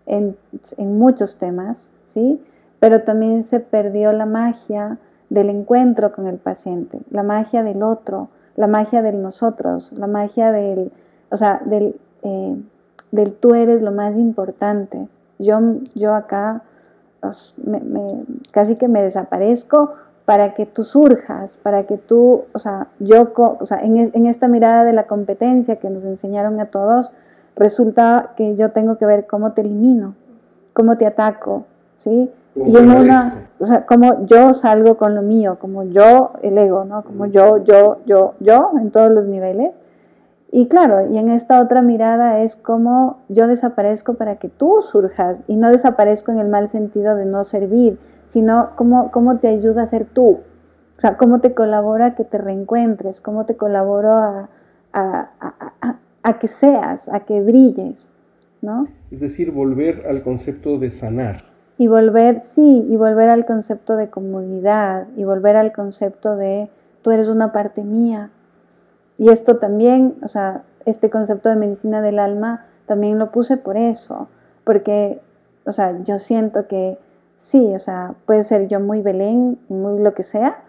en, 0.06 0.36
en 0.76 0.98
muchos 0.98 1.36
temas, 1.36 1.78
¿sí? 2.12 2.42
Pero 2.80 3.02
también 3.02 3.44
se 3.44 3.60
perdió 3.60 4.12
la 4.12 4.26
magia 4.26 4.98
del 5.30 5.48
encuentro 5.48 6.12
con 6.12 6.26
el 6.26 6.36
paciente, 6.36 6.98
la 7.10 7.22
magia 7.22 7.62
del 7.62 7.82
otro, 7.82 8.28
la 8.56 8.66
magia 8.66 9.02
del 9.02 9.22
nosotros, 9.22 9.90
la 9.92 10.06
magia 10.06 10.52
del, 10.52 10.92
o 11.30 11.36
sea, 11.36 11.60
del, 11.64 11.96
eh, 12.22 12.56
del 13.10 13.32
tú 13.34 13.54
eres 13.54 13.82
lo 13.82 13.92
más 13.92 14.16
importante. 14.16 15.08
Yo, 15.38 15.58
yo 15.94 16.14
acá 16.14 16.62
me- 17.64 18.24
casi 18.50 18.76
que 18.76 18.88
me 18.88 19.02
desaparezco 19.02 19.94
para 20.24 20.54
que 20.54 20.66
tú 20.66 20.84
surjas, 20.84 21.56
para 21.62 21.84
que 21.84 21.98
tú, 21.98 22.44
o 22.52 22.58
sea, 22.58 22.88
yo, 23.00 23.32
o 23.36 23.66
sea, 23.66 23.78
en, 23.80 23.96
en 24.14 24.26
esta 24.26 24.48
mirada 24.48 24.84
de 24.84 24.92
la 24.92 25.04
competencia 25.06 25.76
que 25.76 25.90
nos 25.90 26.04
enseñaron 26.04 26.60
a 26.60 26.66
todos, 26.66 27.10
resulta 27.56 28.30
que 28.36 28.56
yo 28.56 28.70
tengo 28.70 28.96
que 28.98 29.06
ver 29.06 29.26
cómo 29.26 29.52
te 29.52 29.62
elimino, 29.62 30.14
cómo 30.72 30.96
te 30.96 31.06
ataco, 31.06 31.64
¿sí? 31.98 32.30
Y 32.54 32.76
en 32.76 32.90
una, 32.90 33.48
o 33.58 33.64
sea, 33.64 33.86
como 33.86 34.26
yo 34.26 34.52
salgo 34.52 34.96
con 34.96 35.14
lo 35.14 35.22
mío, 35.22 35.56
como 35.58 35.84
yo, 35.84 36.32
el 36.42 36.58
ego, 36.58 36.84
¿no? 36.84 37.02
Como 37.02 37.26
yo, 37.26 37.64
yo, 37.64 37.98
yo, 38.04 38.34
yo, 38.40 38.72
en 38.78 38.90
todos 38.90 39.10
los 39.10 39.24
niveles. 39.24 39.72
Y 40.50 40.68
claro, 40.68 41.10
y 41.10 41.16
en 41.16 41.30
esta 41.30 41.62
otra 41.62 41.80
mirada 41.80 42.42
es 42.42 42.56
como 42.56 43.20
yo 43.30 43.46
desaparezco 43.46 44.14
para 44.14 44.36
que 44.36 44.50
tú 44.50 44.82
surjas 44.82 45.38
y 45.46 45.56
no 45.56 45.70
desaparezco 45.70 46.30
en 46.30 46.40
el 46.40 46.48
mal 46.48 46.70
sentido 46.70 47.16
de 47.16 47.24
no 47.24 47.44
servir, 47.44 47.98
sino 48.26 48.70
cómo, 48.76 49.10
cómo 49.12 49.38
te 49.38 49.48
ayuda 49.48 49.84
a 49.84 49.86
ser 49.86 50.04
tú. 50.04 50.40
O 50.98 51.00
sea, 51.00 51.16
cómo 51.16 51.40
te 51.40 51.54
colabora 51.54 52.06
a 52.06 52.14
que 52.14 52.24
te 52.24 52.36
reencuentres, 52.36 53.22
cómo 53.22 53.46
te 53.46 53.56
colaboro 53.56 54.12
a, 54.12 54.50
a, 54.92 55.30
a, 55.40 55.96
a 56.22 56.38
que 56.38 56.48
seas, 56.48 57.08
a 57.08 57.20
que 57.20 57.40
brilles, 57.40 58.12
¿no? 58.60 58.88
Es 59.10 59.20
decir, 59.20 59.52
volver 59.52 60.06
al 60.06 60.22
concepto 60.22 60.78
de 60.78 60.90
sanar. 60.90 61.51
Y 61.82 61.88
volver, 61.88 62.42
sí, 62.54 62.86
y 62.88 62.96
volver 62.96 63.28
al 63.28 63.44
concepto 63.44 63.96
de 63.96 64.08
comunidad, 64.08 65.08
y 65.16 65.24
volver 65.24 65.56
al 65.56 65.72
concepto 65.72 66.36
de 66.36 66.70
tú 67.02 67.10
eres 67.10 67.26
una 67.26 67.50
parte 67.50 67.82
mía, 67.82 68.30
y 69.18 69.30
esto 69.30 69.56
también, 69.56 70.14
o 70.22 70.28
sea, 70.28 70.62
este 70.86 71.10
concepto 71.10 71.48
de 71.48 71.56
medicina 71.56 72.00
del 72.00 72.20
alma 72.20 72.66
también 72.86 73.18
lo 73.18 73.32
puse 73.32 73.56
por 73.56 73.76
eso, 73.76 74.28
porque, 74.62 75.20
o 75.66 75.72
sea, 75.72 76.00
yo 76.04 76.20
siento 76.20 76.68
que 76.68 76.98
sí, 77.50 77.74
o 77.74 77.80
sea, 77.80 78.14
puede 78.26 78.44
ser 78.44 78.68
yo 78.68 78.78
muy 78.78 79.02
Belén 79.02 79.58
muy 79.68 80.00
lo 80.00 80.14
que 80.14 80.22
sea, 80.22 80.62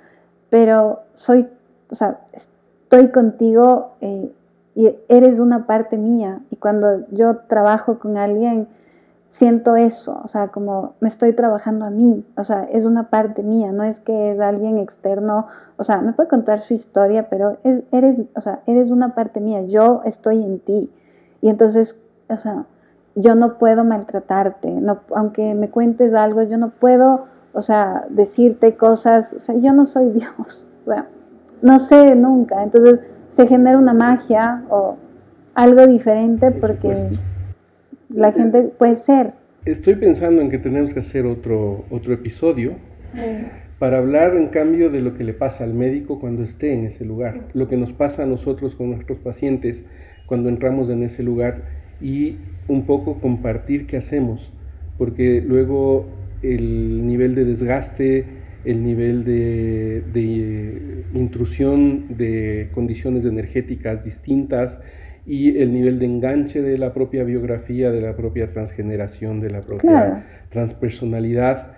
pero 0.49 1.01
soy, 1.13 1.47
o 1.91 1.95
sea, 1.95 2.21
estoy 2.31 3.09
contigo 3.09 3.91
eh, 4.01 4.31
y 4.73 4.95
eres 5.09 5.37
una 5.37 5.67
parte 5.67 5.95
mía. 5.95 6.39
Y 6.49 6.55
cuando 6.55 7.05
yo 7.11 7.37
trabajo 7.47 7.99
con 7.99 8.17
alguien, 8.17 8.67
siento 9.33 9.75
eso, 9.75 10.21
o 10.23 10.27
sea, 10.27 10.49
como 10.49 10.93
me 10.99 11.07
estoy 11.07 11.33
trabajando 11.33 11.85
a 11.85 11.89
mí, 11.89 12.23
o 12.37 12.43
sea, 12.43 12.67
es 12.71 12.85
una 12.85 13.09
parte 13.09 13.41
mía, 13.41 13.71
no 13.71 13.83
es 13.83 13.99
que 13.99 14.31
es 14.31 14.39
alguien 14.39 14.77
externo, 14.77 15.47
o 15.77 15.83
sea, 15.83 16.01
me 16.01 16.13
puede 16.13 16.29
contar 16.29 16.61
su 16.61 16.75
historia, 16.75 17.27
pero 17.29 17.57
es, 17.63 17.81
eres, 17.91 18.17
o 18.35 18.41
sea, 18.41 18.59
eres 18.67 18.91
una 18.91 19.15
parte 19.15 19.39
mía, 19.39 19.63
yo 19.63 20.01
estoy 20.05 20.43
en 20.43 20.59
ti. 20.59 20.91
Y 21.41 21.49
entonces, 21.49 21.97
o 22.29 22.37
sea, 22.37 22.65
yo 23.15 23.33
no 23.33 23.57
puedo 23.57 23.83
maltratarte, 23.83 24.69
no, 24.69 24.99
aunque 25.15 25.55
me 25.55 25.69
cuentes 25.69 26.13
algo, 26.13 26.43
yo 26.43 26.57
no 26.57 26.69
puedo, 26.69 27.25
o 27.53 27.61
sea, 27.63 28.05
decirte 28.09 28.77
cosas, 28.77 29.33
o 29.35 29.39
sea, 29.39 29.55
yo 29.55 29.73
no 29.73 29.87
soy 29.87 30.09
Dios, 30.11 30.67
o 30.85 30.91
sea, 30.91 31.07
no 31.63 31.79
sé 31.79 32.15
nunca, 32.15 32.61
entonces 32.61 33.01
se 33.35 33.47
genera 33.47 33.79
una 33.79 33.93
magia 33.93 34.63
o 34.69 34.95
algo 35.55 35.87
diferente 35.87 36.51
porque 36.51 37.17
la 38.13 38.31
gente 38.31 38.63
puede 38.77 38.97
ser. 38.97 39.33
Estoy 39.65 39.95
pensando 39.95 40.41
en 40.41 40.49
que 40.49 40.57
tenemos 40.57 40.93
que 40.93 40.99
hacer 40.99 41.25
otro, 41.25 41.85
otro 41.89 42.13
episodio 42.13 42.75
para 43.79 43.97
hablar 43.97 44.35
en 44.35 44.47
cambio 44.47 44.89
de 44.89 45.01
lo 45.01 45.13
que 45.15 45.23
le 45.23 45.33
pasa 45.33 45.63
al 45.63 45.73
médico 45.73 46.19
cuando 46.19 46.43
esté 46.43 46.73
en 46.73 46.85
ese 46.85 47.05
lugar, 47.05 47.47
lo 47.53 47.67
que 47.67 47.77
nos 47.77 47.93
pasa 47.93 48.23
a 48.23 48.25
nosotros 48.25 48.75
con 48.75 48.91
nuestros 48.91 49.19
pacientes 49.19 49.85
cuando 50.25 50.49
entramos 50.49 50.89
en 50.89 51.03
ese 51.03 51.21
lugar 51.21 51.63
y 52.01 52.37
un 52.67 52.85
poco 52.85 53.19
compartir 53.19 53.85
qué 53.85 53.97
hacemos, 53.97 54.51
porque 54.97 55.41
luego 55.41 56.05
el 56.41 57.05
nivel 57.05 57.35
de 57.35 57.45
desgaste, 57.45 58.25
el 58.65 58.83
nivel 58.83 59.25
de, 59.25 60.01
de 60.13 61.03
intrusión 61.13 62.17
de 62.17 62.69
condiciones 62.73 63.25
energéticas 63.25 64.03
distintas, 64.03 64.79
y 65.25 65.57
el 65.61 65.73
nivel 65.73 65.99
de 65.99 66.05
enganche 66.05 66.61
de 66.61 66.77
la 66.77 66.93
propia 66.93 67.23
biografía, 67.23 67.91
de 67.91 68.01
la 68.01 68.15
propia 68.15 68.51
transgeneración, 68.51 69.39
de 69.39 69.49
la 69.49 69.61
propia 69.61 70.25
transpersonalidad, 70.49 71.73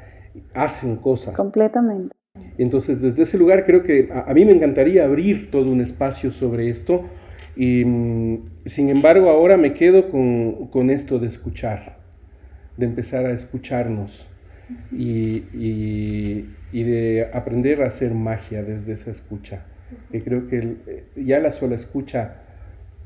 hacen 0.53 0.95
cosas. 0.95 1.35
Completamente. 1.35 2.15
Entonces, 2.57 3.01
desde 3.01 3.23
ese 3.23 3.37
lugar 3.37 3.65
creo 3.65 3.83
que 3.83 4.09
a, 4.11 4.33
mí 4.33 4.45
me 4.45 4.53
encantaría 4.53 5.05
abrir 5.05 5.51
todo 5.51 5.69
un 5.71 5.81
espacio 5.81 6.31
sobre 6.31 6.69
esto 6.69 7.03
y 7.55 7.85
mm, 7.85 8.49
sin 8.65 8.89
embargo 8.89 9.29
ahora 9.29 9.57
me 9.57 9.73
quedo 9.73 10.09
con, 10.09 10.67
con, 10.67 10.89
esto 10.89 11.19
de 11.19 11.27
escuchar, 11.27 11.97
de 12.77 12.85
empezar 12.85 13.25
a 13.25 13.31
escucharnos 13.31 14.27
y, 14.91 15.43
y, 15.53 16.49
y, 16.71 16.83
de 16.83 17.29
aprender 17.31 17.83
a 17.83 17.87
hacer 17.87 18.13
magia 18.13 18.63
desde 18.63 18.93
esa 18.93 19.11
escucha. 19.11 19.65
Y 20.11 20.21
creo 20.21 20.47
que 20.47 21.05
ya 21.15 21.39
la 21.39 21.51
sola 21.51 21.75
escucha 21.75 22.44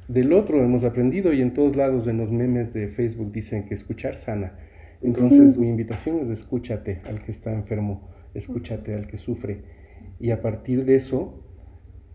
del 0.09 0.33
otro 0.33 0.61
hemos 0.63 0.83
aprendido 0.83 1.31
y 1.31 1.41
en 1.41 1.53
todos 1.53 1.75
lados 1.75 2.07
en 2.07 2.17
los 2.17 2.31
memes 2.31 2.73
de 2.73 2.87
Facebook 2.87 3.31
dicen 3.31 3.65
que 3.65 3.75
escuchar 3.75 4.17
sana. 4.17 4.53
Entonces 5.01 5.57
mi 5.57 5.69
invitación 5.69 6.19
es 6.19 6.29
escúchate 6.29 7.01
al 7.07 7.21
que 7.21 7.31
está 7.31 7.53
enfermo, 7.53 8.09
escúchate 8.33 8.95
al 8.95 9.07
que 9.07 9.17
sufre. 9.17 9.63
Y 10.19 10.31
a 10.31 10.41
partir 10.41 10.83
de 10.83 10.95
eso, 10.95 11.35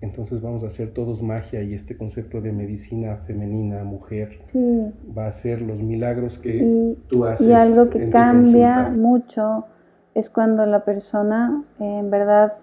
entonces 0.00 0.42
vamos 0.42 0.64
a 0.64 0.66
hacer 0.66 0.90
todos 0.90 1.22
magia 1.22 1.62
y 1.62 1.72
este 1.72 1.96
concepto 1.96 2.40
de 2.40 2.52
medicina 2.52 3.18
femenina, 3.28 3.84
mujer, 3.84 4.40
va 5.16 5.28
a 5.28 5.32
ser 5.32 5.62
los 5.62 5.80
milagros 5.80 6.38
que 6.40 6.96
tú 7.08 7.24
haces. 7.24 7.46
Y 7.46 7.52
algo 7.52 7.88
que 7.88 8.10
cambia 8.10 8.90
mucho 8.90 9.66
es 10.14 10.28
cuando 10.28 10.66
la 10.66 10.84
persona 10.84 11.64
en 11.78 12.10
verdad 12.10 12.54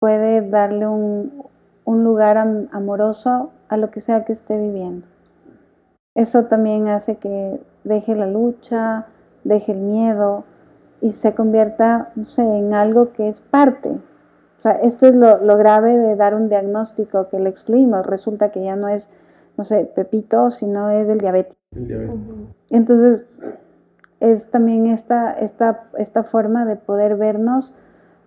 puede 0.00 0.46
darle 0.46 0.88
un, 0.88 1.44
un 1.84 2.04
lugar 2.04 2.38
amoroso 2.38 3.50
a 3.68 3.76
lo 3.76 3.90
que 3.90 4.00
sea 4.00 4.24
que 4.24 4.32
esté 4.32 4.58
viviendo. 4.58 5.06
Eso 6.14 6.44
también 6.44 6.88
hace 6.88 7.16
que 7.16 7.60
deje 7.82 8.14
la 8.14 8.26
lucha, 8.26 9.06
deje 9.42 9.72
el 9.72 9.78
miedo 9.78 10.44
y 11.00 11.12
se 11.12 11.34
convierta, 11.34 12.12
no 12.14 12.24
sé, 12.24 12.42
en 12.42 12.72
algo 12.72 13.12
que 13.12 13.28
es 13.28 13.40
parte. 13.40 13.90
O 13.90 14.62
sea, 14.62 14.72
esto 14.80 15.06
es 15.06 15.14
lo, 15.14 15.56
grave 15.58 15.98
de 15.98 16.16
dar 16.16 16.34
un 16.34 16.48
diagnóstico 16.48 17.28
que 17.28 17.38
le 17.38 17.50
excluimos. 17.50 18.06
Resulta 18.06 18.50
que 18.50 18.64
ya 18.64 18.76
no 18.76 18.88
es, 18.88 19.10
no 19.58 19.64
sé, 19.64 19.90
Pepito, 19.94 20.50
sino 20.50 20.88
es 20.88 21.08
el 21.08 21.18
diabetes. 21.18 21.56
Entonces, 22.70 23.26
es 24.20 24.50
también 24.50 24.86
esta, 24.86 25.32
esta, 25.32 25.84
esta 25.98 26.22
forma 26.22 26.64
de 26.64 26.76
poder 26.76 27.16
vernos 27.16 27.74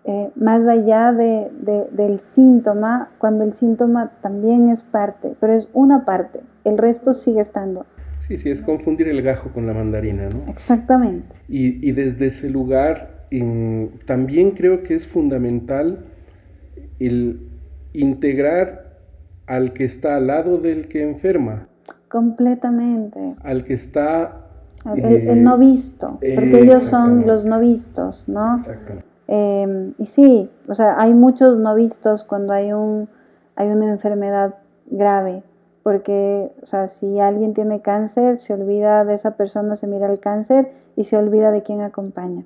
eh, 0.10 0.32
más 0.38 0.66
allá 0.66 1.12
de, 1.12 1.50
del 1.92 2.22
síntoma, 2.34 3.10
cuando 3.18 3.44
el 3.44 3.54
síntoma 3.56 4.14
también 4.22 4.70
es 4.70 4.82
parte, 4.82 5.36
pero 5.42 5.52
es 5.52 5.68
una 5.74 6.06
parte, 6.06 6.40
el 6.64 6.78
resto 6.78 7.14
sigue 7.14 7.42
estando. 7.42 7.86
Sí, 8.20 8.38
sí, 8.38 8.50
es 8.50 8.62
confundir 8.62 9.10
el 9.10 9.22
gajo 9.22 9.50
con 9.50 9.68
la 9.68 9.74
mandarina, 9.74 10.30
¿no? 10.30 10.50
Exactamente. 10.50 11.36
Y, 11.50 11.92
desde 11.92 12.28
ese 12.28 12.50
lugar 12.50 13.26
también 14.06 14.52
creo 14.52 14.82
que 14.82 14.96
es 14.96 15.06
fundamental 15.06 16.06
el 17.00 17.42
integrar 17.92 19.00
al 19.46 19.74
que 19.74 19.84
está 19.84 20.16
al 20.16 20.28
lado 20.28 20.58
del 20.58 20.88
que 20.88 21.04
enferma. 21.04 21.68
Completamente. 22.08 23.36
Al 23.42 23.66
que 23.66 23.74
está... 23.74 24.46
El, 24.96 25.44
no 25.44 25.58
visto, 25.58 26.18
porque 26.22 26.62
ellos 26.62 26.84
son 26.84 27.28
los 27.28 27.44
no 27.44 27.60
vistos, 27.60 28.24
¿no? 28.28 28.56
Exactamente. 28.56 29.17
Em, 29.28 29.94
y 29.98 30.06
sí, 30.06 30.50
o 30.68 30.74
sea, 30.74 31.00
hay 31.00 31.14
muchos 31.14 31.58
no 31.58 31.76
vistos 31.76 32.24
cuando 32.24 32.54
hay, 32.54 32.72
un, 32.72 33.10
hay 33.56 33.70
una 33.70 33.90
enfermedad 33.90 34.56
grave, 34.86 35.44
porque, 35.84 36.52
o 36.62 36.66
sea, 36.66 36.88
si 36.88 37.20
alguien 37.20 37.54
tiene 37.54 37.82
cáncer, 37.82 38.40
se 38.40 38.54
olvida 38.54 39.04
de 39.06 39.14
esa 39.16 39.32
persona, 39.32 39.76
se 39.76 39.88
mira 39.88 40.12
el 40.12 40.20
cáncer 40.20 40.72
y 40.96 41.06
se 41.06 41.18
olvida 41.18 41.52
de 41.52 41.64
quién 41.64 41.82
acompaña. 41.82 42.44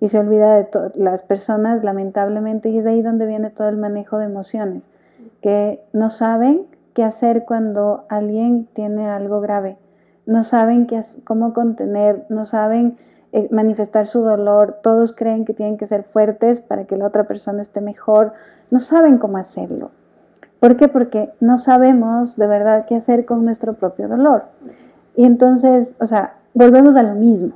Y 0.00 0.08
se 0.08 0.18
olvida 0.18 0.54
de 0.54 0.68
las 0.94 1.22
personas, 1.22 1.84
lamentablemente, 1.84 2.70
y 2.70 2.78
es 2.78 2.86
ahí 2.86 3.02
donde 3.02 3.26
viene 3.26 3.50
todo 3.50 3.68
el 3.68 3.76
manejo 3.76 4.18
de 4.18 4.24
emociones, 4.24 4.82
que 5.42 5.80
no 5.92 6.10
saben 6.10 6.66
qué 6.92 7.04
hacer 7.04 7.44
cuando 7.44 8.04
alguien 8.08 8.68
tiene 8.74 9.08
algo 9.08 9.40
grave, 9.40 9.76
no 10.26 10.42
saben 10.44 10.86
qué, 10.86 11.04
cómo 11.24 11.52
contener, 11.52 12.26
no 12.28 12.46
saben 12.46 12.96
eh, 13.32 13.48
manifestar 13.50 14.06
su 14.06 14.20
dolor, 14.20 14.78
todos 14.82 15.14
creen 15.14 15.44
que 15.44 15.54
tienen 15.54 15.78
que 15.78 15.86
ser 15.86 16.04
fuertes 16.04 16.60
para 16.60 16.84
que 16.84 16.96
la 16.96 17.06
otra 17.06 17.24
persona 17.24 17.62
esté 17.62 17.80
mejor, 17.80 18.32
no 18.70 18.78
saben 18.78 19.18
cómo 19.18 19.38
hacerlo. 19.38 19.90
¿Por 20.60 20.76
qué? 20.76 20.88
Porque 20.88 21.30
no 21.40 21.58
sabemos 21.58 22.36
de 22.36 22.46
verdad 22.46 22.84
qué 22.86 22.96
hacer 22.96 23.24
con 23.24 23.44
nuestro 23.44 23.72
propio 23.72 24.06
dolor. 24.06 24.44
Y 25.16 25.24
entonces, 25.24 25.88
o 25.98 26.06
sea, 26.06 26.34
volvemos 26.54 26.94
a 26.94 27.02
lo 27.02 27.14
mismo, 27.14 27.54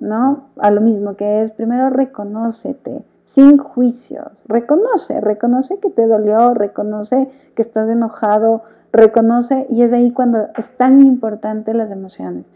¿no? 0.00 0.44
A 0.58 0.70
lo 0.70 0.80
mismo 0.80 1.14
que 1.16 1.42
es, 1.42 1.50
primero 1.50 1.90
reconócete, 1.90 3.02
sin 3.34 3.58
juicios, 3.58 4.32
reconoce, 4.46 5.20
reconoce 5.20 5.78
que 5.78 5.90
te 5.90 6.06
dolió, 6.06 6.54
reconoce 6.54 7.30
que 7.54 7.62
estás 7.62 7.88
enojado, 7.88 8.62
reconoce, 8.92 9.66
y 9.70 9.82
es 9.82 9.92
ahí 9.92 10.10
cuando 10.10 10.48
es 10.56 10.66
tan 10.76 11.02
importante 11.02 11.74
las 11.74 11.90
emociones. 11.90 12.46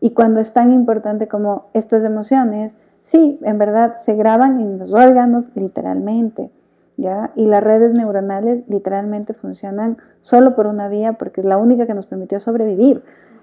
Y 0.00 0.10
cuando 0.10 0.40
es 0.40 0.52
tan 0.52 0.72
importante 0.72 1.28
como 1.28 1.66
estas 1.74 2.04
emociones, 2.04 2.76
sí, 3.02 3.38
en 3.42 3.58
verdad 3.58 3.96
se 4.04 4.14
graban 4.14 4.60
en 4.60 4.78
los 4.78 4.92
órganos 4.92 5.44
literalmente, 5.54 6.50
¿ya? 6.96 7.30
Y 7.34 7.46
las 7.46 7.62
redes 7.62 7.92
neuronales 7.92 8.68
literalmente 8.68 9.34
funcionan 9.34 9.96
solo 10.22 10.54
por 10.54 10.66
una 10.66 10.88
vía 10.88 11.14
porque 11.14 11.40
es 11.40 11.46
la 11.46 11.56
única 11.56 11.86
que 11.86 11.94
nos 11.94 12.06
permitió 12.06 12.38
sobrevivir. 12.38 13.02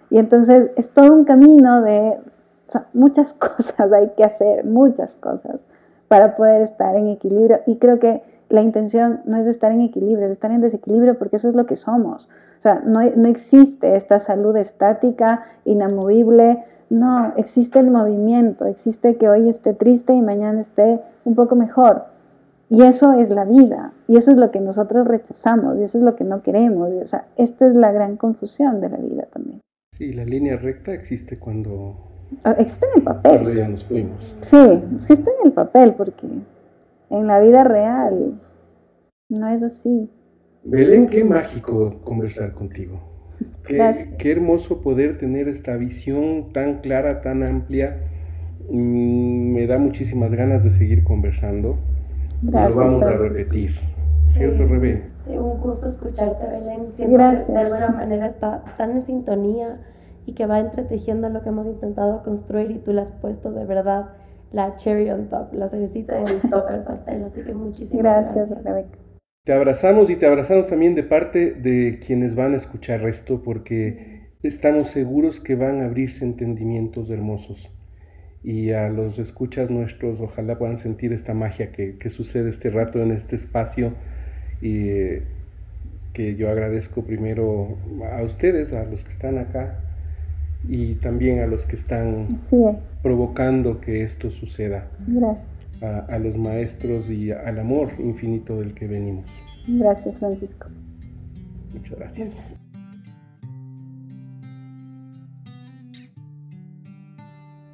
Y 0.10 0.18
entonces 0.18 0.72
es 0.76 0.90
todo 0.92 1.12
un 1.14 1.26
camino 1.26 1.82
de 1.82 2.18
muchas 2.94 3.34
cosas 3.40 3.92
hay 3.92 4.12
que 4.16 4.24
hacer, 4.24 4.66
muchas 4.66 5.12
cosas 5.20 5.60
para 6.08 6.36
poder 6.36 6.62
estar 6.62 6.96
en 6.96 7.10
equilibrio. 7.10 7.62
Y 7.66 7.78
creo 7.78 8.00
que 8.00 8.22
la 8.50 8.62
intención 8.62 9.22
no 9.26 9.38
es 9.38 9.48
estar 9.48 9.72
en 9.72 9.82
equilibrio, 9.82 10.28
es 10.28 10.32
estar 10.32 10.52
en 10.52 10.62
desequilibrio 10.62 11.18
porque 11.18 11.38
eso 11.38 11.50
es 11.50 11.56
lo 11.56 11.66
que 11.66 11.76
somos. 11.76 12.30
O 12.60 12.62
sea, 12.62 12.82
no, 12.86 13.02
no 13.02 13.28
existe 13.28 13.96
esta 13.96 14.20
salud 14.22 14.56
estática, 14.58 15.46
inamovible, 15.66 16.64
no, 16.90 17.34
existe 17.38 17.80
el 17.80 17.90
movimiento, 17.90 18.66
existe 18.66 19.16
que 19.16 19.28
hoy 19.28 19.50
esté 19.50 19.74
triste 19.74 20.14
y 20.14 20.22
mañana 20.22 20.62
esté 20.62 21.00
un 21.24 21.36
poco 21.36 21.56
mejor. 21.56 22.06
Y 22.70 22.84
eso 22.84 23.14
es 23.14 23.30
la 23.30 23.46
vida, 23.46 23.94
y 24.08 24.18
eso 24.18 24.32
es 24.32 24.38
lo 24.38 24.50
que 24.52 24.60
nosotros 24.60 25.08
rechazamos, 25.08 25.78
y 25.78 25.84
eso 25.84 26.00
es 26.00 26.04
lo 26.04 26.16
que 26.16 26.24
no 26.24 26.42
queremos. 26.42 26.90
o 26.90 27.06
sea, 27.06 27.26
esta 27.38 27.68
es 27.68 27.76
la 27.76 27.92
gran 27.92 28.18
confusión 28.18 28.82
de 28.82 28.90
la 28.90 28.98
vida 28.98 29.28
también. 29.32 29.62
Sí, 29.92 30.14
la 30.14 30.26
línea 30.26 30.58
recta 30.58 30.94
existe 30.94 31.38
cuando... 31.38 31.96
Ah, 32.44 32.56
existe 32.58 32.86
en 32.88 33.00
el 33.00 33.04
papel. 33.04 33.32
Cuando 33.32 33.54
ya 33.54 33.68
nos 33.68 33.86
fuimos. 33.86 34.36
Sí, 34.42 34.84
existe 34.98 35.30
en 35.40 35.48
el 35.48 35.54
papel, 35.54 35.94
porque 35.94 36.28
en 37.10 37.28
la 37.28 37.40
vida 37.40 37.64
real 37.64 38.34
no 39.30 39.48
es 39.48 39.64
así. 39.64 40.10
Belén, 40.68 41.08
qué 41.08 41.24
mágico 41.24 42.00
conversar 42.04 42.54
contigo. 42.54 43.00
Qué, 43.68 44.16
qué, 44.18 44.32
hermoso 44.32 44.82
poder 44.82 45.16
tener 45.20 45.48
esta 45.48 45.76
visión 45.76 46.52
tan 46.54 46.80
clara, 46.80 47.22
tan 47.22 47.44
amplia. 47.44 47.98
Mm, 48.72 49.54
me 49.54 49.68
da 49.68 49.78
muchísimas 49.78 50.34
ganas 50.34 50.64
de 50.64 50.72
seguir 50.72 51.04
conversando. 51.04 51.78
Gracias, 52.42 52.72
Lo 52.72 52.78
vamos 52.78 53.04
a 53.04 53.12
repetir. 53.12 53.76
¿Cierto, 54.24 54.66
Rebe? 54.66 55.04
Sí, 55.28 55.38
un 55.38 55.60
gusto 55.60 55.88
escucharte, 55.88 56.48
Belén. 56.48 56.88
Siento 56.96 57.14
Gracias. 57.14 57.46
que 57.46 57.52
de 57.52 57.60
alguna 57.60 57.90
manera 57.90 58.26
está 58.26 58.64
tan 58.76 58.98
en 58.98 59.06
sintonía 59.06 59.78
y 60.26 60.34
que 60.34 60.48
va 60.48 60.60
entretejiendo 60.60 61.30
lo 61.30 61.44
que 61.44 61.50
hemos 61.50 61.68
intentado 61.68 62.24
construir 62.24 62.72
y 62.72 62.80
tú 62.80 62.92
le 62.92 63.02
has 63.02 63.12
puesto 63.22 63.52
de 63.52 63.66
verdad 63.66 64.10
la 64.52 64.76
cherry 64.78 65.12
on 65.12 65.28
top, 65.28 65.54
la 65.54 65.70
cerecita 65.70 66.20
en 66.20 66.28
el 66.28 66.42
top 66.42 66.72
del 66.72 66.82
pastel. 66.82 67.24
Así 67.26 67.42
que 67.44 67.54
muchísimas 67.54 68.04
gracias. 68.04 68.50
Gracias, 68.50 68.64
Rebeca. 68.64 69.05
Te 69.46 69.54
abrazamos 69.54 70.10
y 70.10 70.16
te 70.16 70.26
abrazamos 70.26 70.66
también 70.66 70.96
de 70.96 71.04
parte 71.04 71.52
de 71.52 72.00
quienes 72.04 72.36
van 72.36 72.54
a 72.54 72.56
escuchar 72.56 73.08
esto 73.08 73.44
porque 73.44 74.24
estamos 74.42 74.90
seguros 74.90 75.40
que 75.40 75.54
van 75.54 75.82
a 75.82 75.86
abrirse 75.86 76.26
entendimientos 76.26 77.12
hermosos. 77.12 77.70
Y 78.44 78.72
a 78.72 78.90
los 78.90 79.20
escuchas 79.20 79.70
nuestros 79.70 80.20
ojalá 80.20 80.58
puedan 80.58 80.80
sentir 80.80 81.14
esta 81.14 81.36
magia 81.36 81.72
que, 81.72 81.96
que 82.00 82.10
sucede 82.10 82.50
este 82.50 82.72
rato 82.72 83.04
en 83.04 83.12
este 83.12 83.36
espacio 83.36 83.94
y 84.64 85.20
que 86.14 86.36
yo 86.36 86.50
agradezco 86.50 87.04
primero 87.04 87.78
a 88.14 88.24
ustedes, 88.24 88.74
a 88.74 88.84
los 88.86 89.04
que 89.04 89.12
están 89.12 89.38
acá 89.38 89.78
y 90.68 90.96
también 90.96 91.42
a 91.42 91.46
los 91.46 91.68
que 91.68 91.76
están 91.76 92.42
provocando 93.04 93.80
que 93.80 94.02
esto 94.02 94.32
suceda. 94.32 94.88
Gracias 95.06 95.55
a, 95.82 96.18
los 96.18 96.38
maestros 96.38 97.10
y 97.10 97.32
al 97.32 97.60
amor 97.60 97.90
infinito 98.00 98.60
del 98.60 98.74
que 98.74 98.88
venimos. 98.88 99.26
Gracias, 99.68 100.18
Francisco. 100.18 100.68
Muchas 101.74 101.98
gracias. 101.98 102.32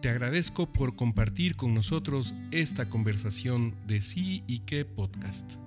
Te 0.01 0.09
agradezco 0.09 0.65
por 0.65 0.95
compartir 0.95 1.55
con 1.55 1.75
nosotros 1.75 2.33
esta 2.49 2.89
conversación 2.89 3.75
de 3.85 4.01
Sí 4.01 4.43
y 4.47 4.59
qué 4.59 4.83
podcast. 4.83 5.57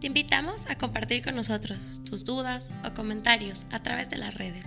Te 0.00 0.06
invitamos 0.06 0.64
a 0.70 0.78
compartir 0.78 1.22
con 1.22 1.34
nosotros 1.34 2.00
tus 2.04 2.24
dudas 2.24 2.70
o 2.86 2.94
comentarios 2.94 3.66
a 3.70 3.82
través 3.82 4.08
de 4.08 4.16
las 4.16 4.34
redes. 4.34 4.64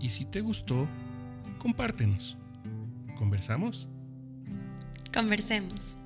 Y 0.00 0.08
si 0.08 0.24
te 0.24 0.40
gustó, 0.40 0.88
compártenos. 1.58 2.36
¿Conversamos? 3.16 3.88
Conversemos. 5.16 5.96